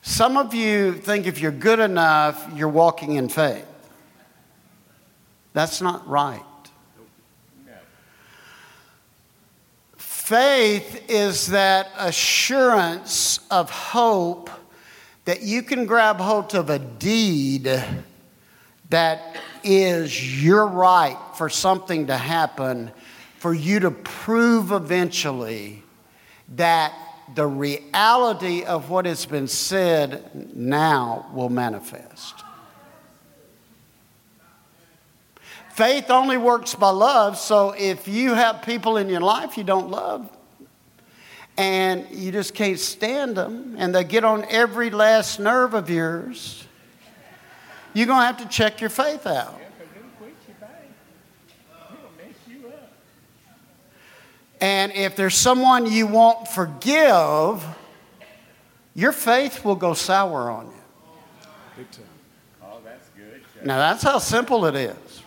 Some 0.00 0.36
of 0.36 0.52
you 0.52 0.94
think 0.94 1.26
if 1.26 1.40
you're 1.40 1.52
good 1.52 1.78
enough, 1.78 2.50
you're 2.54 2.68
walking 2.68 3.12
in 3.12 3.28
faith. 3.28 3.66
That's 5.52 5.80
not 5.80 6.06
right. 6.08 6.42
Faith 9.96 11.10
is 11.10 11.48
that 11.48 11.90
assurance 11.98 13.40
of 13.50 13.70
hope 13.70 14.50
that 15.24 15.42
you 15.42 15.62
can 15.62 15.84
grab 15.84 16.18
hold 16.18 16.54
of 16.54 16.70
a 16.70 16.78
deed 16.78 17.82
that 18.92 19.36
is 19.64 20.42
your 20.42 20.66
right 20.66 21.18
for 21.36 21.48
something 21.48 22.06
to 22.06 22.16
happen, 22.16 22.92
for 23.38 23.52
you 23.52 23.80
to 23.80 23.90
prove 23.90 24.70
eventually 24.70 25.82
that 26.56 26.92
the 27.34 27.46
reality 27.46 28.64
of 28.64 28.90
what 28.90 29.06
has 29.06 29.24
been 29.24 29.48
said 29.48 30.54
now 30.54 31.26
will 31.32 31.48
manifest. 31.48 32.44
Faith 35.70 36.10
only 36.10 36.36
works 36.36 36.74
by 36.74 36.90
love, 36.90 37.38
so 37.38 37.70
if 37.70 38.06
you 38.06 38.34
have 38.34 38.60
people 38.62 38.98
in 38.98 39.08
your 39.08 39.22
life 39.22 39.56
you 39.56 39.64
don't 39.64 39.90
love, 39.90 40.28
and 41.56 42.06
you 42.10 42.30
just 42.30 42.54
can't 42.54 42.78
stand 42.78 43.36
them, 43.36 43.74
and 43.78 43.94
they 43.94 44.04
get 44.04 44.22
on 44.22 44.44
every 44.50 44.90
last 44.90 45.40
nerve 45.40 45.72
of 45.72 45.88
yours, 45.88 46.66
you're 47.94 48.06
going 48.06 48.20
to 48.20 48.26
have 48.26 48.38
to 48.38 48.48
check 48.48 48.80
your 48.80 48.90
faith 48.90 49.26
out. 49.26 49.60
And 54.62 54.92
if 54.92 55.16
there's 55.16 55.34
someone 55.34 55.90
you 55.90 56.06
won't 56.06 56.46
forgive, 56.46 57.64
your 58.94 59.10
faith 59.10 59.64
will 59.64 59.74
go 59.74 59.92
sour 59.92 60.48
on 60.50 60.66
you. 60.66 60.72
Big 61.76 61.90
time. 61.90 62.04
Oh, 62.62 62.78
that's 62.84 63.08
good. 63.08 63.42
Now, 63.66 63.78
that's 63.78 64.04
how 64.04 64.18
simple 64.18 64.64
it 64.66 64.76
is. 64.76 65.22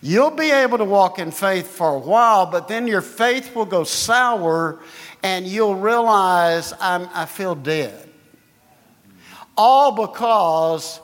You'll 0.00 0.30
be 0.30 0.50
able 0.50 0.78
to 0.78 0.84
walk 0.84 1.18
in 1.18 1.30
faith 1.30 1.66
for 1.68 1.94
a 1.94 1.98
while, 1.98 2.46
but 2.46 2.68
then 2.68 2.86
your 2.86 3.02
faith 3.02 3.54
will 3.54 3.66
go 3.66 3.84
sour 3.84 4.80
and 5.22 5.46
you'll 5.46 5.74
realize 5.74 6.72
I'm, 6.80 7.06
I 7.12 7.26
feel 7.26 7.54
dead. 7.54 8.08
All 9.58 10.06
because 10.06 11.00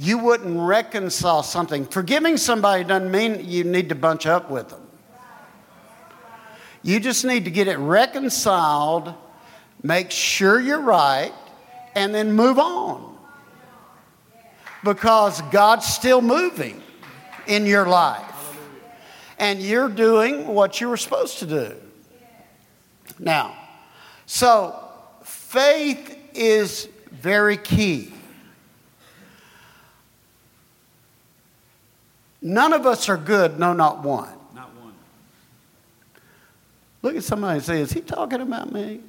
you 0.00 0.18
wouldn't 0.18 0.60
reconcile 0.60 1.42
something. 1.42 1.84
Forgiving 1.84 2.36
somebody 2.36 2.84
doesn't 2.84 3.10
mean 3.10 3.44
you 3.44 3.64
need 3.64 3.88
to 3.88 3.96
bunch 3.96 4.26
up 4.26 4.48
with 4.48 4.68
them. 4.68 4.80
You 6.84 7.00
just 7.00 7.24
need 7.24 7.44
to 7.46 7.50
get 7.50 7.66
it 7.66 7.78
reconciled, 7.78 9.12
make 9.82 10.12
sure 10.12 10.60
you're 10.60 10.80
right, 10.80 11.32
and 11.96 12.14
then 12.14 12.32
move 12.32 12.60
on. 12.60 13.18
Because 14.84 15.42
God's 15.50 15.86
still 15.86 16.22
moving 16.22 16.80
in 17.48 17.66
your 17.66 17.86
life. 17.86 18.24
And 19.40 19.60
you're 19.60 19.88
doing 19.88 20.46
what 20.46 20.80
you 20.80 20.88
were 20.88 20.96
supposed 20.96 21.40
to 21.40 21.46
do. 21.46 21.74
Now, 23.18 23.56
so 24.26 24.78
faith 25.24 26.16
is 26.34 26.88
very 27.10 27.56
key. 27.56 28.12
None 32.40 32.72
of 32.72 32.86
us 32.86 33.08
are 33.08 33.16
good, 33.16 33.58
no, 33.58 33.72
not 33.72 34.02
one. 34.02 34.32
Not 34.54 34.74
one. 34.76 34.94
Look 37.02 37.16
at 37.16 37.24
somebody 37.24 37.56
and 37.56 37.64
say, 37.64 37.80
Is 37.80 37.92
he 37.92 38.00
talking 38.00 38.40
about 38.40 38.72
me? 38.72 39.00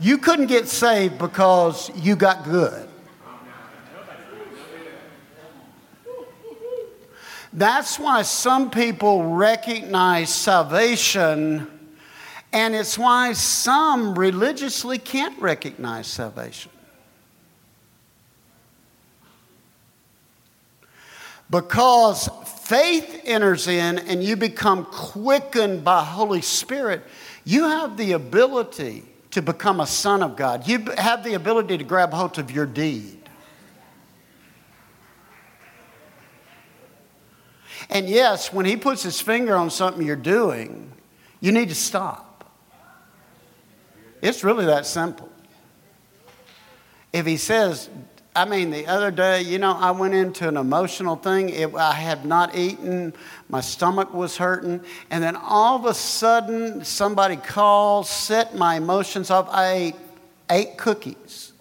You 0.00 0.18
couldn't 0.18 0.46
get 0.46 0.68
saved 0.68 1.18
because 1.18 1.90
you 1.96 2.14
got 2.14 2.44
good. 2.44 2.88
That's 7.52 7.98
why 7.98 8.22
some 8.22 8.70
people 8.70 9.24
recognize 9.34 10.32
salvation, 10.32 11.66
and 12.52 12.74
it's 12.76 12.96
why 12.96 13.32
some 13.32 14.16
religiously 14.16 14.98
can't 14.98 15.36
recognize 15.40 16.06
salvation. 16.06 16.70
Because 21.50 22.28
faith 22.64 23.22
enters 23.24 23.66
in 23.66 23.98
and 23.98 24.22
you 24.22 24.36
become 24.36 24.84
quickened 24.84 25.82
by 25.82 26.04
Holy 26.04 26.42
Spirit, 26.42 27.02
you 27.44 27.64
have 27.64 27.96
the 27.96 28.12
ability 28.12 29.04
to 29.30 29.40
become 29.40 29.80
a 29.80 29.86
son 29.86 30.22
of 30.22 30.36
God. 30.36 30.68
You 30.68 30.84
have 30.98 31.24
the 31.24 31.34
ability 31.34 31.78
to 31.78 31.84
grab 31.84 32.12
hold 32.12 32.38
of 32.38 32.50
your 32.50 32.66
deed. 32.66 33.18
And 37.90 38.08
yes, 38.08 38.52
when 38.52 38.66
he 38.66 38.76
puts 38.76 39.02
his 39.02 39.20
finger 39.20 39.56
on 39.56 39.70
something 39.70 40.04
you're 40.04 40.16
doing, 40.16 40.92
you 41.40 41.52
need 41.52 41.70
to 41.70 41.74
stop. 41.74 42.50
It's 44.20 44.44
really 44.44 44.66
that 44.66 44.84
simple. 44.84 45.30
If 47.12 47.24
he 47.24 47.36
says, 47.36 47.88
I 48.38 48.44
mean, 48.44 48.70
the 48.70 48.86
other 48.86 49.10
day, 49.10 49.42
you 49.42 49.58
know, 49.58 49.72
I 49.72 49.90
went 49.90 50.14
into 50.14 50.46
an 50.46 50.56
emotional 50.56 51.16
thing. 51.16 51.48
It, 51.50 51.74
I 51.74 51.90
had 51.92 52.24
not 52.24 52.54
eaten, 52.54 53.12
my 53.48 53.60
stomach 53.60 54.14
was 54.14 54.36
hurting, 54.36 54.80
and 55.10 55.24
then 55.24 55.34
all 55.34 55.74
of 55.74 55.86
a 55.86 55.92
sudden, 55.92 56.84
somebody 56.84 57.34
called, 57.34 58.06
set 58.06 58.54
my 58.54 58.76
emotions 58.76 59.32
off. 59.32 59.48
I 59.50 59.72
ate 59.72 59.96
eight 60.52 60.78
cookies. 60.78 61.52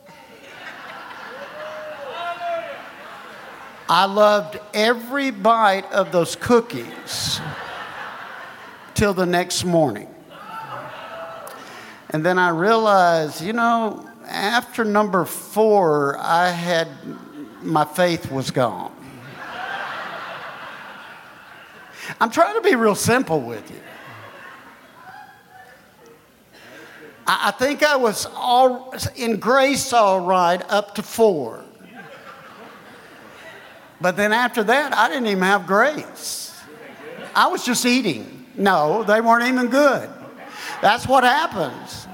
I 3.90 4.06
loved 4.06 4.60
every 4.76 5.32
bite 5.32 5.92
of 5.92 6.12
those 6.12 6.36
cookies 6.36 7.42
till 8.94 9.16
the 9.16 9.26
next 9.26 9.64
morning. 9.64 10.14
And 12.12 12.24
then 12.24 12.38
I 12.38 12.50
realized, 12.50 13.42
you 13.42 13.54
know, 13.54 14.07
after 14.28 14.84
number 14.84 15.26
four, 15.26 16.18
I 16.20 16.50
had, 16.50 16.88
my 17.62 17.86
faith 17.86 18.32
was 18.32 18.52
gone. 18.52 18.94
I'm 22.22 22.32
trying 22.32 22.56
to 22.56 22.62
be 22.62 22.76
real 22.76 22.96
simple 22.96 23.42
with 23.42 23.70
you. 23.70 23.80
I, 27.26 27.50
I 27.50 27.52
think 27.52 27.84
I 27.84 27.98
was 27.98 28.26
all 28.34 28.94
in 29.16 29.38
grace 29.38 29.92
all 29.94 30.22
right 30.26 30.62
up 30.70 30.96
to 30.96 31.04
four. 31.04 31.64
But 34.00 34.16
then 34.16 34.32
after 34.32 34.64
that, 34.64 34.94
I 34.94 35.10
didn't 35.10 35.28
even 35.28 35.44
have 35.44 35.66
grace. 35.66 36.56
I 37.36 37.48
was 37.48 37.66
just 37.66 37.86
eating. 37.86 38.46
No, 38.56 39.04
they 39.04 39.22
weren't 39.22 39.48
even 39.48 39.68
good. 39.68 40.10
That's 40.82 41.08
what 41.08 41.24
happens. 41.24 42.07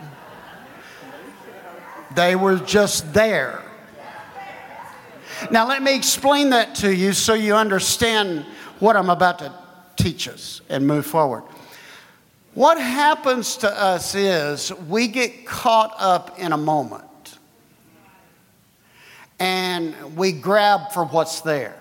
They 2.15 2.35
were 2.35 2.57
just 2.57 3.13
there. 3.13 3.61
Now, 5.51 5.67
let 5.67 5.81
me 5.81 5.95
explain 5.95 6.51
that 6.51 6.75
to 6.75 6.93
you 6.93 7.13
so 7.13 7.33
you 7.33 7.55
understand 7.55 8.45
what 8.79 8.95
I'm 8.95 9.09
about 9.09 9.39
to 9.39 9.53
teach 9.95 10.27
us 10.27 10.61
and 10.69 10.87
move 10.87 11.05
forward. 11.05 11.43
What 12.53 12.79
happens 12.79 13.57
to 13.57 13.69
us 13.69 14.13
is 14.13 14.71
we 14.87 15.07
get 15.07 15.45
caught 15.45 15.95
up 15.97 16.39
in 16.39 16.51
a 16.51 16.57
moment 16.57 17.37
and 19.39 20.15
we 20.15 20.31
grab 20.31 20.91
for 20.91 21.05
what's 21.05 21.41
there. 21.41 21.75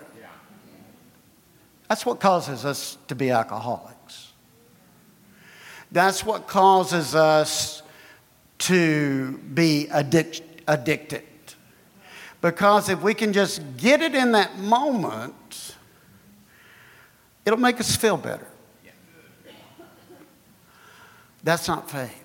That's 1.87 2.05
what 2.05 2.19
causes 2.19 2.65
us 2.65 2.97
to 3.07 3.15
be 3.15 3.29
alcoholics. 3.29 4.31
That's 5.91 6.25
what 6.25 6.47
causes 6.47 7.13
us 7.13 7.82
to 8.59 9.37
be 9.53 9.87
addic- 9.91 10.41
addicted. 10.67 11.23
Because 12.41 12.89
if 12.89 13.01
we 13.01 13.13
can 13.13 13.33
just 13.33 13.61
get 13.77 14.01
it 14.01 14.13
in 14.13 14.33
that 14.33 14.57
moment, 14.57 15.75
it'll 17.45 17.59
make 17.59 17.79
us 17.79 17.95
feel 17.95 18.17
better. 18.17 18.47
That's 21.43 21.67
not 21.67 21.89
faith. 21.89 22.19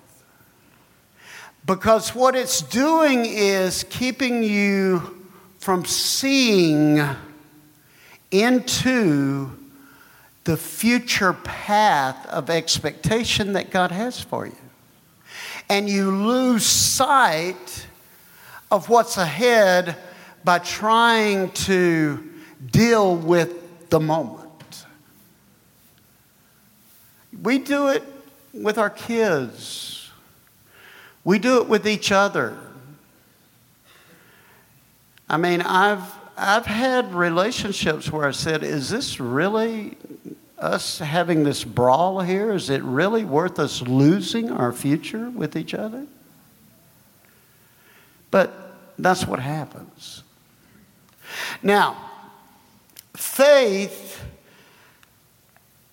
Because 1.65 2.15
what 2.15 2.35
it's 2.35 2.61
doing 2.61 3.25
is 3.25 3.83
keeping 3.89 4.43
you 4.43 5.27
from 5.59 5.85
seeing 5.85 7.01
into 8.31 9.51
the 10.45 10.57
future 10.57 11.33
path 11.33 12.25
of 12.27 12.49
expectation 12.49 13.53
that 13.53 13.71
God 13.71 13.91
has 13.91 14.21
for 14.21 14.45
you 14.45 14.68
and 15.69 15.87
you 15.87 16.09
lose 16.09 16.65
sight 16.65 17.85
of 18.71 18.89
what's 18.89 19.17
ahead 19.17 19.95
by 20.43 20.59
trying 20.59 21.51
to 21.51 22.23
deal 22.71 23.15
with 23.15 23.89
the 23.89 23.99
moment. 23.99 24.85
We 27.41 27.59
do 27.59 27.89
it 27.89 28.03
with 28.53 28.77
our 28.77 28.89
kids, 28.89 30.11
we 31.23 31.39
do 31.39 31.61
it 31.61 31.67
with 31.69 31.87
each 31.87 32.11
other. 32.11 32.57
I 35.31 35.37
mean, 35.37 35.61
I've, 35.61 36.11
I've 36.35 36.65
had 36.65 37.13
relationships 37.13 38.11
where 38.11 38.27
I 38.27 38.31
said, 38.31 38.63
Is 38.63 38.89
this 38.89 39.19
really 39.19 39.95
us 40.61 40.99
having 40.99 41.43
this 41.43 41.63
brawl 41.63 42.21
here? 42.21 42.53
Is 42.53 42.69
it 42.69 42.83
really 42.83 43.23
worth 43.23 43.59
us 43.59 43.81
losing 43.81 44.51
our 44.51 44.71
future 44.71 45.29
with 45.29 45.55
each 45.55 45.73
other? 45.73 46.05
But 48.31 48.53
that's 48.97 49.25
what 49.25 49.39
happens. 49.39 50.23
Now, 51.63 51.97
faith 53.15 54.23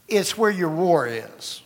is 0.08 0.36
where 0.36 0.50
your 0.50 0.70
war 0.70 1.06
is. 1.06 1.62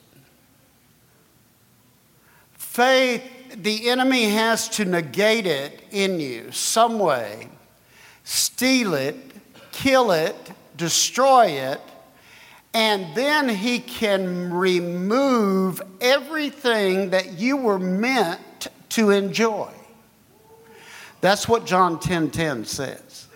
Faith, 2.54 3.22
the 3.56 3.90
enemy 3.90 4.24
has 4.30 4.68
to 4.68 4.84
negate 4.84 5.46
it 5.46 5.82
in 5.90 6.20
you 6.20 6.52
some 6.52 6.98
way, 6.98 7.48
steal 8.22 8.94
it, 8.94 9.16
kill 9.72 10.12
it, 10.12 10.36
destroy 10.76 11.46
it, 11.46 11.80
and 12.72 13.14
then 13.14 13.48
he 13.48 13.78
can 13.80 14.52
remove 14.52 15.82
everything 16.00 17.10
that 17.10 17.38
you 17.38 17.56
were 17.56 17.78
meant 17.78 18.68
to 18.90 19.10
enjoy. 19.10 19.70
That's 21.20 21.48
what 21.48 21.66
John 21.66 21.98
10:10 21.98 22.02
10, 22.02 22.30
10 22.30 22.64
says. 22.64 23.26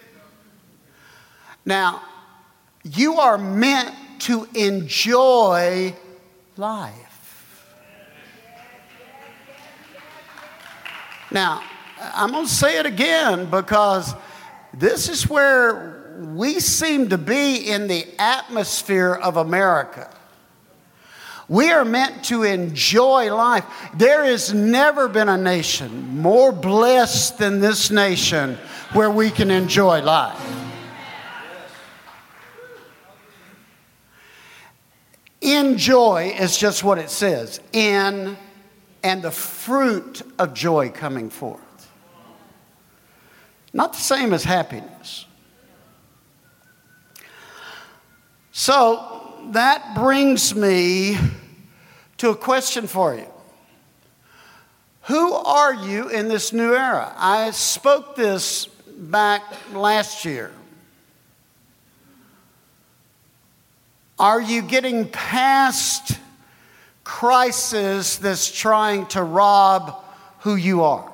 Now, 1.64 2.02
you 2.82 3.18
are 3.18 3.38
meant 3.38 3.94
to 4.20 4.46
enjoy 4.54 5.94
life. 6.56 7.02
Now, 11.30 11.62
I'm 12.00 12.30
going 12.30 12.46
to 12.46 12.52
say 12.52 12.78
it 12.78 12.86
again 12.86 13.50
because 13.50 14.14
This 14.76 15.08
is 15.08 15.30
where 15.30 15.93
we 16.16 16.60
seem 16.60 17.08
to 17.10 17.18
be 17.18 17.70
in 17.70 17.88
the 17.88 18.06
atmosphere 18.18 19.14
of 19.14 19.36
America. 19.36 20.10
We 21.48 21.70
are 21.70 21.84
meant 21.84 22.24
to 22.26 22.42
enjoy 22.42 23.34
life. 23.34 23.64
There 23.94 24.24
has 24.24 24.54
never 24.54 25.08
been 25.08 25.28
a 25.28 25.36
nation 25.36 26.18
more 26.18 26.52
blessed 26.52 27.38
than 27.38 27.60
this 27.60 27.90
nation 27.90 28.56
where 28.92 29.10
we 29.10 29.30
can 29.30 29.50
enjoy 29.50 30.00
life. 30.02 30.40
Enjoy 35.42 36.34
is 36.38 36.56
just 36.56 36.82
what 36.82 36.96
it 36.96 37.10
says 37.10 37.60
in 37.72 38.38
and 39.02 39.20
the 39.20 39.30
fruit 39.30 40.22
of 40.38 40.54
joy 40.54 40.88
coming 40.88 41.28
forth. 41.28 41.60
Not 43.74 43.92
the 43.92 44.00
same 44.00 44.32
as 44.32 44.44
happiness. 44.44 45.26
So 48.56 49.34
that 49.50 49.96
brings 49.96 50.54
me 50.54 51.18
to 52.18 52.30
a 52.30 52.36
question 52.36 52.86
for 52.86 53.12
you. 53.16 53.26
Who 55.02 55.32
are 55.32 55.74
you 55.74 56.08
in 56.08 56.28
this 56.28 56.52
new 56.52 56.72
era? 56.72 57.12
I 57.16 57.50
spoke 57.50 58.14
this 58.14 58.66
back 58.96 59.42
last 59.72 60.24
year. 60.24 60.52
Are 64.20 64.40
you 64.40 64.62
getting 64.62 65.08
past 65.08 66.16
crisis 67.02 68.18
that's 68.18 68.52
trying 68.52 69.06
to 69.06 69.24
rob 69.24 70.00
who 70.38 70.54
you 70.54 70.84
are? 70.84 71.12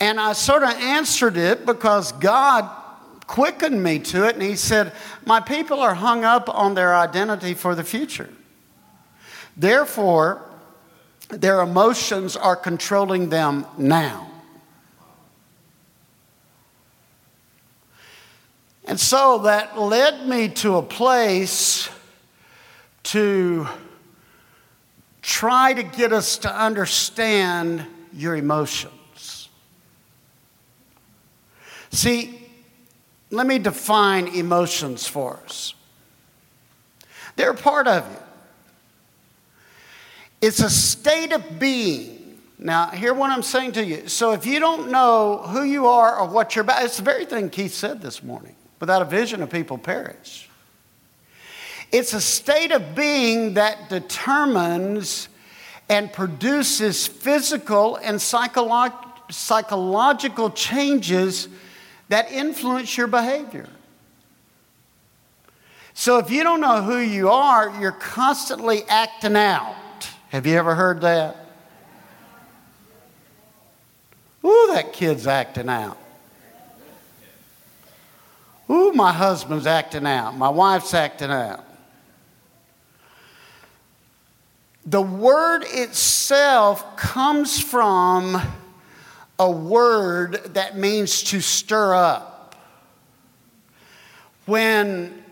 And 0.00 0.18
I 0.18 0.32
sort 0.32 0.64
of 0.64 0.70
answered 0.70 1.36
it 1.36 1.64
because 1.64 2.10
God 2.10 2.81
quickened 3.26 3.82
me 3.82 3.98
to 4.00 4.26
it, 4.26 4.34
and 4.34 4.42
He 4.42 4.56
said, 4.56 4.92
My 5.24 5.40
people 5.40 5.80
are 5.80 5.94
hung 5.94 6.24
up 6.24 6.48
on 6.48 6.74
their 6.74 6.94
identity 6.94 7.54
for 7.54 7.74
the 7.74 7.84
future. 7.84 8.28
Therefore, 9.56 10.42
their 11.28 11.60
emotions 11.60 12.36
are 12.36 12.56
controlling 12.56 13.28
them 13.30 13.66
now. 13.78 14.28
And 18.84 18.98
so 18.98 19.38
that 19.38 19.78
led 19.78 20.26
me 20.26 20.48
to 20.48 20.76
a 20.76 20.82
place 20.82 21.88
to 23.04 23.66
try 25.22 25.72
to 25.72 25.82
get 25.82 26.12
us 26.12 26.38
to 26.38 26.54
understand 26.54 27.86
your 28.12 28.36
emotions. 28.36 29.48
See, 31.90 32.41
let 33.32 33.46
me 33.46 33.58
define 33.58 34.28
emotions 34.28 35.08
for 35.08 35.40
us. 35.44 35.74
They're 37.34 37.54
part 37.54 37.88
of 37.88 38.08
you. 38.08 38.18
It's 40.42 40.60
a 40.60 40.68
state 40.68 41.32
of 41.32 41.58
being. 41.58 42.38
Now, 42.58 42.88
hear 42.88 43.14
what 43.14 43.30
I'm 43.30 43.42
saying 43.42 43.72
to 43.72 43.84
you. 43.84 44.06
So, 44.06 44.32
if 44.32 44.44
you 44.44 44.60
don't 44.60 44.90
know 44.90 45.38
who 45.38 45.62
you 45.62 45.86
are 45.86 46.18
or 46.18 46.28
what 46.28 46.54
you're 46.54 46.62
about, 46.62 46.84
it's 46.84 46.98
the 46.98 47.02
very 47.02 47.24
thing 47.24 47.48
Keith 47.48 47.72
said 47.72 48.02
this 48.02 48.22
morning. 48.22 48.54
Without 48.80 49.00
a 49.00 49.06
vision, 49.06 49.42
a 49.42 49.46
people 49.46 49.78
perish. 49.78 50.50
It's 51.90 52.12
a 52.12 52.20
state 52.20 52.70
of 52.70 52.94
being 52.94 53.54
that 53.54 53.88
determines 53.88 55.28
and 55.88 56.12
produces 56.12 57.06
physical 57.06 57.96
and 57.96 58.18
psycholo- 58.18 58.92
psychological 59.30 60.50
changes 60.50 61.48
that 62.12 62.30
influence 62.30 62.94
your 62.98 63.06
behavior. 63.06 63.66
So 65.94 66.18
if 66.18 66.30
you 66.30 66.42
don't 66.42 66.60
know 66.60 66.82
who 66.82 66.98
you 66.98 67.30
are, 67.30 67.74
you're 67.80 67.90
constantly 67.90 68.82
acting 68.86 69.34
out. 69.34 69.74
Have 70.28 70.46
you 70.46 70.58
ever 70.58 70.74
heard 70.74 71.00
that? 71.00 71.36
Ooh, 74.44 74.68
that 74.74 74.92
kid's 74.92 75.26
acting 75.26 75.70
out. 75.70 75.96
Ooh, 78.68 78.92
my 78.92 79.10
husband's 79.10 79.66
acting 79.66 80.06
out. 80.06 80.36
My 80.36 80.50
wife's 80.50 80.92
acting 80.92 81.30
out. 81.30 81.64
The 84.84 85.00
word 85.00 85.64
itself 85.66 86.94
comes 86.98 87.58
from 87.58 88.38
a 89.42 89.50
word 89.50 90.54
that 90.54 90.78
means 90.78 91.24
to 91.24 91.40
stir 91.40 91.94
up. 91.94 92.54
When 94.46 95.24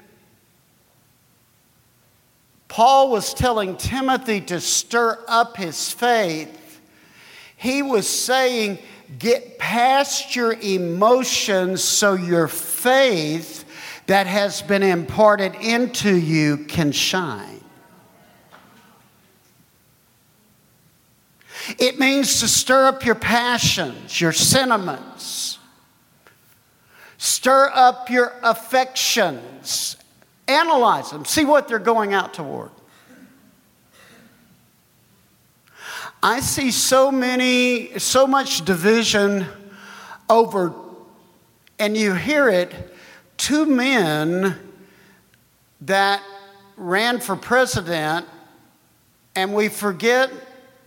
Paul 2.66 3.10
was 3.10 3.32
telling 3.32 3.76
Timothy 3.76 4.40
to 4.42 4.60
stir 4.60 5.18
up 5.28 5.56
his 5.56 5.92
faith, 5.92 6.80
he 7.56 7.82
was 7.82 8.08
saying, 8.08 8.78
Get 9.18 9.58
past 9.58 10.34
your 10.34 10.54
emotions 10.54 11.82
so 11.84 12.14
your 12.14 12.48
faith 12.48 13.64
that 14.06 14.26
has 14.26 14.60
been 14.62 14.82
imparted 14.82 15.54
into 15.56 16.16
you 16.16 16.58
can 16.58 16.90
shine. 16.90 17.59
It 21.78 21.98
means 21.98 22.40
to 22.40 22.48
stir 22.48 22.86
up 22.86 23.04
your 23.04 23.14
passions, 23.14 24.20
your 24.20 24.32
sentiments, 24.32 25.58
stir 27.18 27.70
up 27.74 28.10
your 28.10 28.34
affections, 28.42 29.96
analyze 30.48 31.10
them, 31.10 31.24
see 31.24 31.44
what 31.44 31.68
they're 31.68 31.78
going 31.78 32.12
out 32.14 32.34
toward. 32.34 32.70
I 36.22 36.40
see 36.40 36.70
so 36.70 37.10
many, 37.10 37.98
so 37.98 38.26
much 38.26 38.64
division 38.64 39.46
over, 40.28 40.74
and 41.78 41.96
you 41.96 42.14
hear 42.14 42.48
it, 42.48 42.74
two 43.38 43.64
men 43.64 44.56
that 45.82 46.22
ran 46.76 47.20
for 47.20 47.36
president, 47.36 48.26
and 49.34 49.54
we 49.54 49.68
forget 49.68 50.30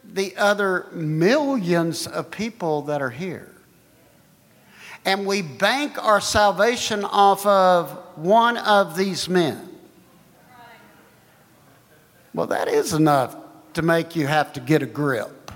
the 0.03 0.35
other 0.37 0.87
millions 0.91 2.07
of 2.07 2.29
people 2.29 2.83
that 2.83 3.01
are 3.01 3.09
here. 3.09 3.49
And 5.05 5.25
we 5.25 5.41
bank 5.41 6.01
our 6.01 6.21
salvation 6.21 7.03
off 7.03 7.45
of 7.45 7.91
one 8.15 8.57
of 8.57 8.95
these 8.95 9.27
men. 9.27 9.69
Well, 12.33 12.47
that 12.47 12.67
is 12.67 12.93
enough 12.93 13.35
to 13.73 13.81
make 13.81 14.15
you 14.15 14.27
have 14.27 14.53
to 14.53 14.59
get 14.59 14.81
a 14.81 14.85
grip. 14.85 15.51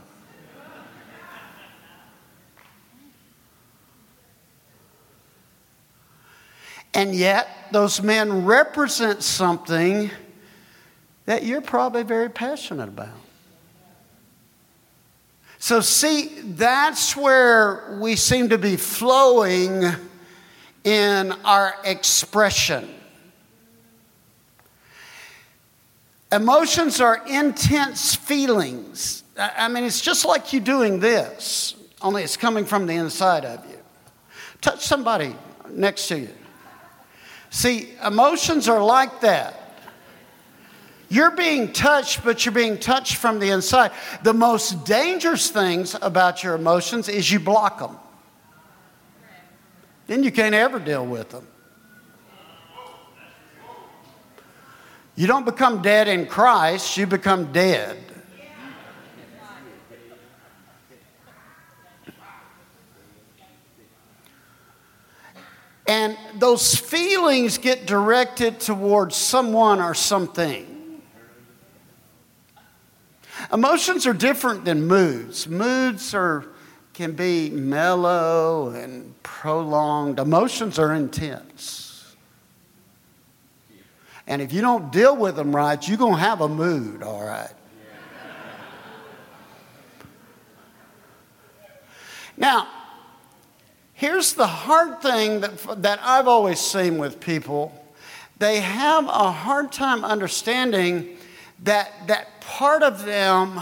And 6.93 7.13
yet, 7.13 7.47
those 7.71 8.01
men 8.01 8.45
represent 8.45 9.21
something 9.21 10.09
that 11.25 11.43
you're 11.43 11.61
probably 11.61 12.01
very 12.03 12.29
passionate 12.29 12.89
about. 12.89 13.26
So, 15.67 15.81
see, 15.81 16.27
that's 16.43 17.13
where 17.17 17.97
we 17.99 18.15
seem 18.15 18.47
to 18.51 18.57
be 18.57 18.77
flowing 18.77 19.83
in 20.85 21.33
our 21.43 21.75
expression. 21.83 22.87
Emotions 26.31 27.01
are 27.01 27.21
intense 27.27 28.15
feelings. 28.15 29.25
I 29.37 29.67
mean, 29.67 29.83
it's 29.83 29.99
just 29.99 30.23
like 30.23 30.53
you 30.53 30.61
doing 30.61 31.01
this, 31.01 31.75
only 32.01 32.23
it's 32.23 32.37
coming 32.37 32.63
from 32.63 32.85
the 32.85 32.93
inside 32.93 33.43
of 33.43 33.69
you. 33.69 33.79
Touch 34.61 34.85
somebody 34.85 35.35
next 35.69 36.07
to 36.07 36.19
you. 36.19 36.33
See, 37.49 37.89
emotions 38.05 38.69
are 38.69 38.81
like 38.81 39.19
that. 39.19 39.66
You're 41.09 41.31
being 41.31 41.71
touched, 41.71 42.23
but 42.25 42.45
you're 42.45 42.53
being 42.53 42.77
touched 42.77 43.15
from 43.15 43.39
the 43.39 43.49
inside. 43.49 43.91
The 44.23 44.33
most 44.33 44.85
dangerous 44.85 45.49
things 45.49 45.95
about 46.01 46.43
your 46.43 46.55
emotions 46.55 47.07
is 47.07 47.31
you 47.31 47.39
block 47.39 47.79
them. 47.79 47.97
Then 50.07 50.23
you 50.23 50.31
can't 50.31 50.55
ever 50.55 50.79
deal 50.79 51.05
with 51.05 51.29
them. 51.29 51.47
You 55.15 55.27
don't 55.27 55.45
become 55.45 55.81
dead 55.81 56.07
in 56.07 56.27
Christ, 56.27 56.97
you 56.97 57.07
become 57.07 57.51
dead. 57.51 57.97
And 65.87 66.17
those 66.35 66.75
feelings 66.75 67.57
get 67.57 67.87
directed 67.87 68.59
towards 68.59 69.15
someone 69.15 69.81
or 69.81 69.93
something. 69.93 70.76
Emotions 73.51 74.05
are 74.05 74.13
different 74.13 74.65
than 74.65 74.85
moods. 74.87 75.47
Moods 75.47 76.13
are 76.13 76.45
can 76.93 77.11
be 77.11 77.51
mellow 77.51 78.69
and 78.69 79.13
prolonged. 79.21 80.19
Emotions 80.19 80.79
are 80.79 80.93
intense. 80.95 82.15
And 84.25 84.41
if 84.41 84.51
you 84.51 84.61
don't 84.61 84.91
deal 84.91 85.15
with 85.15 85.35
them 85.35 85.55
right, 85.55 85.87
you're 85.87 85.97
going 85.97 86.15
to 86.15 86.19
have 86.19 86.41
a 86.41 86.49
mood, 86.49 87.03
all 87.03 87.23
right? 87.23 87.51
Now, 92.35 92.67
here's 93.93 94.33
the 94.33 94.47
hard 94.47 95.01
thing 95.01 95.41
that, 95.41 95.81
that 95.83 95.99
I've 96.01 96.27
always 96.27 96.59
seen 96.59 96.97
with 96.97 97.19
people 97.19 97.83
they 98.39 98.59
have 98.59 99.05
a 99.05 99.31
hard 99.31 99.71
time 99.71 100.03
understanding 100.05 101.17
that, 101.63 101.91
that 102.07 102.41
part 102.41 102.83
of 102.83 103.05
them 103.05 103.61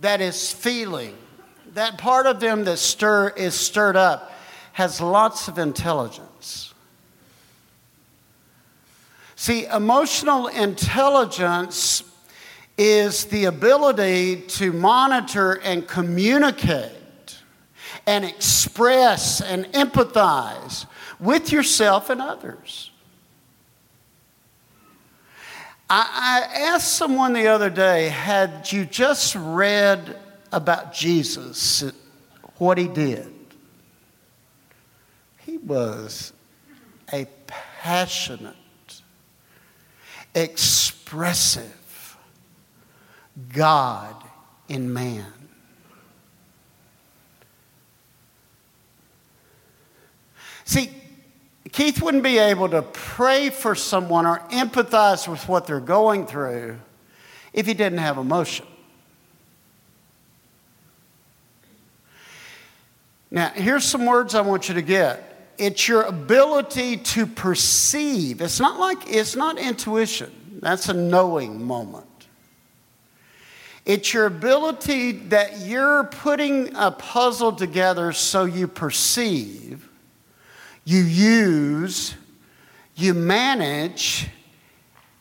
that 0.00 0.20
is 0.20 0.52
feeling, 0.52 1.16
that 1.72 1.98
part 1.98 2.26
of 2.26 2.40
them 2.40 2.64
that 2.64 2.78
stir, 2.78 3.30
is 3.30 3.54
stirred 3.54 3.96
up, 3.96 4.32
has 4.72 5.00
lots 5.00 5.48
of 5.48 5.58
intelligence. 5.58 6.74
See, 9.34 9.66
emotional 9.66 10.48
intelligence 10.48 12.02
is 12.78 13.26
the 13.26 13.46
ability 13.46 14.42
to 14.42 14.72
monitor 14.72 15.52
and 15.62 15.86
communicate 15.86 16.92
and 18.06 18.24
express 18.24 19.40
and 19.40 19.66
empathize 19.72 20.86
with 21.18 21.52
yourself 21.52 22.10
and 22.10 22.20
others. 22.20 22.90
I, 25.88 26.46
I 26.52 26.60
asked 26.68 26.94
someone 26.94 27.32
the 27.32 27.48
other 27.48 27.70
day, 27.70 28.08
had 28.08 28.70
you 28.72 28.84
just 28.84 29.36
read 29.36 30.16
about 30.52 30.92
Jesus, 30.92 31.84
what 32.56 32.78
he 32.78 32.88
did? 32.88 33.32
He 35.44 35.58
was 35.58 36.32
a 37.12 37.26
passionate, 37.46 38.54
expressive 40.34 42.16
God 43.52 44.14
in 44.68 44.92
man. 44.92 45.32
See, 50.64 50.90
Keith 51.76 52.00
wouldn't 52.00 52.22
be 52.22 52.38
able 52.38 52.70
to 52.70 52.80
pray 52.80 53.50
for 53.50 53.74
someone 53.74 54.24
or 54.24 54.38
empathize 54.50 55.28
with 55.28 55.46
what 55.46 55.66
they're 55.66 55.78
going 55.78 56.26
through 56.26 56.78
if 57.52 57.66
he 57.66 57.74
didn't 57.74 57.98
have 57.98 58.16
emotion. 58.16 58.64
Now, 63.30 63.50
here's 63.50 63.84
some 63.84 64.06
words 64.06 64.34
I 64.34 64.40
want 64.40 64.70
you 64.70 64.74
to 64.76 64.80
get. 64.80 65.52
It's 65.58 65.86
your 65.86 66.04
ability 66.04 66.96
to 66.96 67.26
perceive. 67.26 68.40
It's 68.40 68.58
not 68.58 68.80
like 68.80 69.14
it's 69.14 69.36
not 69.36 69.58
intuition. 69.58 70.32
That's 70.62 70.88
a 70.88 70.94
knowing 70.94 71.62
moment. 71.62 72.06
It's 73.84 74.14
your 74.14 74.24
ability 74.24 75.12
that 75.28 75.58
you're 75.58 76.04
putting 76.04 76.74
a 76.74 76.90
puzzle 76.90 77.52
together 77.52 78.14
so 78.14 78.46
you 78.46 78.66
perceive 78.66 79.86
you 80.86 81.00
use, 81.00 82.14
you 82.94 83.12
manage, 83.12 84.28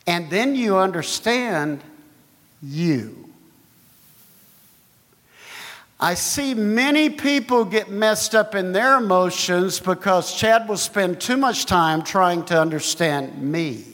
and 0.05 0.30
then 0.30 0.55
you 0.55 0.78
understand 0.78 1.82
you. 2.61 3.26
I 5.99 6.13
see 6.13 6.53
many 6.53 7.09
people 7.09 7.66
get 7.66 7.89
messed 7.89 8.36
up 8.36 8.53
in 8.53 8.74
their 8.74 8.97
emotions 8.97 9.80
because 9.80 10.36
Chad 10.36 10.70
will 10.70 10.78
spend 10.78 11.20
too 11.20 11.36
much 11.36 11.66
time 11.66 12.03
trying 12.03 12.45
to 12.45 12.61
understand 12.61 13.41
me. 13.41 13.86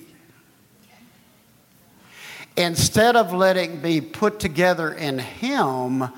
Instead 2.58 3.16
of 3.16 3.32
letting 3.32 3.80
be 3.80 4.02
put 4.02 4.42
together 4.42 4.92
in 4.92 5.20
him 5.20 6.10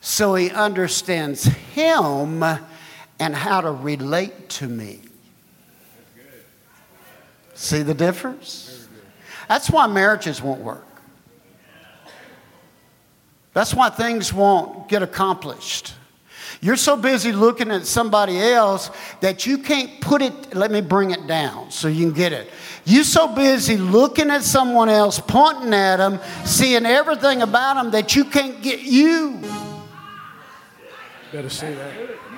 so 0.00 0.36
he 0.36 0.50
understands 0.50 1.44
him 1.44 2.44
and 3.20 3.36
how 3.36 3.60
to 3.60 3.70
relate 3.70 4.48
to 4.48 4.66
me. 4.66 5.00
See 7.54 7.82
the 7.82 7.94
difference? 7.94 8.88
That's 9.46 9.70
why 9.70 9.86
marriages 9.86 10.42
won't 10.42 10.62
work. 10.62 10.86
That's 13.52 13.74
why 13.74 13.90
things 13.90 14.32
won't 14.32 14.88
get 14.88 15.02
accomplished. 15.02 15.94
You're 16.62 16.76
so 16.76 16.96
busy 16.96 17.32
looking 17.32 17.70
at 17.70 17.86
somebody 17.86 18.38
else 18.38 18.90
that 19.20 19.46
you 19.46 19.58
can't 19.58 20.00
put 20.00 20.22
it, 20.22 20.54
let 20.54 20.70
me 20.70 20.80
bring 20.80 21.10
it 21.10 21.26
down 21.26 21.70
so 21.70 21.88
you 21.88 22.06
can 22.06 22.14
get 22.14 22.32
it. 22.32 22.50
You're 22.84 23.04
so 23.04 23.34
busy 23.34 23.76
looking 23.76 24.30
at 24.30 24.42
someone 24.42 24.88
else, 24.88 25.20
pointing 25.20 25.74
at 25.74 25.96
them, 25.96 26.20
seeing 26.44 26.86
everything 26.86 27.42
about 27.42 27.74
them 27.74 27.90
that 27.92 28.14
you 28.14 28.24
can't 28.24 28.62
get 28.62 28.80
you. 28.80 29.40
Better 31.32 31.48
say 31.48 31.74
that. 31.74 32.29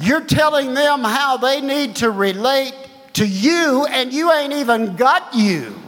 You're 0.00 0.24
telling 0.24 0.72
them 0.72 1.04
how 1.04 1.36
they 1.36 1.60
need 1.60 1.96
to 1.96 2.10
relate 2.10 2.72
to 3.12 3.26
you, 3.26 3.84
and 3.84 4.10
you 4.10 4.32
ain't 4.32 4.54
even 4.54 4.96
got 4.96 5.34
you. 5.34 5.78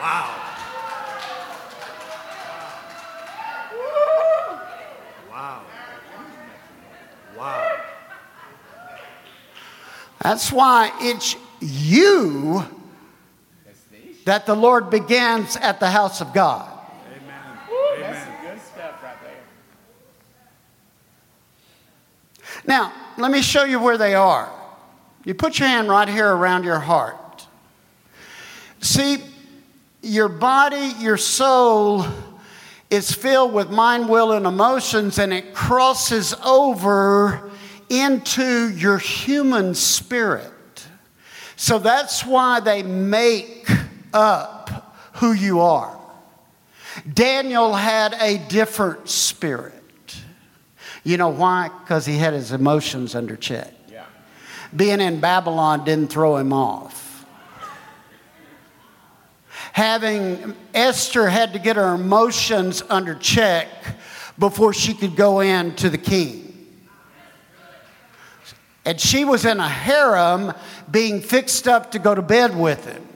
Wow. 0.00 0.42
Wow. 5.30 5.62
Wow. 7.36 7.80
That's 10.20 10.50
why 10.50 10.90
it's 11.00 11.36
you 11.60 12.64
that 14.24 14.44
the 14.44 14.56
Lord 14.56 14.90
begins 14.90 15.56
at 15.56 15.78
the 15.78 15.88
house 15.88 16.20
of 16.20 16.34
God. 16.34 16.68
Amen. 17.14 17.58
Amen. 17.94 18.12
That's 18.12 18.42
good 18.42 18.60
stuff 18.60 19.00
right 19.04 19.16
there. 19.22 19.38
Now, 22.66 22.92
let 23.18 23.30
me 23.30 23.42
show 23.42 23.64
you 23.64 23.80
where 23.80 23.98
they 23.98 24.14
are. 24.14 24.50
You 25.24 25.34
put 25.34 25.58
your 25.58 25.68
hand 25.68 25.88
right 25.88 26.08
here 26.08 26.30
around 26.30 26.64
your 26.64 26.78
heart. 26.78 27.46
See, 28.80 29.18
your 30.02 30.28
body, 30.28 30.92
your 31.00 31.16
soul 31.16 32.06
is 32.90 33.10
filled 33.10 33.52
with 33.52 33.70
mind, 33.70 34.08
will, 34.08 34.32
and 34.32 34.46
emotions, 34.46 35.18
and 35.18 35.32
it 35.32 35.54
crosses 35.54 36.34
over 36.44 37.50
into 37.88 38.68
your 38.70 38.98
human 38.98 39.74
spirit. 39.74 40.52
So 41.56 41.78
that's 41.78 42.24
why 42.24 42.60
they 42.60 42.82
make 42.82 43.68
up 44.12 44.94
who 45.14 45.32
you 45.32 45.60
are. 45.60 45.98
Daniel 47.12 47.74
had 47.74 48.14
a 48.20 48.38
different 48.48 49.08
spirit. 49.08 49.75
You 51.06 51.16
know 51.18 51.28
why? 51.28 51.68
Because 51.68 52.04
he 52.04 52.16
had 52.16 52.32
his 52.32 52.50
emotions 52.50 53.14
under 53.14 53.36
check. 53.36 53.72
Yeah. 53.88 54.06
Being 54.74 55.00
in 55.00 55.20
Babylon 55.20 55.84
didn't 55.84 56.08
throw 56.08 56.36
him 56.36 56.52
off. 56.52 57.24
Having 59.72 60.56
Esther 60.74 61.28
had 61.28 61.52
to 61.52 61.60
get 61.60 61.76
her 61.76 61.94
emotions 61.94 62.82
under 62.90 63.14
check 63.14 63.68
before 64.36 64.72
she 64.72 64.94
could 64.94 65.14
go 65.14 65.38
in 65.38 65.76
to 65.76 65.88
the 65.88 65.96
king. 65.96 66.76
And 68.84 69.00
she 69.00 69.24
was 69.24 69.44
in 69.44 69.60
a 69.60 69.68
harem 69.68 70.52
being 70.90 71.20
fixed 71.20 71.68
up 71.68 71.92
to 71.92 72.00
go 72.00 72.16
to 72.16 72.22
bed 72.22 72.56
with 72.58 72.84
him. 72.84 73.06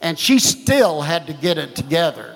And 0.00 0.16
she 0.16 0.38
still 0.38 1.02
had 1.02 1.26
to 1.26 1.32
get 1.32 1.58
it 1.58 1.74
together 1.74 2.35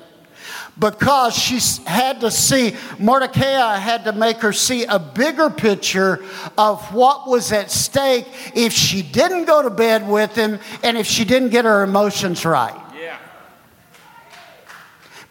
because 0.80 1.36
she 1.36 1.60
had 1.84 2.22
to 2.22 2.30
see, 2.30 2.74
Mordecai 2.98 3.76
had 3.76 4.04
to 4.04 4.12
make 4.12 4.38
her 4.38 4.52
see 4.52 4.84
a 4.84 4.98
bigger 4.98 5.50
picture 5.50 6.24
of 6.56 6.82
what 6.94 7.28
was 7.28 7.52
at 7.52 7.70
stake 7.70 8.26
if 8.54 8.72
she 8.72 9.02
didn't 9.02 9.44
go 9.44 9.62
to 9.62 9.70
bed 9.70 10.08
with 10.08 10.34
him 10.34 10.58
and 10.82 10.96
if 10.96 11.06
she 11.06 11.24
didn't 11.24 11.50
get 11.50 11.66
her 11.66 11.82
emotions 11.82 12.46
right. 12.46 12.74
Yeah. 12.98 13.18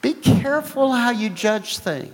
Be 0.03 0.13
careful 0.13 0.93
how 0.93 1.09
you 1.09 1.31
judge 1.31 1.79
things. 1.79 2.13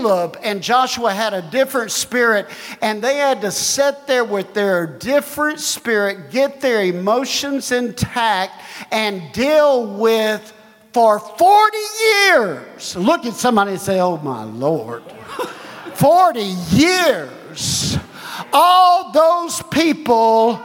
Caleb 0.00 0.38
and 0.42 0.62
Joshua 0.62 1.12
had 1.12 1.34
a 1.34 1.42
different 1.42 1.90
spirit, 1.90 2.46
and 2.80 3.02
they 3.02 3.16
had 3.16 3.42
to 3.42 3.50
sit 3.50 4.06
there 4.06 4.24
with 4.24 4.54
their 4.54 4.86
different 4.86 5.60
spirit, 5.60 6.30
get 6.30 6.60
their 6.60 6.82
emotions 6.82 7.70
intact, 7.70 8.52
and 8.90 9.30
deal 9.32 9.86
with 9.86 10.54
for 10.94 11.18
40 11.18 11.76
years. 12.04 12.96
Look 12.96 13.26
at 13.26 13.34
somebody 13.34 13.72
and 13.72 13.80
say, 13.80 14.00
Oh 14.00 14.16
my 14.18 14.44
Lord. 14.44 15.02
40 15.94 16.40
years 16.40 17.98
all 18.54 19.12
those 19.12 19.62
people 19.64 20.56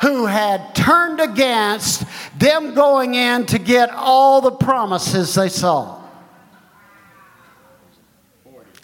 who 0.00 0.26
had 0.26 0.74
turned 0.74 1.20
against 1.20 2.04
them 2.36 2.74
going 2.74 3.14
in 3.14 3.46
to 3.46 3.58
get 3.60 3.90
all 3.90 4.40
the 4.40 4.50
promises 4.50 5.34
they 5.36 5.48
saw. 5.48 6.01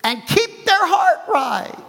And 0.09 0.27
keep 0.27 0.65
their 0.65 0.87
heart 0.87 1.19
right. 1.29 1.85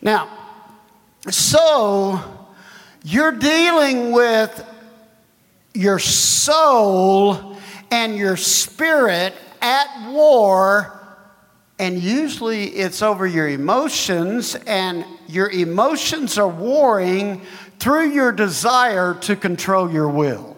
Now, 0.00 0.30
so 1.28 2.18
you're 3.04 3.32
dealing 3.32 4.12
with 4.12 4.64
your 5.74 5.98
soul 5.98 7.58
and 7.90 8.16
your 8.16 8.38
spirit 8.38 9.34
at 9.60 10.10
war, 10.10 10.98
and 11.78 12.02
usually 12.02 12.68
it's 12.68 13.02
over 13.02 13.26
your 13.26 13.46
emotions, 13.46 14.54
and 14.54 15.04
your 15.28 15.50
emotions 15.50 16.38
are 16.38 16.48
warring 16.48 17.42
through 17.78 18.08
your 18.12 18.32
desire 18.32 19.12
to 19.20 19.36
control 19.36 19.92
your 19.92 20.08
will. 20.08 20.51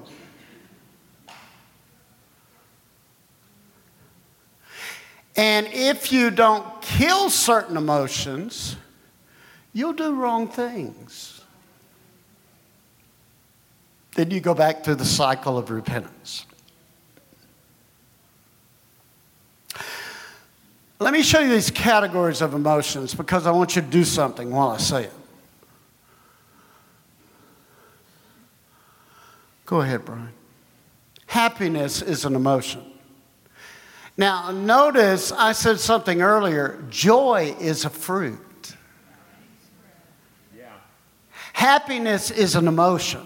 And 5.36 5.66
if 5.72 6.12
you 6.12 6.30
don't 6.30 6.80
kill 6.80 7.28
certain 7.28 7.76
emotions, 7.76 8.76
you'll 9.72 9.92
do 9.92 10.14
wrong 10.14 10.46
things. 10.46 11.42
Then 14.14 14.30
you 14.30 14.40
go 14.40 14.54
back 14.54 14.84
to 14.84 14.94
the 14.94 15.04
cycle 15.04 15.58
of 15.58 15.70
repentance. 15.70 16.46
Let 21.00 21.12
me 21.12 21.22
show 21.22 21.40
you 21.40 21.50
these 21.50 21.70
categories 21.70 22.40
of 22.40 22.54
emotions 22.54 23.14
because 23.14 23.46
I 23.46 23.50
want 23.50 23.74
you 23.74 23.82
to 23.82 23.88
do 23.88 24.04
something 24.04 24.50
while 24.50 24.68
I 24.68 24.78
say 24.78 25.04
it. 25.04 25.12
Go 29.66 29.80
ahead, 29.80 30.04
Brian. 30.04 30.28
Happiness 31.26 32.00
is 32.00 32.24
an 32.24 32.36
emotion. 32.36 32.93
Now, 34.16 34.52
notice 34.52 35.32
I 35.32 35.52
said 35.52 35.80
something 35.80 36.22
earlier 36.22 36.84
joy 36.88 37.56
is 37.60 37.84
a 37.84 37.90
fruit. 37.90 38.40
Happiness 41.52 42.30
is 42.30 42.56
an 42.56 42.68
emotion. 42.68 43.22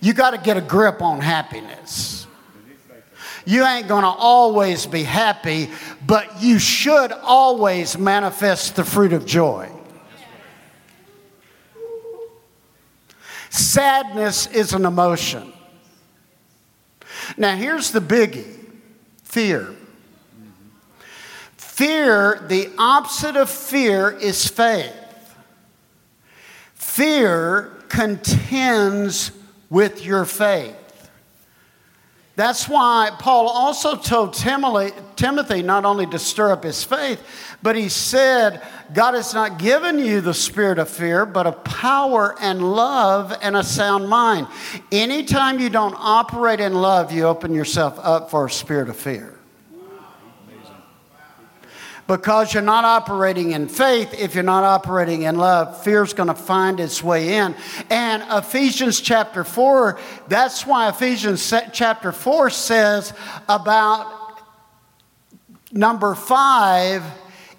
You 0.00 0.14
got 0.14 0.30
to 0.30 0.38
get 0.38 0.56
a 0.56 0.62
grip 0.62 1.02
on 1.02 1.20
happiness. 1.20 2.26
You 3.44 3.64
ain't 3.64 3.88
going 3.88 4.02
to 4.02 4.08
always 4.08 4.86
be 4.86 5.02
happy, 5.02 5.70
but 6.06 6.42
you 6.42 6.58
should 6.58 7.12
always 7.12 7.98
manifest 7.98 8.76
the 8.76 8.84
fruit 8.84 9.12
of 9.12 9.26
joy. 9.26 9.70
Sadness 13.50 14.46
is 14.46 14.72
an 14.72 14.84
emotion. 14.84 15.52
Now, 17.36 17.56
here's 17.56 17.90
the 17.90 18.00
biggie 18.00 18.59
fear. 19.30 19.74
Fear, 21.56 22.44
the 22.48 22.70
opposite 22.76 23.36
of 23.36 23.48
fear 23.48 24.10
is 24.10 24.46
faith. 24.48 24.92
Fear 26.74 27.72
contends 27.88 29.30
with 29.70 30.04
your 30.04 30.24
faith. 30.24 30.79
That's 32.40 32.70
why 32.70 33.10
Paul 33.18 33.50
also 33.50 33.96
told 33.96 34.32
Timothy 34.32 35.62
not 35.62 35.84
only 35.84 36.06
to 36.06 36.18
stir 36.18 36.52
up 36.52 36.64
his 36.64 36.82
faith, 36.82 37.22
but 37.62 37.76
he 37.76 37.90
said, 37.90 38.62
God 38.94 39.12
has 39.12 39.34
not 39.34 39.58
given 39.58 39.98
you 39.98 40.22
the 40.22 40.32
spirit 40.32 40.78
of 40.78 40.88
fear, 40.88 41.26
but 41.26 41.46
of 41.46 41.62
power 41.64 42.34
and 42.40 42.72
love 42.72 43.36
and 43.42 43.58
a 43.58 43.62
sound 43.62 44.08
mind. 44.08 44.46
Anytime 44.90 45.58
you 45.58 45.68
don't 45.68 45.94
operate 45.98 46.60
in 46.60 46.72
love, 46.72 47.12
you 47.12 47.24
open 47.24 47.52
yourself 47.52 47.98
up 48.02 48.30
for 48.30 48.46
a 48.46 48.50
spirit 48.50 48.88
of 48.88 48.96
fear 48.96 49.34
because 52.10 52.52
you're 52.52 52.60
not 52.60 52.84
operating 52.84 53.52
in 53.52 53.68
faith, 53.68 54.12
if 54.18 54.34
you're 54.34 54.42
not 54.42 54.64
operating 54.64 55.22
in 55.22 55.36
love, 55.36 55.80
fear's 55.84 56.12
going 56.12 56.26
to 56.26 56.34
find 56.34 56.80
its 56.80 57.04
way 57.04 57.36
in. 57.36 57.54
And 57.88 58.24
Ephesians 58.32 59.00
chapter 59.00 59.44
4, 59.44 59.96
that's 60.26 60.66
why 60.66 60.88
Ephesians 60.88 61.54
chapter 61.72 62.10
4 62.10 62.50
says 62.50 63.12
about 63.48 64.42
number 65.70 66.16
5, 66.16 67.04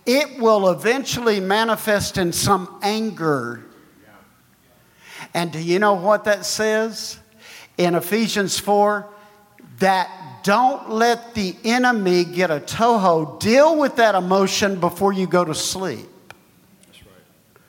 it 0.05 0.41
will 0.41 0.69
eventually 0.69 1.39
manifest 1.39 2.17
in 2.17 2.33
some 2.33 2.77
anger. 2.81 3.63
And 5.33 5.53
do 5.53 5.59
you 5.59 5.79
know 5.79 5.93
what 5.93 6.25
that 6.25 6.45
says? 6.45 7.17
In 7.77 7.95
Ephesians 7.95 8.59
4, 8.59 9.07
that 9.79 10.20
don't 10.43 10.89
let 10.89 11.33
the 11.35 11.55
enemy 11.63 12.23
get 12.23 12.51
a 12.51 12.59
toho. 12.59 13.39
Deal 13.39 13.77
with 13.77 13.95
that 13.97 14.15
emotion 14.15 14.79
before 14.79 15.13
you 15.13 15.27
go 15.27 15.45
to 15.45 15.55
sleep. 15.55 16.07
That's 16.87 17.03
right. 17.03 17.63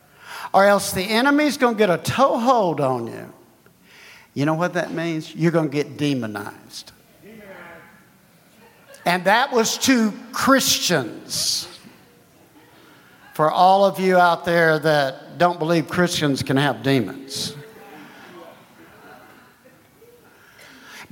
Or 0.52 0.64
else 0.66 0.92
the 0.92 1.02
enemy's 1.02 1.56
going 1.56 1.74
to 1.74 1.78
get 1.78 1.90
a 1.90 1.98
toehold 1.98 2.80
on 2.80 3.06
you. 3.06 3.32
You 4.34 4.46
know 4.46 4.54
what 4.54 4.74
that 4.74 4.92
means? 4.92 5.34
You're 5.34 5.52
going 5.52 5.70
to 5.70 5.74
get 5.74 5.96
demonized. 5.96 6.92
And 9.04 9.24
that 9.24 9.52
was 9.52 9.78
to 9.78 10.12
Christians. 10.32 11.68
For 13.34 13.50
all 13.50 13.84
of 13.84 13.98
you 13.98 14.16
out 14.16 14.44
there 14.44 14.78
that 14.78 15.38
don't 15.38 15.58
believe 15.58 15.88
Christians 15.88 16.42
can 16.42 16.56
have 16.56 16.82
demons. 16.82 17.56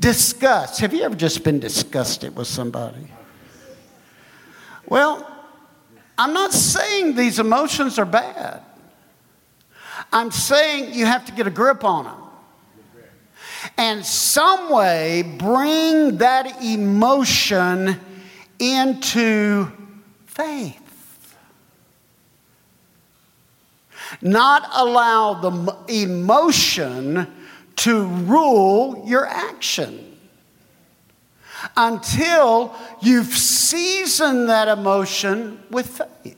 Disgust. 0.00 0.80
Have 0.80 0.94
you 0.94 1.02
ever 1.02 1.14
just 1.14 1.44
been 1.44 1.60
disgusted 1.60 2.34
with 2.34 2.46
somebody? 2.46 3.06
Well, 4.86 5.26
I'm 6.16 6.32
not 6.32 6.52
saying 6.52 7.16
these 7.16 7.38
emotions 7.38 7.98
are 7.98 8.06
bad. 8.06 8.62
I'm 10.10 10.30
saying 10.30 10.94
you 10.94 11.04
have 11.04 11.26
to 11.26 11.32
get 11.32 11.46
a 11.46 11.50
grip 11.50 11.84
on 11.84 12.04
them. 12.04 12.16
And 13.76 14.04
some 14.04 14.70
way 14.70 15.22
bring 15.38 16.16
that 16.16 16.62
emotion 16.62 18.00
into 18.58 19.70
faith. 20.24 21.36
Not 24.22 24.66
allow 24.72 25.34
the 25.34 25.76
emotion 25.88 27.26
to 27.80 28.04
rule 28.04 29.04
your 29.06 29.26
action 29.26 30.18
until 31.76 32.74
you've 33.00 33.34
seasoned 33.34 34.50
that 34.50 34.68
emotion 34.68 35.62
with 35.70 35.86
faith. 35.86 36.36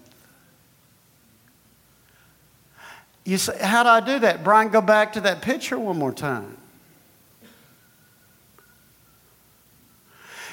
You 3.25 3.39
say, 3.39 3.59
How 3.61 3.83
do 3.83 3.89
I 3.89 4.01
do 4.01 4.21
that? 4.21 4.45
Brian, 4.45 4.69
go 4.69 4.81
back 4.81 5.15
to 5.15 5.21
that 5.23 5.43
picture 5.43 5.79
one 5.79 5.99
more 5.99 6.13
time. 6.13 6.57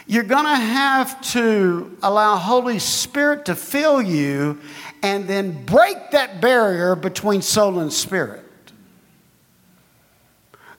You're 0.07 0.23
going 0.23 0.45
to 0.45 0.55
have 0.55 1.21
to 1.33 1.95
allow 2.01 2.35
Holy 2.35 2.79
Spirit 2.79 3.45
to 3.45 3.55
fill 3.55 4.01
you 4.01 4.59
and 5.03 5.27
then 5.27 5.65
break 5.65 6.11
that 6.11 6.41
barrier 6.41 6.95
between 6.95 7.43
soul 7.43 7.77
and 7.77 7.93
spirit. 7.93 8.48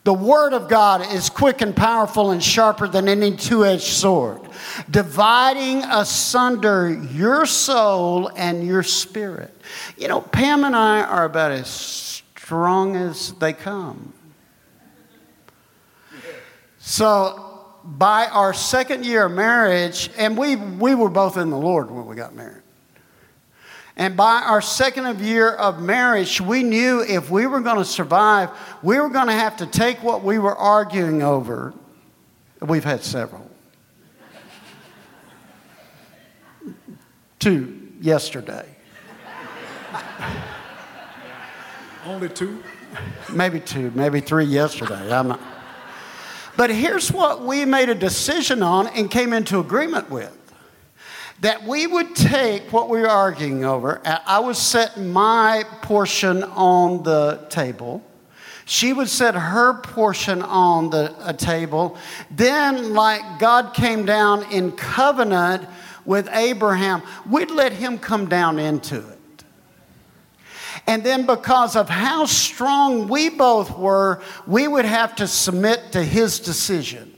The 0.03 0.15
Word 0.15 0.55
of 0.55 0.69
God 0.69 1.13
is 1.13 1.29
quick 1.29 1.61
and 1.61 1.77
powerful 1.77 2.31
and 2.31 2.43
sharper 2.43 2.89
than 2.89 3.07
any 3.07 3.37
two 3.37 3.67
edged 3.67 3.83
sword, 3.83 4.41
dividing 4.91 5.85
asunder 5.85 6.91
your 7.13 7.45
soul 7.45 8.29
and 8.35 8.67
your 8.67 8.83
spirit. 8.83 9.55
You 9.99 10.09
know, 10.09 10.23
Pam 10.23 10.65
and 10.65 10.75
I 10.75 11.03
are 11.03 11.27
about 11.27 11.53
as 11.53 11.69
strong 11.69 12.97
as 12.97 13.33
they 13.35 13.53
come. 13.53 14.15
So, 16.79 17.47
by 17.85 18.27
our 18.27 18.55
second 18.55 19.05
year 19.05 19.27
of 19.27 19.33
marriage, 19.33 20.11
and 20.17 20.37
we, 20.37 20.57
we 20.57 20.95
were 20.95 21.11
both 21.11 21.37
in 21.37 21.51
the 21.51 21.59
Lord 21.59 21.91
when 21.91 22.07
we 22.07 22.17
got 22.17 22.35
married. 22.35 22.60
And 24.01 24.17
by 24.17 24.41
our 24.41 24.63
second 24.63 25.21
year 25.21 25.51
of 25.51 25.83
marriage, 25.83 26.41
we 26.41 26.63
knew 26.63 27.05
if 27.07 27.31
we 27.31 27.47
were 27.47 27.61
going 27.61 27.77
to 27.77 27.85
survive, 27.85 28.49
we 28.83 28.99
were 28.99 29.11
going 29.11 29.27
to 29.27 29.35
have 29.35 29.59
to 29.59 29.67
take 29.67 30.03
what 30.03 30.25
we 30.25 30.39
were 30.39 30.57
arguing 30.57 31.23
over. 31.23 31.75
We've 32.63 32.83
had 32.83 33.05
several. 33.05 33.47
two 37.39 37.93
yesterday. 38.01 38.67
Only 42.07 42.31
two? 42.31 42.63
Maybe 43.31 43.61
two, 43.61 43.91
maybe 43.95 44.21
three 44.21 44.47
yesterday. 44.47 45.13
I'm 45.13 45.29
not. 45.29 45.41
But 46.57 46.71
here's 46.71 47.13
what 47.13 47.43
we 47.43 47.67
made 47.67 47.91
a 47.91 47.95
decision 47.95 48.63
on 48.63 48.87
and 48.87 49.11
came 49.11 49.35
into 49.35 49.61
agreement 49.61 50.09
with 50.09 50.35
that 51.41 51.65
we 51.65 51.87
would 51.87 52.15
take 52.15 52.73
what 52.73 52.89
we 52.89 53.01
were 53.01 53.09
arguing 53.09 53.65
over. 53.65 54.01
I 54.05 54.41
would 54.41 54.57
set 54.57 54.99
my 54.99 55.65
portion 55.83 56.43
on 56.45 57.03
the 57.03 57.47
table. 57.49 58.05
She 58.67 58.93
would 58.93 59.09
set 59.09 59.35
her 59.35 59.75
portion 59.81 60.43
on 60.43 60.91
the 60.91 61.15
a 61.21 61.33
table. 61.33 61.97
Then, 62.31 62.93
like 62.95 63.39
God 63.39 63.75
came 63.75 64.05
down 64.05 64.45
in 64.53 64.73
covenant 64.73 65.67
with 66.05 66.29
Abraham, 66.33 67.03
we'd 67.29 67.51
let 67.51 67.73
him 67.73 67.99
come 67.99 68.29
down 68.29 68.59
into 68.59 68.97
it. 68.97 69.45
And 70.87 71.03
then, 71.03 71.27
because 71.27 71.75
of 71.75 71.89
how 71.89 72.27
strong 72.27 73.09
we 73.09 73.29
both 73.29 73.77
were, 73.77 74.23
we 74.47 74.69
would 74.69 74.85
have 74.85 75.17
to 75.17 75.27
submit 75.27 75.93
to 75.93 76.03
his 76.03 76.39
decision. 76.41 77.10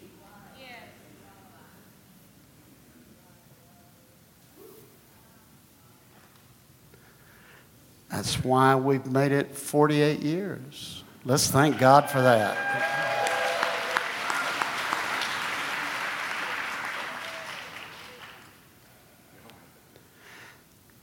That's 8.13 8.45
why 8.45 8.75
we've 8.75 9.07
made 9.07 9.33
it 9.33 9.57
48 9.57 10.21
years. 10.21 11.03
Let's 11.25 11.51
thank 11.51 11.79
God 11.79 12.11
for 12.11 12.21
that. 12.21 12.59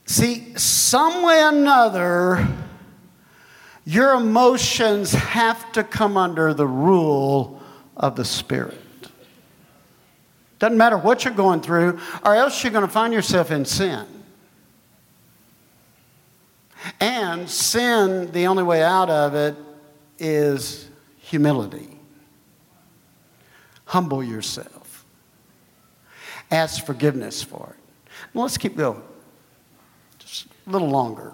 See, 0.06 0.54
some 0.56 1.24
way 1.24 1.42
or 1.42 1.50
another, 1.50 2.48
your 3.86 4.14
emotions 4.14 5.12
have 5.12 5.72
to 5.72 5.84
come 5.84 6.16
under 6.16 6.54
the 6.54 6.68
rule 6.68 7.60
of 7.98 8.16
the 8.16 8.26
Spirit. 8.26 8.78
Doesn't 10.60 10.78
matter 10.78 10.98
what 10.98 11.26
you're 11.26 11.34
going 11.34 11.62
through, 11.62 12.00
or 12.24 12.36
else 12.36 12.64
you're 12.64 12.74
going 12.74 12.86
to 12.86 12.92
find 12.92 13.14
yourself 13.14 13.50
in 13.50 13.66
sin. 13.66 14.06
And 17.00 17.50
sin, 17.50 18.32
the 18.32 18.48
only 18.48 18.64
way 18.64 18.84
out 18.84 19.10
of 19.10 19.36
it 19.36 19.56
is 20.18 20.90
humility. 21.18 22.00
Humble 23.86 24.24
yourself. 24.24 25.06
Ask 26.52 26.86
forgiveness 26.86 27.44
for 27.44 27.76
it. 27.78 28.12
Now 28.34 28.44
let's 28.44 28.58
keep 28.58 28.76
going 28.76 29.02
Just 30.20 30.48
a 30.68 30.70
little 30.70 30.90
longer. 30.90 31.34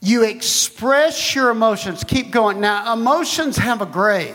You 0.00 0.24
express 0.24 1.34
your 1.34 1.50
emotions. 1.50 2.04
Keep 2.04 2.30
going. 2.30 2.60
Now, 2.60 2.94
emotions 2.94 3.58
have 3.58 3.82
a 3.82 3.86
grade. 3.86 4.34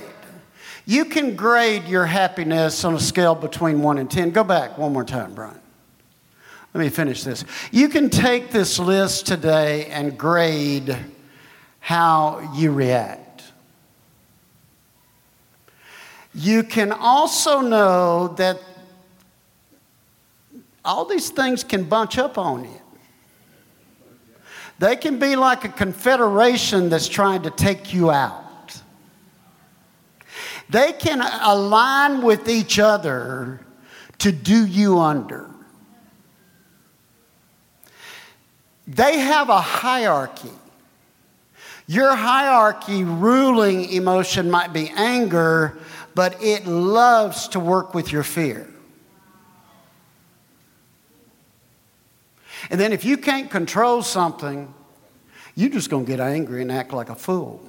You 0.86 1.06
can 1.06 1.36
grade 1.36 1.86
your 1.86 2.06
happiness 2.06 2.84
on 2.84 2.94
a 2.94 3.00
scale 3.00 3.34
between 3.36 3.82
1 3.82 3.98
and 3.98 4.10
10. 4.10 4.32
Go 4.32 4.44
back 4.44 4.78
one 4.78 4.94
more 4.94 5.04
time, 5.04 5.34
Brian. 5.34 5.60
Let 6.74 6.82
me 6.82 6.90
finish 6.90 7.24
this. 7.24 7.46
You 7.72 7.90
can 7.90 8.10
take 8.10 8.52
this 8.52 8.78
list 8.78 9.26
today 9.26 9.86
and 9.88 10.18
grade 10.18 10.96
how 11.80 12.52
you 12.56 12.72
react. 12.72 13.44
You 16.34 16.64
can 16.64 16.92
also 16.92 17.62
know 17.62 18.28
that 18.38 18.60
all 20.84 21.06
these 21.06 21.30
things 21.30 21.64
can 21.64 21.84
bunch 21.86 22.18
up 22.18 22.38
on 22.38 22.66
you. 22.66 22.82
They 24.78 24.98
can 24.98 25.18
be 25.18 25.36
like 25.36 25.64
a 25.64 25.70
confederation 25.70 26.90
that's 26.90 27.08
trying 27.08 27.44
to 27.44 27.50
take 27.50 27.94
you 27.94 28.12
out. 28.12 28.45
They 30.70 30.94
can 30.94 31.22
align 31.22 32.22
with 32.22 32.50
each 32.50 32.80
other 32.80 33.62
to 34.20 34.32
do 34.32 34.66
you 34.66 35.00
under. 35.00 35.50
They 38.88 39.20
have 39.20 39.50
a 39.50 39.62
hierarchy. 39.62 40.52
Your 41.88 42.16
hierarchy 42.16 43.04
ruling 43.04 43.92
emotion 43.92 44.50
might 44.50 44.74
be 44.74 44.90
anger, 44.90 45.78
but 46.16 46.42
it 46.42 46.66
loves 46.66 47.48
to 47.50 47.60
work 47.60 47.94
with 47.94 48.12
your 48.12 48.24
fear. 48.24 48.68
And 52.70 52.80
then 52.80 52.94
if 52.94 53.06
you 53.06 53.18
can't 53.18 53.52
control 53.52 54.02
something, 54.02 54.74
you're 55.56 55.70
just 55.70 55.90
going 55.90 56.06
to 56.06 56.12
get 56.12 56.20
angry 56.20 56.62
and 56.62 56.72
act 56.72 56.92
like 56.92 57.10
a 57.10 57.16
fool. 57.16 57.62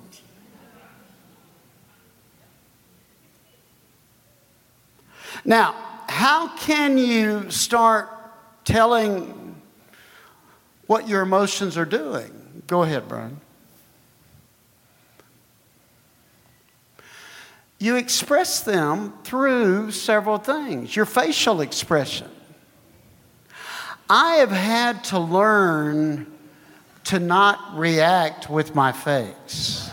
Now, 5.46 5.76
how 6.08 6.48
can 6.56 6.98
you 6.98 7.48
start 7.52 8.10
telling 8.64 9.54
what 10.88 11.08
your 11.08 11.22
emotions 11.22 11.78
are 11.78 11.84
doing? 11.84 12.62
Go 12.66 12.82
ahead, 12.82 13.06
Brian. 13.08 13.40
You 17.78 17.94
express 17.94 18.60
them 18.60 19.12
through 19.22 19.92
several 19.92 20.38
things. 20.38 20.96
Your 20.96 21.06
facial 21.06 21.60
expression. 21.60 22.28
I 24.10 24.36
have 24.36 24.50
had 24.50 25.04
to 25.04 25.18
learn 25.20 26.26
to 27.04 27.20
not 27.20 27.78
react 27.78 28.50
with 28.50 28.74
my 28.74 28.90
face. 28.90 29.90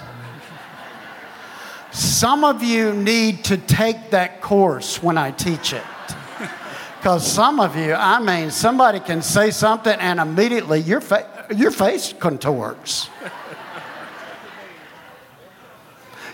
Some 1.93 2.43
of 2.43 2.63
you 2.63 2.91
need 2.91 3.43
to 3.45 3.57
take 3.57 4.09
that 4.09 4.41
course 4.41 5.01
when 5.01 5.17
I 5.17 5.29
teach 5.29 5.73
it. 5.73 5.83
Because 6.97 7.29
some 7.29 7.59
of 7.59 7.75
you, 7.75 7.93
I 7.93 8.19
mean, 8.19 8.49
somebody 8.49 8.99
can 8.99 9.21
say 9.21 9.51
something 9.51 9.93
and 9.99 10.19
immediately 10.19 10.79
your, 10.79 11.01
fa- 11.01 11.45
your 11.55 11.69
face 11.69 12.13
contorts. 12.13 13.09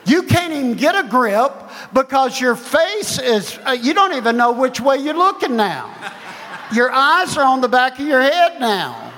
You 0.05 0.24
can't 0.24 0.53
even 0.53 0.76
get 0.76 0.95
a 0.95 1.07
grip 1.07 1.51
because 1.93 2.39
your 2.39 2.55
face 2.55 3.20
is, 3.20 3.60
uh, 3.66 3.72
you 3.72 3.93
don't 3.93 4.14
even 4.14 4.38
know 4.38 4.53
which 4.53 4.80
way 4.80 4.97
you're 4.97 5.14
looking 5.14 5.57
now. 5.57 5.93
Your 6.74 6.89
eyes 6.89 7.36
are 7.36 7.43
on 7.43 7.62
the 7.62 7.68
back 7.68 7.99
of 7.99 8.07
your 8.07 8.22
head 8.22 8.60
now. 8.60 9.12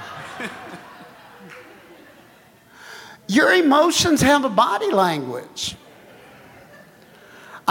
Your 3.27 3.53
emotions 3.53 4.21
have 4.21 4.43
a 4.43 4.49
body 4.49 4.91
language. 4.91 5.75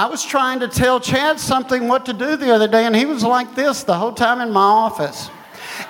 I 0.01 0.07
was 0.07 0.25
trying 0.25 0.61
to 0.61 0.69
tell 0.69 0.99
Chad 0.99 1.39
something 1.39 1.87
what 1.87 2.07
to 2.07 2.15
do 2.15 2.35
the 2.35 2.55
other 2.55 2.67
day, 2.67 2.87
and 2.87 2.97
he 2.97 3.05
was 3.05 3.23
like 3.23 3.55
this 3.55 3.83
the 3.83 3.93
whole 3.93 4.15
time 4.15 4.41
in 4.41 4.51
my 4.51 4.63
office. 4.63 5.29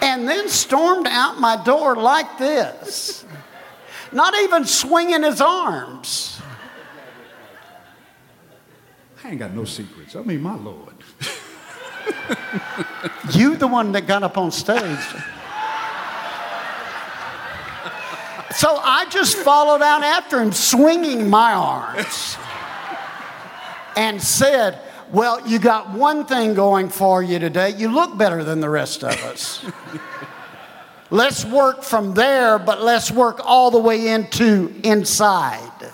And 0.00 0.28
then 0.28 0.48
stormed 0.48 1.06
out 1.06 1.38
my 1.38 1.62
door 1.62 1.94
like 1.94 2.36
this, 2.36 3.24
not 4.10 4.34
even 4.40 4.64
swinging 4.64 5.22
his 5.22 5.40
arms. 5.40 6.42
I 9.22 9.28
ain't 9.28 9.38
got 9.38 9.52
no 9.52 9.64
secrets. 9.64 10.16
I 10.16 10.22
mean, 10.22 10.42
my 10.42 10.56
Lord. 10.56 10.96
you 13.30 13.54
the 13.54 13.68
one 13.68 13.92
that 13.92 14.08
got 14.08 14.24
up 14.24 14.36
on 14.36 14.50
stage. 14.50 14.98
So 18.56 18.76
I 18.76 19.06
just 19.08 19.36
followed 19.36 19.82
out 19.82 20.02
after 20.02 20.42
him, 20.42 20.50
swinging 20.50 21.30
my 21.30 21.52
arms, 21.52 22.36
and 23.96 24.22
said, 24.22 24.80
Well, 25.12 25.46
you 25.46 25.58
got 25.58 25.90
one 25.90 26.24
thing 26.24 26.54
going 26.54 26.88
for 26.88 27.22
you 27.22 27.38
today. 27.38 27.70
You 27.70 27.92
look 27.92 28.16
better 28.16 28.44
than 28.44 28.60
the 28.60 28.70
rest 28.70 29.02
of 29.04 29.12
us. 29.24 29.64
let's 31.10 31.44
work 31.44 31.82
from 31.82 32.14
there, 32.14 32.58
but 32.58 32.82
let's 32.82 33.10
work 33.10 33.40
all 33.44 33.70
the 33.70 33.78
way 33.78 34.08
into 34.08 34.74
inside. 34.84 35.90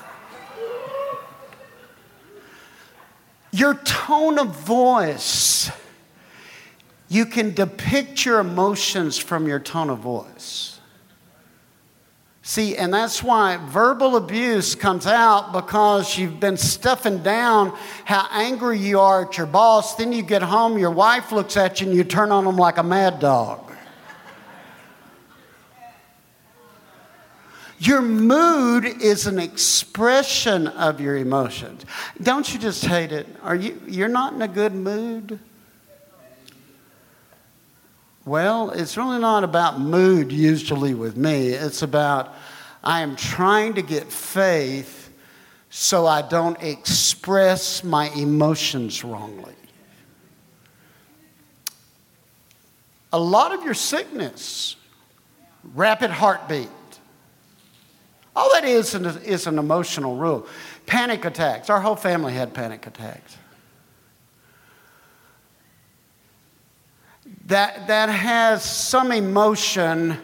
Your 3.52 3.74
tone 3.74 4.38
of 4.38 4.54
voice 4.54 5.70
you 7.08 7.26
can 7.26 7.54
depict 7.54 8.24
your 8.24 8.40
emotions 8.40 9.16
from 9.16 9.46
your 9.46 9.60
tone 9.60 9.90
of 9.90 9.98
voice. 9.98 10.75
See, 12.46 12.76
and 12.76 12.94
that's 12.94 13.24
why 13.24 13.56
verbal 13.56 14.14
abuse 14.14 14.76
comes 14.76 15.04
out 15.04 15.52
because 15.52 16.16
you've 16.16 16.38
been 16.38 16.56
stuffing 16.56 17.20
down 17.24 17.76
how 18.04 18.28
angry 18.30 18.78
you 18.78 19.00
are 19.00 19.26
at 19.26 19.36
your 19.36 19.48
boss. 19.48 19.96
Then 19.96 20.12
you 20.12 20.22
get 20.22 20.42
home, 20.42 20.78
your 20.78 20.92
wife 20.92 21.32
looks 21.32 21.56
at 21.56 21.80
you, 21.80 21.88
and 21.88 21.96
you 21.96 22.04
turn 22.04 22.30
on 22.30 22.44
them 22.44 22.56
like 22.56 22.78
a 22.78 22.84
mad 22.84 23.18
dog. 23.18 23.72
Your 27.80 28.00
mood 28.00 28.84
is 28.84 29.26
an 29.26 29.40
expression 29.40 30.68
of 30.68 31.00
your 31.00 31.16
emotions. 31.16 31.84
Don't 32.22 32.54
you 32.54 32.60
just 32.60 32.84
hate 32.84 33.10
it? 33.10 33.26
Are 33.42 33.56
you 33.56 33.82
you're 33.88 34.06
not 34.06 34.34
in 34.34 34.42
a 34.42 34.48
good 34.48 34.72
mood? 34.72 35.40
Well, 38.26 38.70
it's 38.70 38.96
really 38.96 39.20
not 39.20 39.44
about 39.44 39.78
mood 39.78 40.32
usually 40.32 40.94
with 40.94 41.16
me. 41.16 41.50
It's 41.50 41.82
about 41.82 42.34
I 42.82 43.02
am 43.02 43.14
trying 43.14 43.74
to 43.74 43.82
get 43.82 44.12
faith 44.12 45.12
so 45.70 46.06
I 46.06 46.22
don't 46.22 46.60
express 46.60 47.84
my 47.84 48.08
emotions 48.10 49.04
wrongly. 49.04 49.54
A 53.12 53.18
lot 53.18 53.54
of 53.54 53.62
your 53.62 53.74
sickness, 53.74 54.74
rapid 55.74 56.10
heartbeat, 56.10 56.68
all 58.34 58.52
that 58.54 58.64
is 58.64 58.92
is 58.94 59.46
an 59.46 59.56
emotional 59.56 60.16
rule. 60.16 60.48
Panic 60.84 61.24
attacks. 61.24 61.70
Our 61.70 61.80
whole 61.80 61.96
family 61.96 62.32
had 62.32 62.52
panic 62.52 62.88
attacks. 62.88 63.36
That, 67.46 67.86
that 67.86 68.08
has 68.08 68.64
some 68.64 69.12
emotion 69.12 70.18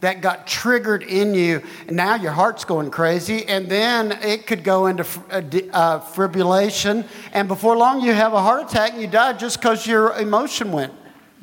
that 0.00 0.20
got 0.20 0.46
triggered 0.46 1.02
in 1.02 1.34
you, 1.34 1.62
and 1.86 1.96
now 1.96 2.16
your 2.16 2.32
heart's 2.32 2.64
going 2.64 2.90
crazy, 2.90 3.46
and 3.46 3.68
then 3.68 4.12
it 4.22 4.46
could 4.46 4.62
go 4.62 4.86
into 4.86 5.02
uh, 5.30 5.36
uh, 5.72 6.00
fibrillation, 6.00 7.06
and 7.32 7.48
before 7.48 7.76
long 7.76 8.02
you 8.02 8.12
have 8.12 8.34
a 8.34 8.42
heart 8.42 8.70
attack 8.70 8.92
and 8.92 9.00
you 9.00 9.08
die 9.08 9.32
just 9.32 9.58
because 9.58 9.86
your 9.86 10.12
emotion 10.18 10.70
went 10.70 10.92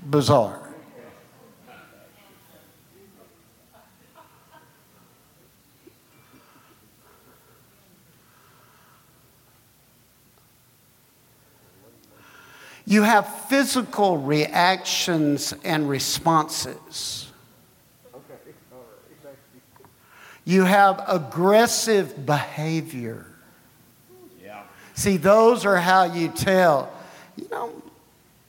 bizarre. 0.06 0.63
You 12.94 13.02
have 13.02 13.48
physical 13.48 14.20
reactions 14.20 15.52
and 15.64 15.90
responses. 15.90 17.32
You 20.46 20.66
have 20.66 21.04
aggressive 21.08 22.24
behavior. 22.24 23.26
Yeah. 24.40 24.62
See, 24.94 25.18
those 25.18 25.66
are 25.66 25.78
how 25.78 26.04
you 26.04 26.28
tell, 26.28 26.94
you 27.36 27.48
know, 27.50 27.82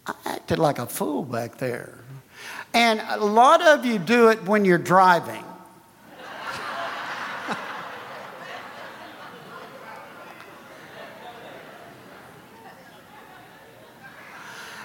I 0.06 0.12
acted 0.26 0.58
like 0.58 0.78
a 0.78 0.86
fool 0.86 1.22
back 1.22 1.56
there. 1.56 1.94
And 2.74 3.00
a 3.08 3.24
lot 3.24 3.62
of 3.62 3.86
you 3.86 3.98
do 3.98 4.28
it 4.28 4.44
when 4.44 4.66
you're 4.66 4.76
driving. 4.76 5.44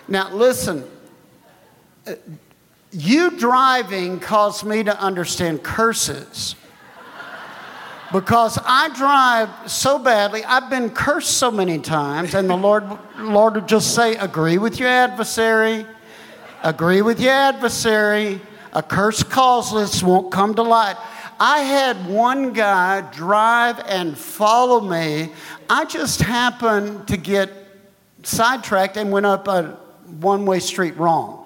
Now, 0.10 0.34
listen, 0.34 0.90
you 2.92 3.38
driving 3.38 4.20
caused 4.20 4.66
me 4.66 4.84
to 4.84 5.00
understand 5.00 5.62
curses. 5.62 6.56
Because 8.12 8.58
I 8.66 8.90
drive 8.96 9.72
so 9.72 10.00
badly, 10.00 10.44
I've 10.44 10.68
been 10.68 10.90
cursed 10.90 11.38
so 11.38 11.52
many 11.52 11.78
times, 11.78 12.34
and 12.34 12.50
the 12.50 12.58
Lord, 12.58 12.84
Lord 13.20 13.54
would 13.54 13.68
just 13.68 13.94
say, 13.94 14.16
Agree 14.16 14.58
with 14.58 14.80
your 14.80 14.90
adversary, 14.90 15.86
agree 16.64 17.04
with 17.04 17.20
your 17.20 17.34
adversary. 17.34 18.42
A 18.74 18.82
curse 18.82 19.22
causeless 19.22 20.02
won't 20.02 20.32
come 20.32 20.56
to 20.56 20.64
light. 20.64 20.96
I 21.40 21.60
had 21.60 22.08
one 22.08 22.54
guy 22.54 23.02
drive 23.12 23.80
and 23.86 24.18
follow 24.18 24.80
me. 24.80 25.32
I 25.70 25.86
just 25.86 26.22
happened 26.22 27.08
to 27.08 27.18
get 27.18 27.52
sidetracked 28.24 28.98
and 28.98 29.12
went 29.12 29.26
up 29.26 29.48
a 29.48 29.78
one 30.10 30.46
way 30.46 30.60
street 30.60 30.98
wrong. 30.98 31.46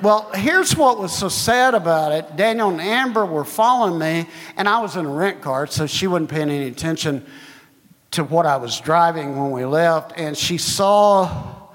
Well, 0.00 0.30
here's 0.32 0.76
what 0.76 0.98
was 1.00 1.12
so 1.12 1.28
sad 1.28 1.74
about 1.74 2.12
it. 2.12 2.36
Daniel 2.36 2.68
and 2.68 2.80
Amber 2.80 3.26
were 3.26 3.44
following 3.44 3.98
me, 3.98 4.28
and 4.56 4.68
I 4.68 4.80
was 4.80 4.94
in 4.94 5.04
a 5.04 5.10
rent 5.10 5.40
car, 5.40 5.66
so 5.66 5.86
she 5.86 6.06
wasn't 6.06 6.30
paying 6.30 6.50
any 6.50 6.68
attention 6.68 7.26
to 8.12 8.22
what 8.22 8.46
I 8.46 8.58
was 8.58 8.78
driving 8.80 9.36
when 9.36 9.50
we 9.50 9.64
left. 9.64 10.12
And 10.16 10.36
she 10.36 10.56
saw 10.56 11.68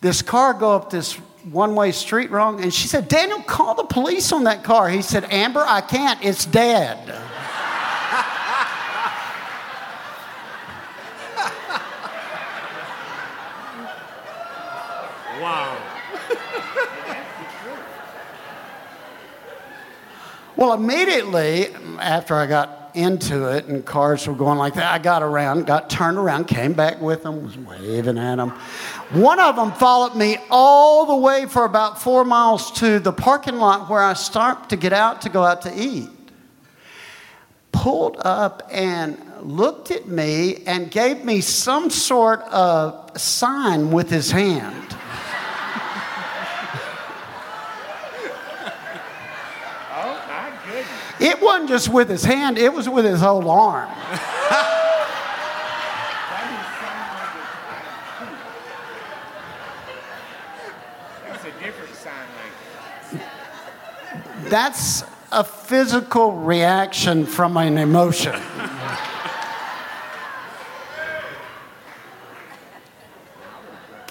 this 0.00 0.22
car 0.22 0.54
go 0.54 0.74
up 0.74 0.90
this 0.90 1.14
one 1.44 1.76
way 1.76 1.92
street 1.92 2.32
wrong, 2.32 2.60
and 2.60 2.74
she 2.74 2.88
said, 2.88 3.06
Daniel, 3.06 3.40
call 3.42 3.74
the 3.76 3.84
police 3.84 4.32
on 4.32 4.44
that 4.44 4.64
car. 4.64 4.88
He 4.88 5.02
said, 5.02 5.24
Amber, 5.30 5.64
I 5.64 5.80
can't, 5.80 6.22
it's 6.24 6.44
dead. 6.44 6.98
Well, 20.58 20.72
immediately 20.72 21.68
after 22.00 22.34
I 22.34 22.46
got 22.46 22.90
into 22.92 23.46
it 23.46 23.66
and 23.66 23.86
cars 23.86 24.26
were 24.26 24.34
going 24.34 24.58
like 24.58 24.74
that, 24.74 24.92
I 24.92 24.98
got 24.98 25.22
around, 25.22 25.68
got 25.68 25.88
turned 25.88 26.18
around, 26.18 26.46
came 26.46 26.72
back 26.72 27.00
with 27.00 27.22
them, 27.22 27.44
was 27.44 27.56
waving 27.56 28.18
at 28.18 28.34
them. 28.34 28.50
One 29.12 29.38
of 29.38 29.54
them 29.54 29.70
followed 29.70 30.16
me 30.16 30.38
all 30.50 31.06
the 31.06 31.14
way 31.14 31.46
for 31.46 31.64
about 31.64 32.02
four 32.02 32.24
miles 32.24 32.72
to 32.80 32.98
the 32.98 33.12
parking 33.12 33.58
lot 33.58 33.88
where 33.88 34.02
I 34.02 34.14
stopped 34.14 34.70
to 34.70 34.76
get 34.76 34.92
out 34.92 35.22
to 35.22 35.28
go 35.28 35.44
out 35.44 35.62
to 35.62 35.72
eat. 35.80 36.10
Pulled 37.70 38.16
up 38.24 38.68
and 38.72 39.16
looked 39.42 39.92
at 39.92 40.08
me 40.08 40.64
and 40.66 40.90
gave 40.90 41.24
me 41.24 41.40
some 41.40 41.88
sort 41.88 42.40
of 42.40 43.16
sign 43.16 43.92
with 43.92 44.10
his 44.10 44.32
hand. 44.32 44.97
It 51.20 51.42
wasn't 51.42 51.68
just 51.68 51.88
with 51.88 52.08
his 52.08 52.24
hand, 52.24 52.58
it 52.58 52.72
was 52.72 52.88
with 52.88 53.04
his 53.04 53.20
whole 53.20 53.50
arm. 53.50 53.90
That's 61.26 61.44
a 61.44 61.50
different 61.62 61.94
sign 61.94 62.14
language. 63.12 64.50
That's 64.50 65.02
a 65.32 65.42
physical 65.42 66.32
reaction 66.32 67.26
from 67.26 67.56
an 67.56 67.78
emotion. 67.78 68.40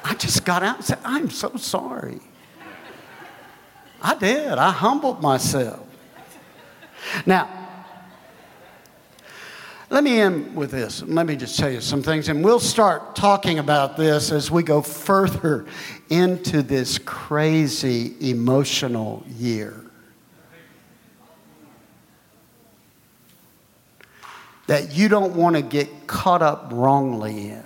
I 0.03 0.14
just 0.18 0.43
got 0.45 0.62
out 0.62 0.76
and 0.78 0.86
said, 0.86 0.99
I'm 1.03 1.30
so 1.30 1.55
sorry. 1.55 2.20
I 4.01 4.16
did. 4.16 4.58
I 4.58 4.72
humbled 4.72 5.22
myself. 5.22 5.86
Now, 7.26 7.49
let 9.89 10.03
me 10.03 10.20
end 10.20 10.53
with 10.55 10.72
this. 10.72 11.01
Let 11.01 11.26
me 11.26 11.38
just 11.38 11.58
tell 11.58 11.70
you 11.70 11.80
some 11.80 12.03
things, 12.03 12.28
and 12.28 12.43
we'll 12.43 12.60
start 12.60 13.16
talking 13.16 13.60
about 13.60 13.95
this 13.95 14.32
as 14.32 14.51
we 14.51 14.62
go 14.62 14.82
further 14.82 15.66
into 16.10 16.62
this 16.62 16.97
crazy 16.97 18.16
emotional 18.30 19.24
year. 19.38 19.82
That 24.68 24.91
you 24.91 25.08
don't 25.08 25.36
want 25.36 25.55
to 25.55 25.62
get 25.62 26.08
caught 26.08 26.41
up 26.41 26.70
wrongly 26.74 27.51
in. 27.51 27.64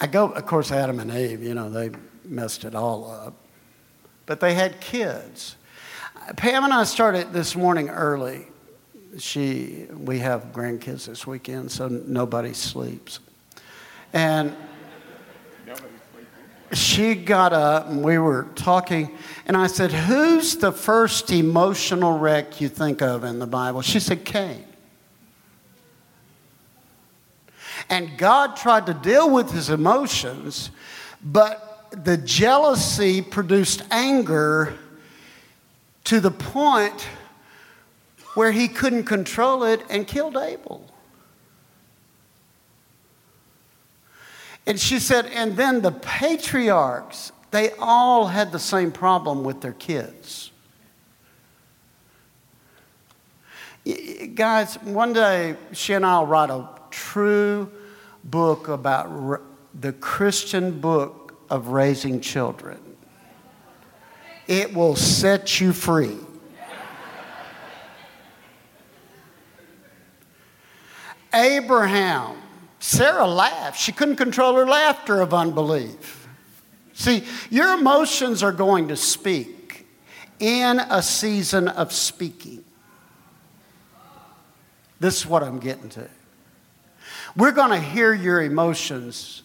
I 0.00 0.06
go, 0.06 0.30
of 0.30 0.46
course, 0.46 0.70
Adam 0.70 1.00
and 1.00 1.10
Eve, 1.10 1.42
you 1.42 1.54
know, 1.54 1.70
they 1.70 1.90
messed 2.24 2.64
it 2.64 2.74
all 2.74 3.10
up. 3.10 3.34
But 4.24 4.40
they 4.40 4.54
had 4.54 4.80
kids. 4.80 5.56
Pam 6.36 6.64
and 6.64 6.72
I 6.72 6.84
started 6.84 7.32
this 7.32 7.54
morning 7.54 7.88
early. 7.88 8.46
She, 9.18 9.86
we 9.92 10.18
have 10.18 10.52
grandkids 10.52 11.06
this 11.06 11.26
weekend, 11.26 11.70
so 11.70 11.88
nobody 11.88 12.52
sleeps. 12.52 13.20
And 14.12 14.54
she 16.72 17.14
got 17.14 17.52
up 17.52 17.88
and 17.88 18.02
we 18.02 18.18
were 18.18 18.48
talking, 18.54 19.16
and 19.46 19.56
I 19.56 19.68
said, 19.68 19.92
Who's 19.92 20.56
the 20.56 20.72
first 20.72 21.30
emotional 21.30 22.18
wreck 22.18 22.60
you 22.60 22.68
think 22.68 23.02
of 23.02 23.24
in 23.24 23.38
the 23.38 23.46
Bible? 23.46 23.82
She 23.82 24.00
said, 24.00 24.24
Cain. 24.24 24.64
And 27.88 28.18
God 28.18 28.56
tried 28.56 28.86
to 28.86 28.94
deal 28.94 29.30
with 29.30 29.50
his 29.52 29.70
emotions, 29.70 30.70
but 31.22 31.86
the 31.90 32.16
jealousy 32.16 33.22
produced 33.22 33.82
anger 33.90 34.76
to 36.04 36.20
the 36.20 36.30
point 36.30 37.08
where 38.34 38.52
he 38.52 38.68
couldn't 38.68 39.04
control 39.04 39.64
it 39.64 39.82
and 39.88 40.06
killed 40.06 40.36
Abel. 40.36 40.86
And 44.66 44.80
she 44.80 44.98
said, 44.98 45.26
and 45.26 45.56
then 45.56 45.80
the 45.80 45.92
patriarchs, 45.92 47.30
they 47.52 47.70
all 47.78 48.26
had 48.26 48.50
the 48.50 48.58
same 48.58 48.90
problem 48.90 49.44
with 49.44 49.60
their 49.60 49.72
kids. 49.72 50.50
Guys, 54.34 54.74
one 54.82 55.12
day 55.12 55.54
she 55.72 55.92
and 55.92 56.04
I 56.04 56.18
will 56.18 56.26
write 56.26 56.50
a 56.50 56.68
true 56.96 57.70
book 58.24 58.68
about 58.68 59.42
the 59.78 59.92
Christian 59.92 60.80
book 60.80 61.36
of 61.50 61.68
raising 61.68 62.20
children. 62.20 62.78
It 64.48 64.72
will 64.72 64.96
set 64.96 65.60
you 65.60 65.72
free. 65.72 66.16
Abraham, 71.34 72.38
Sarah 72.78 73.26
laughed. 73.26 73.78
She 73.78 73.92
couldn't 73.92 74.16
control 74.16 74.54
her 74.54 74.64
laughter 74.64 75.20
of 75.20 75.34
unbelief. 75.34 76.26
See, 76.94 77.24
your 77.50 77.74
emotions 77.74 78.42
are 78.42 78.52
going 78.52 78.88
to 78.88 78.96
speak 78.96 79.86
in 80.38 80.78
a 80.78 81.02
season 81.02 81.68
of 81.68 81.92
speaking. 81.92 82.64
This 84.98 85.18
is 85.20 85.26
what 85.26 85.42
I'm 85.42 85.58
getting 85.58 85.90
to. 85.90 86.08
We're 87.36 87.52
going 87.52 87.70
to 87.70 87.80
hear 87.80 88.14
your 88.14 88.42
emotions 88.42 89.42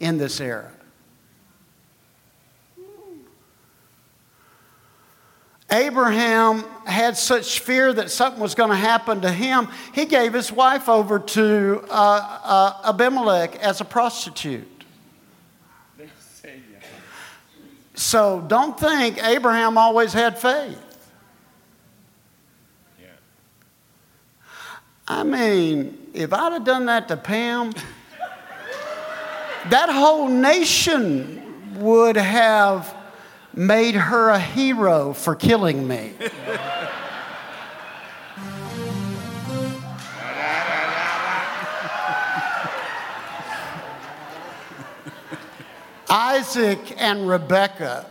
in 0.00 0.16
this 0.16 0.40
era. 0.40 0.72
Abraham 5.70 6.64
had 6.86 7.16
such 7.16 7.60
fear 7.60 7.92
that 7.92 8.10
something 8.10 8.40
was 8.40 8.54
going 8.54 8.70
to 8.70 8.76
happen 8.76 9.20
to 9.22 9.30
him, 9.30 9.68
he 9.92 10.04
gave 10.04 10.32
his 10.32 10.52
wife 10.52 10.88
over 10.88 11.18
to 11.18 11.84
uh, 11.90 12.40
uh, 12.44 12.90
Abimelech 12.90 13.56
as 13.56 13.80
a 13.80 13.84
prostitute. 13.84 14.66
So 17.94 18.44
don't 18.46 18.78
think 18.78 19.22
Abraham 19.24 19.76
always 19.78 20.12
had 20.12 20.38
faith. 20.38 20.85
I 25.08 25.22
mean, 25.22 25.98
if 26.14 26.32
I'd 26.32 26.52
have 26.52 26.64
done 26.64 26.86
that 26.86 27.06
to 27.08 27.16
Pam, 27.16 27.72
that 29.70 29.88
whole 29.88 30.28
nation 30.28 31.74
would 31.78 32.16
have 32.16 32.92
made 33.54 33.94
her 33.94 34.30
a 34.30 34.38
hero 34.38 35.12
for 35.12 35.34
killing 35.34 35.86
me. 35.86 36.12
Isaac 46.08 46.78
and 46.98 47.28
Rebekah. 47.28 48.06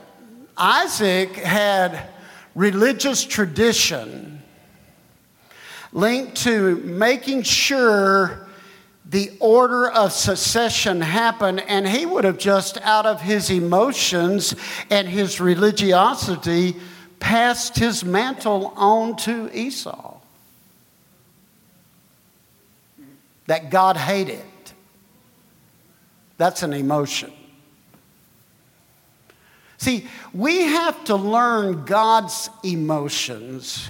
Isaac 0.58 1.36
had 1.36 2.10
religious 2.54 3.24
tradition 3.24 4.35
linked 5.96 6.36
to 6.36 6.76
making 6.76 7.42
sure 7.42 8.46
the 9.06 9.32
order 9.40 9.90
of 9.90 10.12
succession 10.12 11.00
happened, 11.00 11.62
and 11.62 11.88
he 11.88 12.06
would 12.06 12.26
have 12.26 12.38
just 12.38 12.78
out 12.82 13.06
of 13.06 13.22
his 13.22 13.50
emotions 13.50 14.54
and 14.90 15.08
his 15.08 15.40
religiosity 15.40 16.76
passed 17.20 17.78
his 17.78 18.04
mantle 18.04 18.74
on 18.76 19.16
to 19.16 19.50
Esau. 19.58 20.18
That 23.48 23.70
God 23.70 23.96
hated. 23.96 24.44
That's 26.38 26.62
an 26.62 26.74
emotion. 26.74 27.32
See, 29.78 30.08
we 30.34 30.64
have 30.64 31.06
to 31.06 31.16
learn 31.16 31.86
God's 31.86 32.50
emotions 32.64 33.90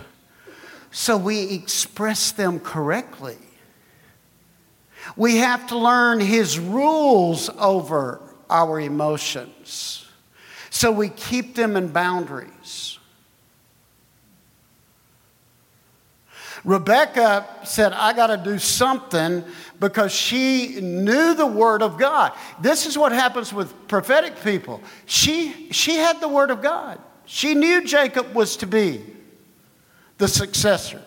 so 0.95 1.17
we 1.17 1.53
express 1.53 2.31
them 2.31 2.57
correctly. 2.57 3.35
We 5.17 5.37
have 5.37 5.67
to 5.67 5.77
learn 5.77 6.21
His 6.21 6.57
rules 6.57 7.49
over 7.59 8.21
our 8.49 8.79
emotions 8.79 10.07
so 10.69 10.93
we 10.93 11.09
keep 11.09 11.53
them 11.53 11.75
in 11.75 11.89
boundaries. 11.89 12.97
Rebecca 16.63 17.45
said, 17.65 17.91
I 17.91 18.13
got 18.13 18.27
to 18.27 18.37
do 18.37 18.57
something 18.57 19.43
because 19.81 20.13
she 20.13 20.79
knew 20.79 21.33
the 21.33 21.45
Word 21.45 21.81
of 21.81 21.97
God. 21.97 22.31
This 22.61 22.85
is 22.85 22.97
what 22.97 23.11
happens 23.11 23.51
with 23.51 23.87
prophetic 23.89 24.41
people. 24.41 24.81
She, 25.05 25.69
she 25.73 25.95
had 25.95 26.21
the 26.21 26.29
Word 26.29 26.51
of 26.51 26.61
God, 26.61 27.01
she 27.25 27.53
knew 27.53 27.83
Jacob 27.83 28.33
was 28.33 28.55
to 28.57 28.65
be 28.65 29.14
the 30.17 30.27
successor. 30.27 31.01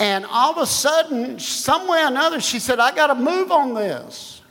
And 0.00 0.26
all 0.26 0.52
of 0.52 0.58
a 0.58 0.66
sudden, 0.66 1.38
some 1.38 1.88
way 1.88 2.02
or 2.02 2.06
another, 2.06 2.40
she 2.40 2.58
said, 2.58 2.78
I 2.78 2.94
got 2.94 3.08
to 3.08 3.14
move 3.14 3.50
on 3.50 3.74
this. 3.74 4.42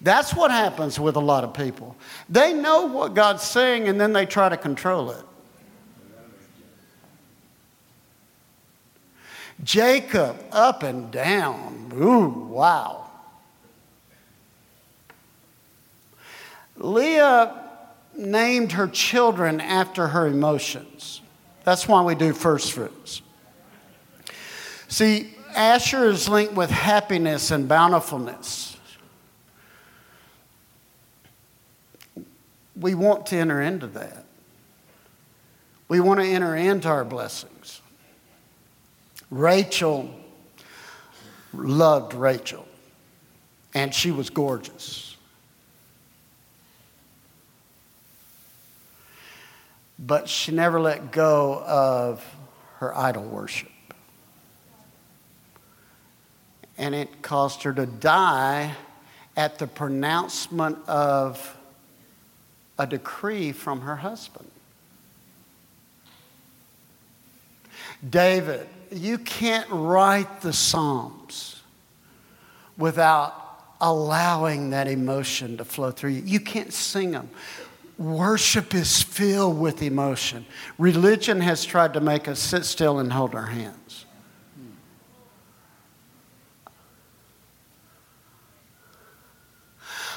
That's 0.00 0.34
what 0.34 0.50
happens 0.50 0.98
with 0.98 1.16
a 1.16 1.20
lot 1.20 1.44
of 1.44 1.54
people. 1.54 1.96
They 2.28 2.52
know 2.52 2.86
what 2.86 3.14
God's 3.14 3.42
saying 3.42 3.88
and 3.88 4.00
then 4.00 4.12
they 4.12 4.26
try 4.26 4.48
to 4.48 4.56
control 4.56 5.10
it. 5.10 5.24
Jacob, 9.64 10.36
up 10.52 10.84
and 10.84 11.10
down. 11.10 11.92
Ooh, 11.94 12.28
wow. 12.28 13.10
Leah 16.76 17.64
named 18.16 18.72
her 18.72 18.86
children 18.86 19.60
after 19.60 20.08
her 20.08 20.28
emotions. 20.28 21.20
That's 21.68 21.86
why 21.86 22.00
we 22.00 22.14
do 22.14 22.32
first 22.32 22.72
fruits. 22.72 23.20
See, 24.88 25.34
Asher 25.54 26.06
is 26.06 26.26
linked 26.26 26.54
with 26.54 26.70
happiness 26.70 27.50
and 27.50 27.68
bountifulness. 27.68 28.78
We 32.74 32.94
want 32.94 33.26
to 33.26 33.36
enter 33.36 33.60
into 33.60 33.86
that. 33.88 34.24
We 35.88 36.00
want 36.00 36.20
to 36.20 36.26
enter 36.26 36.56
into 36.56 36.88
our 36.88 37.04
blessings. 37.04 37.82
Rachel 39.30 40.08
loved 41.52 42.14
Rachel, 42.14 42.66
and 43.74 43.94
she 43.94 44.10
was 44.10 44.30
gorgeous. 44.30 45.07
But 49.98 50.28
she 50.28 50.52
never 50.52 50.80
let 50.80 51.10
go 51.10 51.62
of 51.66 52.24
her 52.78 52.96
idol 52.96 53.24
worship 53.24 53.70
and 56.78 56.94
it 56.94 57.22
caused 57.22 57.64
her 57.64 57.72
to 57.72 57.84
die 57.84 58.74
at 59.36 59.58
the 59.58 59.66
pronouncement 59.66 60.78
of 60.88 61.56
a 62.78 62.86
decree 62.86 63.50
from 63.50 63.80
her 63.80 63.96
husband. 63.96 64.48
David, 68.08 68.66
you 68.92 69.18
can't 69.18 69.68
write 69.70 70.40
the 70.40 70.52
Psalms 70.52 71.60
without 72.76 73.34
allowing 73.80 74.70
that 74.70 74.86
emotion 74.86 75.56
to 75.56 75.64
flow 75.64 75.90
through 75.90 76.10
you. 76.10 76.22
You 76.24 76.40
can't 76.40 76.72
sing 76.72 77.10
them. 77.10 77.28
Worship 77.98 78.74
is 78.74 79.02
filled 79.02 79.58
with 79.58 79.82
emotion. 79.82 80.46
Religion 80.78 81.40
has 81.40 81.64
tried 81.64 81.94
to 81.94 82.00
make 82.00 82.28
us 82.28 82.38
sit 82.38 82.64
still 82.64 83.00
and 83.00 83.12
hold 83.12 83.34
our 83.34 83.46
hands. 83.46 84.06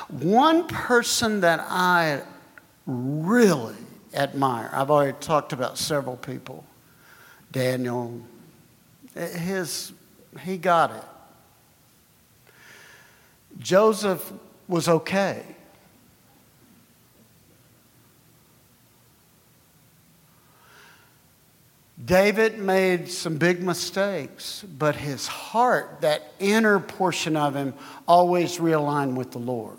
One 0.10 0.68
person 0.68 1.42
that 1.42 1.66
I 1.68 2.22
really 2.86 3.76
admire, 4.14 4.70
I've 4.74 4.92
already 4.92 5.18
talked 5.20 5.54
about 5.54 5.78
several 5.78 6.18
people. 6.18 6.66
Daniel, 7.52 8.22
his, 9.16 9.94
he 10.42 10.58
got 10.58 10.92
it. 10.92 12.54
Joseph 13.58 14.32
was 14.68 14.88
okay. 14.88 15.44
David 22.04 22.58
made 22.58 23.10
some 23.10 23.38
big 23.38 23.62
mistakes, 23.62 24.64
but 24.78 24.96
his 24.96 25.28
heart, 25.28 26.02
that 26.02 26.34
inner 26.40 26.80
portion 26.80 27.38
of 27.38 27.56
him, 27.56 27.74
always 28.08 28.58
realigned 28.58 29.16
with 29.16 29.32
the 29.32 29.40
Lord. 29.40 29.78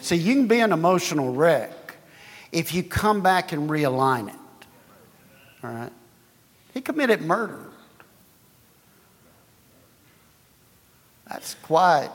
See, 0.00 0.16
you 0.16 0.34
can 0.34 0.48
be 0.48 0.60
an 0.60 0.72
emotional 0.72 1.32
wreck 1.32 1.96
if 2.50 2.74
you 2.74 2.82
come 2.82 3.22
back 3.22 3.52
and 3.52 3.70
realign 3.70 4.28
it. 4.28 4.66
All 5.64 5.70
right? 5.70 5.92
He 6.74 6.80
committed 6.80 7.22
murder. 7.22 7.70
That's 11.28 11.54
quite 11.62 12.10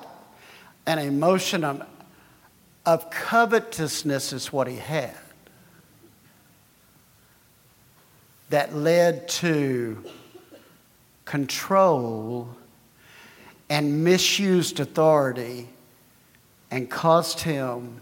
an 0.86 1.00
emotion 1.00 1.64
of, 1.64 1.82
of 2.86 3.10
covetousness, 3.10 4.34
is 4.34 4.54
what 4.54 4.68
he 4.68 4.76
had. 4.76 5.16
That 8.50 8.76
led 8.76 9.28
to 9.30 10.04
control 11.26 12.50
and 13.70 14.04
misused 14.04 14.80
authority 14.80 15.68
and 16.72 16.90
caused 16.90 17.42
him 17.42 18.02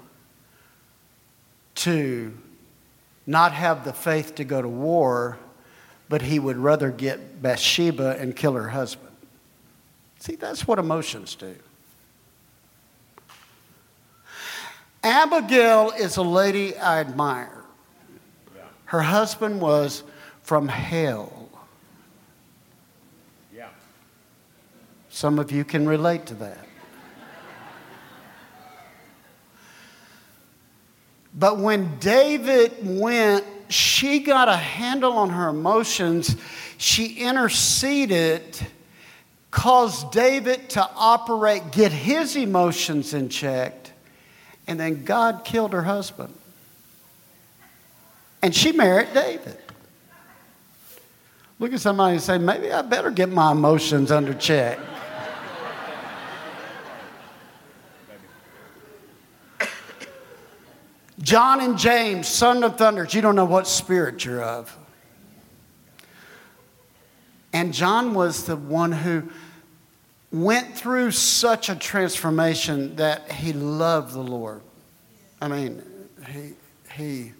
to 1.76 2.34
not 3.28 3.52
have 3.54 3.84
the 3.84 3.93
faith 3.93 4.36
to 4.36 4.43
go 4.43 4.62
to 4.62 4.68
war, 4.68 5.38
but 6.08 6.22
he 6.22 6.39
would 6.39 6.58
rather 6.58 6.91
get 6.91 7.41
Bathsheba 7.41 8.18
and 8.20 8.36
kill 8.36 8.54
her 8.54 8.70
husband. 8.70 9.16
See, 10.20 10.36
that's 10.36 10.68
what 10.68 10.80
emotions 10.80 11.36
do. 11.36 11.56
Abigail 15.04 15.91
is 15.98 16.18
a 16.18 16.24
lady 16.24 16.76
I 16.78 17.00
admire. 17.00 17.62
Her 18.86 19.02
husband 19.02 19.62
was 19.62 20.04
from 20.46 20.68
hell. 20.68 21.50
Yeah. 23.54 23.70
Some 25.10 25.39
of 25.39 25.52
you 25.52 25.66
can 25.66 25.88
relate 25.88 26.28
to 26.28 26.36
that. 26.36 26.68
But 31.34 31.58
when 31.58 31.98
David 31.98 32.74
went, 32.84 33.43
she 33.70 34.20
got 34.20 34.48
a 34.48 34.56
handle 34.56 35.14
on 35.14 35.32
her 35.32 35.50
emotions. 35.50 36.38
She 36.78 37.16
interceded, 37.16 38.43
caused 39.50 40.12
David 40.12 40.70
to 40.70 40.88
operate, 40.96 41.72
get 41.72 41.91
his 41.91 42.36
emotions 42.36 43.16
in 43.16 43.30
check, 43.30 43.74
and 44.68 44.80
then 44.80 45.06
God 45.06 45.43
killed 45.43 45.74
her 45.74 45.82
husband. 45.82 46.36
And 48.43 48.56
she 48.56 48.72
married 48.72 49.12
David. 49.12 49.58
Look 51.66 51.74
at 51.74 51.82
somebody 51.82 52.13
and 52.13 52.22
say, 52.22 52.38
maybe 52.38 52.72
I 52.72 52.84
better 52.84 53.09
get 53.09 53.28
my 53.28 53.51
emotions 53.51 54.11
under 54.11 54.36
check. 54.36 54.78
John 61.20 61.61
and 61.61 61.76
James, 61.76 62.28
son 62.28 62.63
of 62.63 62.78
thunders, 62.78 63.16
you 63.16 63.22
don't 63.24 63.36
know 63.36 63.45
what 63.45 63.66
spirit 63.66 64.24
you're 64.24 64.43
of. 64.43 64.78
And 67.51 67.74
John 67.74 68.13
was 68.13 68.43
the 68.43 68.57
one 68.57 68.91
who 68.91 69.24
went 70.32 70.78
through 70.78 71.09
such 71.09 71.70
a 71.70 71.76
transformation 71.76 72.95
that 72.97 73.32
he 73.32 73.53
loved 73.53 74.13
the 74.13 74.22
Lord. 74.22 74.61
I 75.41 75.47
mean, 75.47 75.82
he, 76.32 76.53
he, 76.95 77.34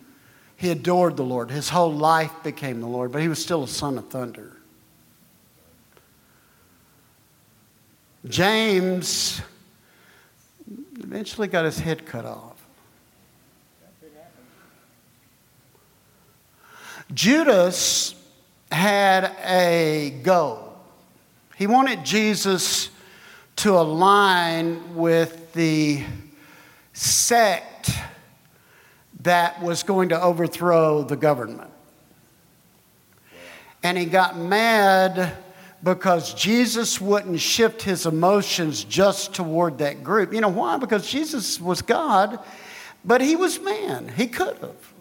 he 0.66 0.72
adored 0.72 1.16
the 1.16 1.24
Lord. 1.24 1.51
His 1.51 1.70
whole 1.70 1.93
life 1.93 2.32
became 2.41 2.82
the 2.82 2.88
Lord, 2.88 3.11
but 3.11 3.22
he 3.22 3.28
was 3.28 3.38
still 3.38 3.63
a 3.63 3.68
son 3.68 3.99
of 3.99 4.07
thunder. 4.07 4.51
James 8.28 9.41
eventually 10.99 11.47
got 11.47 11.66
his 11.66 11.78
head 11.78 12.07
cut 12.07 12.26
off. 12.26 12.66
Judas 17.13 18.16
had 18.72 19.26
a 19.45 20.20
goal. 20.24 20.76
He 21.55 21.68
wanted 21.68 22.03
Jesus 22.03 22.89
to 23.57 23.78
align 23.78 24.95
with 24.95 25.53
the 25.53 26.03
sect 26.93 27.74
that 29.26 29.61
was 29.61 29.84
going 29.84 30.09
to 30.09 30.21
overthrow 30.21 31.03
the 31.03 31.15
government. 31.15 31.69
And 33.84 33.97
he 33.97 34.05
got 34.05 34.38
mad 34.38 35.36
because 35.84 36.34
Jesus 36.34 36.99
wouldn't 36.99 37.39
shift 37.39 37.84
his 37.84 38.07
emotions 38.07 38.84
just 38.84 39.36
toward 39.36 39.78
that 39.78 40.03
group. 40.03 40.34
You 40.34 40.41
know 40.41 40.49
why? 40.49 40.78
Because 40.78 41.07
Jesus 41.07 41.61
was 41.61 41.84
God, 41.84 42.39
but 43.03 43.21
he 43.21 43.36
was 43.36 43.59
man. 43.59 44.11
He 44.15 44.26
could 44.26 44.57
have. 44.57 44.93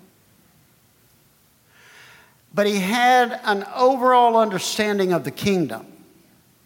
But 2.52 2.66
he 2.66 2.78
had 2.78 3.40
an 3.44 3.64
overall 3.74 4.36
understanding 4.36 5.12
of 5.12 5.24
the 5.24 5.30
kingdom. 5.30 5.86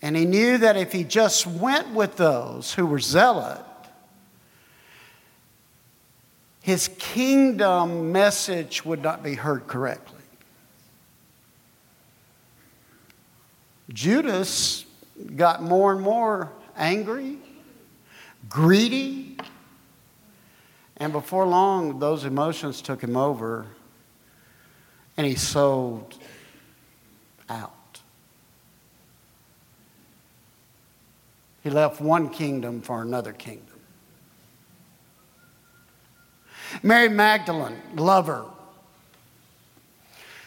And 0.03 0.17
he 0.17 0.25
knew 0.27 0.59
that 0.59 0.77
if 0.77 0.93
he 0.93 1.05
just 1.05 1.47
went 1.47 1.91
with 1.91 2.17
those 2.17 2.75
who 2.75 2.87
were 2.87 2.99
zealot, 2.99 3.65
his 6.63 6.89
kingdom 6.99 8.13
message 8.13 8.85
would 8.85 9.03
not 9.03 9.23
be 9.23 9.35
heard 9.35 9.67
correctly. 9.67 10.19
Judas 13.91 14.85
got 15.37 15.63
more 15.63 15.93
and 15.93 16.01
more 16.01 16.53
angry, 16.77 17.39
greedy, 18.49 19.37
and 20.99 21.13
before 21.13 21.47
long, 21.47 22.01
those 22.01 22.25
emotions 22.25 22.83
took 22.83 23.03
him 23.03 23.17
over 23.17 23.67
and 25.17 25.27
he 25.27 25.35
sold 25.35 26.19
out. 27.49 28.01
He 31.63 31.71
left 31.71 32.01
one 32.01 32.31
kingdom 32.31 32.83
for 32.83 33.03
another 33.03 33.33
kingdom. 33.33 33.68
Mary 36.83 37.09
Magdalene, 37.09 37.81
lover. 37.95 38.45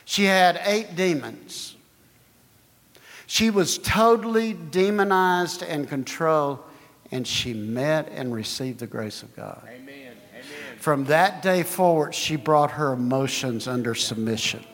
She 0.05 0.25
had 0.25 0.59
eight 0.65 0.95
demons. 0.95 1.75
She 3.27 3.49
was 3.49 3.77
totally 3.77 4.51
demonized 4.53 5.63
and 5.63 5.87
controlled, 5.87 6.59
and 7.11 7.25
she 7.25 7.53
met 7.53 8.09
and 8.11 8.33
received 8.33 8.79
the 8.79 8.87
grace 8.87 9.23
of 9.23 9.33
God. 9.35 9.63
Amen. 9.65 9.87
Amen. 10.33 10.77
From 10.79 11.05
that 11.05 11.41
day 11.41 11.63
forward, 11.63 12.13
she 12.13 12.35
brought 12.35 12.71
her 12.71 12.91
emotions 12.91 13.69
under 13.69 13.95
submission. 13.95 14.65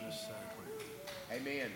Amen. 1.32 1.70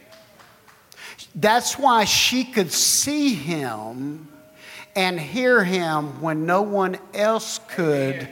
That's 1.37 1.79
why 1.79 2.05
she 2.05 2.43
could 2.45 2.73
see 2.73 3.35
him 3.35 4.29
and 4.97 5.21
hear 5.21 5.63
him 5.63 6.21
when 6.21 6.47
no 6.47 6.63
one 6.63 6.99
else 7.15 7.61
could 7.69 8.17
Amen. 8.17 8.29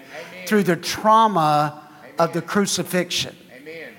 Through 0.47 0.65
the 0.65 0.77
trauma 0.77 1.89
of 2.19 2.33
the 2.33 2.43
crucifixion. 2.43 3.37
Amen. 3.57 3.93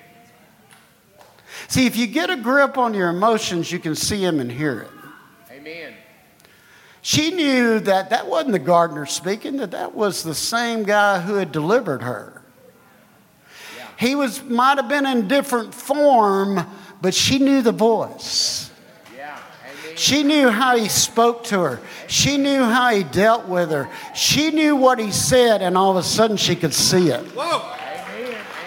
See, 1.68 1.86
if 1.86 1.96
you 1.96 2.06
get 2.06 2.30
a 2.30 2.36
grip 2.36 2.78
on 2.78 2.94
your 2.94 3.08
emotions, 3.08 3.72
you 3.72 3.78
can 3.78 3.94
see 3.94 4.24
him 4.24 4.40
and 4.40 4.50
hear 4.50 4.82
it. 4.82 4.90
Amen. 5.52 5.94
She 7.02 7.32
knew 7.32 7.80
that 7.80 8.10
that 8.10 8.28
wasn't 8.28 8.52
the 8.52 8.60
gardener 8.60 9.06
speaking, 9.06 9.56
that 9.56 9.72
that 9.72 9.94
was 9.94 10.22
the 10.22 10.34
same 10.34 10.84
guy 10.84 11.20
who 11.20 11.34
had 11.34 11.50
delivered 11.50 12.02
her. 12.02 12.42
He 13.98 14.14
was 14.14 14.42
might 14.44 14.78
have 14.78 14.88
been 14.88 15.06
in 15.06 15.28
different 15.28 15.74
form, 15.74 16.64
but 17.00 17.14
she 17.14 17.38
knew 17.38 17.62
the 17.62 17.72
voice. 17.72 18.61
She 19.96 20.22
knew 20.22 20.48
how 20.48 20.76
he 20.76 20.88
spoke 20.88 21.44
to 21.44 21.60
her. 21.60 21.80
She 22.08 22.36
knew 22.36 22.62
how 22.62 22.94
he 22.94 23.04
dealt 23.04 23.46
with 23.46 23.70
her. 23.70 23.88
She 24.14 24.50
knew 24.50 24.76
what 24.76 24.98
he 24.98 25.12
said, 25.12 25.62
and 25.62 25.76
all 25.76 25.90
of 25.90 25.96
a 25.96 26.02
sudden 26.02 26.36
she 26.36 26.56
could 26.56 26.74
see 26.74 27.10
it. 27.10 27.24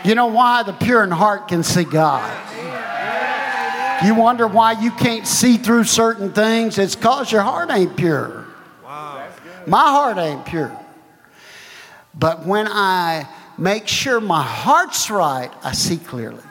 You 0.04 0.16
know 0.16 0.28
why? 0.28 0.64
The 0.64 0.74
pure 0.74 1.04
in 1.04 1.12
heart 1.12 1.48
can 1.48 1.64
see 1.64 1.84
God. 1.84 2.32
You 4.04 4.14
wonder 4.14 4.46
why 4.46 4.74
you 4.74 4.92
can't 4.92 5.26
see 5.26 5.58
through 5.58 5.86
certain 5.86 6.32
things? 6.32 6.78
It's 6.78 6.96
because 6.96 7.32
your 7.32 7.42
heart 7.42 7.70
ain't 7.72 7.96
pure. 7.96 8.46
My 9.68 9.90
heart 9.90 10.18
ain't 10.18 10.46
pure. 10.46 10.78
But 12.14 12.46
when 12.46 12.68
I 12.68 13.28
make 13.58 13.88
sure 13.88 14.20
my 14.20 14.44
heart's 14.44 15.10
right, 15.10 15.52
I 15.64 15.72
see 15.72 15.98
clearly. 15.98 16.44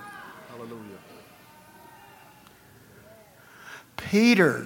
Peter, 4.15 4.65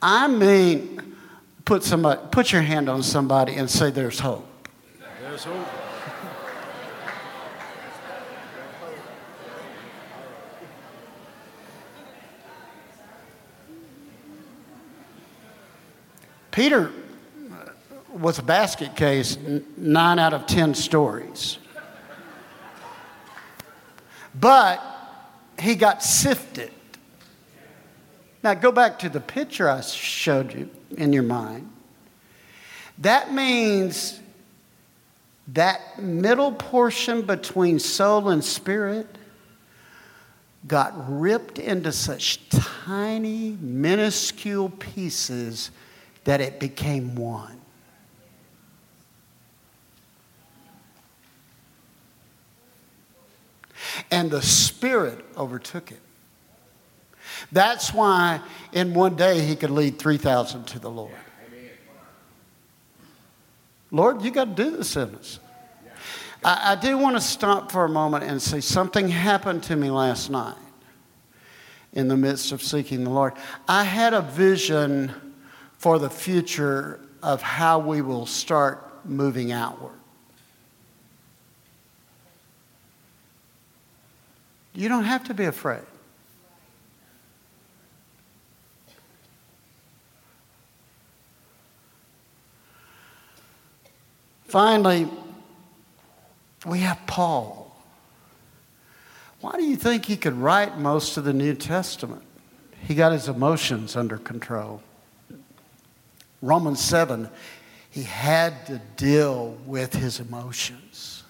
I 0.00 0.26
mean, 0.26 1.16
put 1.66 1.82
somebody, 1.84 2.18
uh, 2.18 2.26
put 2.28 2.50
your 2.50 2.62
hand 2.62 2.88
on 2.88 3.02
somebody 3.02 3.54
and 3.56 3.68
say, 3.68 3.90
"There's 3.90 4.20
hope." 4.20 4.48
There's 5.20 5.44
hope. 5.44 5.66
Peter 16.50 16.90
uh, 17.52 17.68
was 18.14 18.38
a 18.38 18.42
basket 18.42 18.96
case, 18.96 19.36
nine 19.76 20.18
out 20.18 20.32
of 20.32 20.46
ten 20.46 20.74
stories. 20.74 21.58
But 24.34 24.82
he 25.58 25.74
got 25.74 26.02
sifted. 26.02 26.72
Now 28.46 28.54
go 28.54 28.70
back 28.70 29.00
to 29.00 29.08
the 29.08 29.18
picture 29.18 29.68
I 29.68 29.80
showed 29.80 30.54
you 30.54 30.70
in 30.96 31.12
your 31.12 31.24
mind. 31.24 31.68
That 32.98 33.32
means 33.32 34.20
that 35.48 36.00
middle 36.00 36.52
portion 36.52 37.22
between 37.22 37.80
soul 37.80 38.28
and 38.28 38.44
spirit 38.44 39.08
got 40.68 40.92
ripped 41.08 41.58
into 41.58 41.90
such 41.90 42.48
tiny, 42.48 43.58
minuscule 43.60 44.68
pieces 44.68 45.72
that 46.22 46.40
it 46.40 46.60
became 46.60 47.16
one. 47.16 47.60
And 54.12 54.30
the 54.30 54.42
Spirit 54.42 55.24
overtook 55.36 55.88
him. 55.88 55.98
That's 57.52 57.92
why 57.92 58.40
in 58.72 58.94
one 58.94 59.16
day 59.16 59.40
he 59.40 59.56
could 59.56 59.70
lead 59.70 59.98
3,000 59.98 60.66
to 60.68 60.78
the 60.78 60.90
Lord. 60.90 61.12
Lord, 63.90 64.22
you 64.22 64.30
got 64.30 64.56
to 64.56 64.64
do 64.64 64.76
this 64.76 64.96
in 64.96 65.14
us. 65.14 65.38
I, 66.44 66.72
I 66.72 66.74
do 66.74 66.98
want 66.98 67.16
to 67.16 67.20
stop 67.20 67.70
for 67.70 67.84
a 67.84 67.88
moment 67.88 68.24
and 68.24 68.40
say 68.42 68.60
something 68.60 69.08
happened 69.08 69.62
to 69.64 69.76
me 69.76 69.90
last 69.90 70.30
night 70.30 70.56
in 71.92 72.08
the 72.08 72.16
midst 72.16 72.52
of 72.52 72.62
seeking 72.62 73.04
the 73.04 73.10
Lord. 73.10 73.32
I 73.66 73.84
had 73.84 74.12
a 74.12 74.20
vision 74.20 75.12
for 75.78 75.98
the 75.98 76.10
future 76.10 77.00
of 77.22 77.42
how 77.42 77.78
we 77.78 78.02
will 78.02 78.26
start 78.26 79.06
moving 79.06 79.52
outward. 79.52 79.92
You 84.74 84.88
don't 84.90 85.04
have 85.04 85.24
to 85.24 85.34
be 85.34 85.46
afraid. 85.46 85.82
Finally, 94.48 95.08
we 96.64 96.80
have 96.80 96.98
Paul. 97.06 97.76
Why 99.40 99.52
do 99.52 99.64
you 99.64 99.76
think 99.76 100.06
he 100.06 100.16
could 100.16 100.34
write 100.34 100.78
most 100.78 101.16
of 101.16 101.24
the 101.24 101.32
New 101.32 101.54
Testament? 101.54 102.22
He 102.86 102.94
got 102.94 103.12
his 103.12 103.28
emotions 103.28 103.96
under 103.96 104.16
control. 104.18 104.82
Romans 106.40 106.80
7, 106.80 107.28
he 107.90 108.04
had 108.04 108.66
to 108.66 108.80
deal 108.96 109.56
with 109.66 109.94
his 109.94 110.20
emotions. 110.20 111.24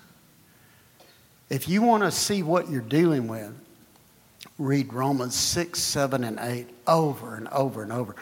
If 1.48 1.68
you 1.68 1.82
want 1.82 2.02
to 2.02 2.10
see 2.10 2.42
what 2.42 2.68
you're 2.68 2.80
dealing 2.80 3.28
with, 3.28 3.52
read 4.58 4.92
Romans 4.92 5.34
6, 5.34 5.78
7, 5.78 6.24
and 6.24 6.38
8 6.40 6.66
over 6.86 7.36
and 7.36 7.48
over 7.48 7.82
and 7.82 7.92
over. 7.92 8.16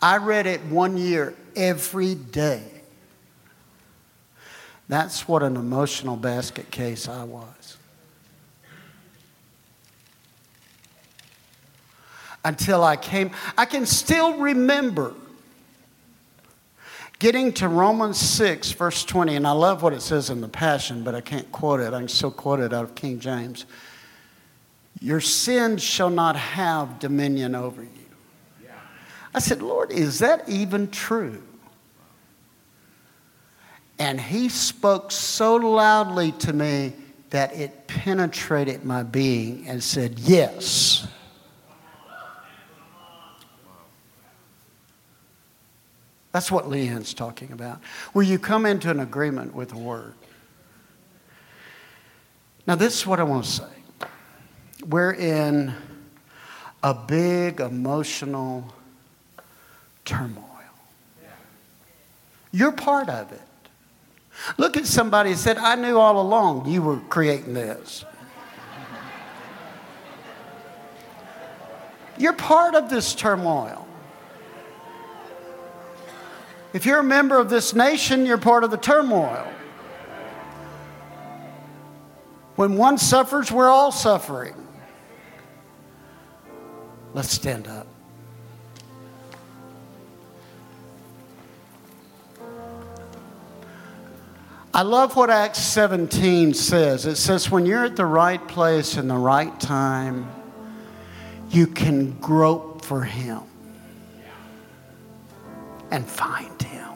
I 0.00 0.16
read 0.16 0.46
it 0.46 0.62
one 0.64 0.96
year 0.96 1.34
every 1.56 2.14
day. 2.14 2.79
That's 4.90 5.28
what 5.28 5.44
an 5.44 5.54
emotional 5.54 6.16
basket 6.16 6.72
case 6.72 7.08
I 7.08 7.22
was. 7.22 7.76
Until 12.44 12.82
I 12.82 12.96
came, 12.96 13.30
I 13.56 13.66
can 13.66 13.86
still 13.86 14.38
remember 14.38 15.14
getting 17.20 17.52
to 17.52 17.68
Romans 17.68 18.18
6, 18.18 18.72
verse 18.72 19.04
20, 19.04 19.36
and 19.36 19.46
I 19.46 19.52
love 19.52 19.84
what 19.84 19.92
it 19.92 20.02
says 20.02 20.28
in 20.28 20.40
the 20.40 20.48
Passion, 20.48 21.04
but 21.04 21.14
I 21.14 21.20
can't 21.20 21.52
quote 21.52 21.78
it. 21.78 21.94
I 21.94 21.98
can 22.00 22.08
still 22.08 22.32
quote 22.32 22.58
it 22.58 22.72
out 22.72 22.82
of 22.82 22.96
King 22.96 23.20
James. 23.20 23.66
Your 25.00 25.20
sins 25.20 25.84
shall 25.84 26.10
not 26.10 26.34
have 26.34 26.98
dominion 26.98 27.54
over 27.54 27.84
you. 27.84 28.68
I 29.32 29.38
said, 29.38 29.62
Lord, 29.62 29.92
is 29.92 30.18
that 30.18 30.48
even 30.48 30.90
true? 30.90 31.44
And 34.00 34.18
he 34.18 34.48
spoke 34.48 35.12
so 35.12 35.56
loudly 35.56 36.32
to 36.32 36.54
me 36.54 36.94
that 37.28 37.54
it 37.54 37.86
penetrated 37.86 38.82
my 38.82 39.02
being 39.02 39.68
and 39.68 39.84
said, 39.84 40.18
Yes. 40.18 41.06
That's 46.32 46.50
what 46.50 46.66
Leanne's 46.66 47.12
talking 47.12 47.52
about, 47.52 47.82
where 48.12 48.24
you 48.24 48.38
come 48.38 48.64
into 48.64 48.88
an 48.88 49.00
agreement 49.00 49.52
with 49.54 49.70
the 49.70 49.78
word. 49.78 50.14
Now, 52.68 52.76
this 52.76 53.00
is 53.00 53.06
what 53.06 53.18
I 53.18 53.24
want 53.24 53.44
to 53.44 53.50
say. 53.50 54.08
We're 54.86 55.12
in 55.12 55.74
a 56.84 56.94
big 56.94 57.60
emotional 57.60 58.72
turmoil. 60.04 60.44
You're 62.52 62.72
part 62.72 63.08
of 63.08 63.32
it. 63.32 63.42
Look 64.56 64.76
at 64.76 64.86
somebody 64.86 65.30
and 65.30 65.38
said, 65.38 65.58
I 65.58 65.74
knew 65.74 65.98
all 65.98 66.20
along 66.20 66.66
you 66.66 66.82
were 66.82 66.98
creating 67.08 67.54
this. 67.54 68.04
You're 72.18 72.34
part 72.34 72.74
of 72.74 72.90
this 72.90 73.14
turmoil. 73.14 73.86
If 76.72 76.86
you're 76.86 77.00
a 77.00 77.04
member 77.04 77.38
of 77.38 77.50
this 77.50 77.74
nation, 77.74 78.26
you're 78.26 78.38
part 78.38 78.62
of 78.62 78.70
the 78.70 78.76
turmoil. 78.76 79.50
When 82.56 82.76
one 82.76 82.98
suffers, 82.98 83.50
we're 83.50 83.70
all 83.70 83.90
suffering. 83.90 84.54
Let's 87.14 87.30
stand 87.30 87.66
up. 87.66 87.86
I 94.72 94.82
love 94.82 95.16
what 95.16 95.30
Acts 95.30 95.58
17 95.58 96.54
says. 96.54 97.04
It 97.04 97.16
says, 97.16 97.50
when 97.50 97.66
you're 97.66 97.84
at 97.84 97.96
the 97.96 98.06
right 98.06 98.46
place 98.46 98.96
in 98.96 99.08
the 99.08 99.16
right 99.16 99.58
time, 99.58 100.30
you 101.50 101.66
can 101.66 102.12
grope 102.20 102.84
for 102.84 103.02
Him 103.02 103.40
and 105.90 106.06
find 106.06 106.62
Him. 106.62 106.88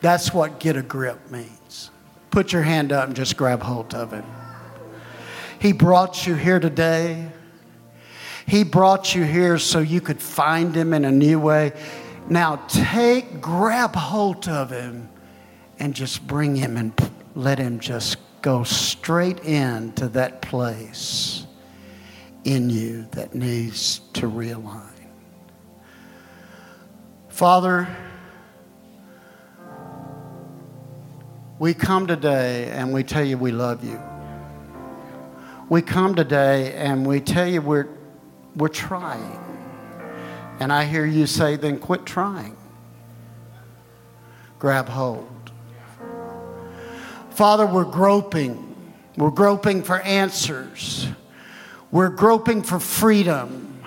That's 0.00 0.32
what 0.32 0.60
get 0.60 0.76
a 0.76 0.82
grip 0.82 1.32
means. 1.32 1.90
Put 2.30 2.52
your 2.52 2.62
hand 2.62 2.92
up 2.92 3.08
and 3.08 3.16
just 3.16 3.36
grab 3.36 3.60
hold 3.60 3.92
of 3.92 4.12
Him. 4.12 4.24
He 5.58 5.72
brought 5.72 6.28
you 6.28 6.36
here 6.36 6.60
today. 6.60 7.28
He 8.46 8.62
brought 8.62 9.16
you 9.16 9.24
here 9.24 9.58
so 9.58 9.80
you 9.80 10.00
could 10.00 10.22
find 10.22 10.76
Him 10.76 10.94
in 10.94 11.04
a 11.04 11.10
new 11.10 11.40
way. 11.40 11.72
Now 12.28 12.56
take, 12.68 13.40
grab 13.40 13.96
hold 13.96 14.46
of 14.46 14.70
Him 14.70 15.08
and 15.80 15.94
just 15.94 16.26
bring 16.26 16.54
him 16.54 16.76
and 16.76 16.92
let 17.34 17.58
him 17.58 17.80
just 17.80 18.18
go 18.42 18.62
straight 18.62 19.40
into 19.40 20.08
that 20.08 20.42
place 20.42 21.46
in 22.44 22.70
you 22.70 23.06
that 23.12 23.34
needs 23.34 24.00
to 24.12 24.28
realign. 24.30 24.86
Father, 27.28 27.88
we 31.58 31.72
come 31.74 32.06
today 32.06 32.70
and 32.70 32.92
we 32.92 33.02
tell 33.02 33.24
you 33.24 33.38
we 33.38 33.50
love 33.50 33.82
you. 33.82 34.00
We 35.70 35.82
come 35.82 36.14
today 36.14 36.74
and 36.74 37.06
we 37.06 37.20
tell 37.20 37.46
you 37.46 37.62
we're, 37.62 37.88
we're 38.54 38.68
trying. 38.68 39.38
And 40.58 40.72
I 40.72 40.84
hear 40.84 41.06
you 41.06 41.26
say, 41.26 41.56
then 41.56 41.78
quit 41.78 42.04
trying. 42.04 42.56
Grab 44.58 44.88
hold. 44.88 45.39
Father, 47.30 47.66
we're 47.66 47.84
groping. 47.84 48.66
We're 49.16 49.30
groping 49.30 49.82
for 49.82 50.00
answers. 50.00 51.08
We're 51.90 52.08
groping 52.08 52.62
for 52.62 52.78
freedom. 52.78 53.82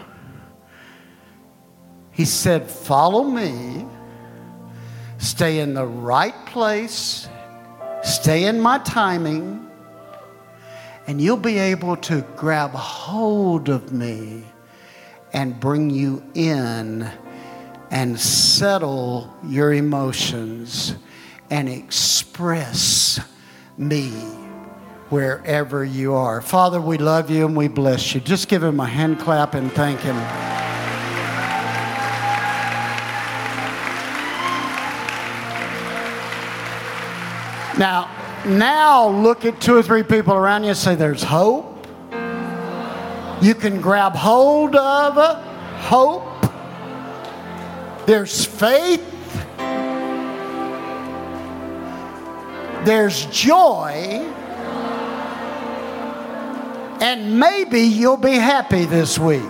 He 2.12 2.26
said, 2.26 2.70
Follow 2.70 3.24
me, 3.24 3.86
stay 5.18 5.60
in 5.60 5.74
the 5.74 5.86
right 5.86 6.46
place, 6.46 7.28
stay 8.04 8.44
in 8.44 8.60
my 8.60 8.80
timing, 8.80 9.68
and 11.08 11.20
you'll 11.20 11.38
be 11.38 11.58
able 11.58 11.98
to 11.98 12.22
grab 12.36 12.72
hold 12.72 13.70
of 13.70 13.92
me 13.92 14.44
and 15.34 15.60
bring 15.60 15.90
you 15.90 16.24
in 16.36 17.10
and 17.90 18.20
settle 18.20 19.34
your 19.48 19.74
emotions 19.74 20.96
and 21.50 21.68
express 21.68 23.20
me 23.78 24.10
wherever 25.10 25.84
you 25.84 26.14
are. 26.14 26.42
Father, 26.42 26.82
we 26.82 26.98
love 26.98 27.30
you 27.30 27.46
and 27.46 27.56
we 27.56 27.68
bless 27.68 28.16
you. 28.16 28.22
Just 28.22 28.48
give 28.48 28.64
him 28.64 28.80
a 28.80 28.86
hand 28.86 29.20
clap 29.20 29.54
and 29.54 29.72
thank 29.72 30.00
him. 30.00 30.16
Now, 37.78 38.10
now 38.46 39.10
look 39.10 39.46
at 39.46 39.60
two 39.60 39.76
or 39.76 39.84
three 39.84 40.04
people 40.04 40.34
around 40.34 40.64
you 40.64 40.70
and 40.70 40.78
say, 40.78 40.96
There's 40.96 41.24
hope. 41.24 41.88
You 43.42 43.56
can 43.56 43.82
grab 43.82 44.16
hold 44.16 44.76
of 44.76 45.44
hope. 45.82 46.24
There's 48.06 48.46
faith. 48.46 49.13
There's 52.86 53.26
joy, 53.28 54.20
and 57.02 57.40
maybe 57.40 57.82
you'll 57.82 58.18
be 58.18 58.36
happy 58.36 58.86
this 58.86 59.18
week. 59.18 59.42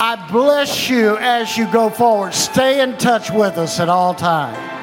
I 0.00 0.28
bless 0.30 0.88
you 0.88 1.16
as 1.18 1.56
you 1.56 1.70
go 1.72 1.90
forward. 1.90 2.32
Stay 2.32 2.80
in 2.80 2.96
touch 2.98 3.30
with 3.30 3.58
us 3.58 3.80
at 3.80 3.88
all 3.88 4.14
times. 4.14 4.77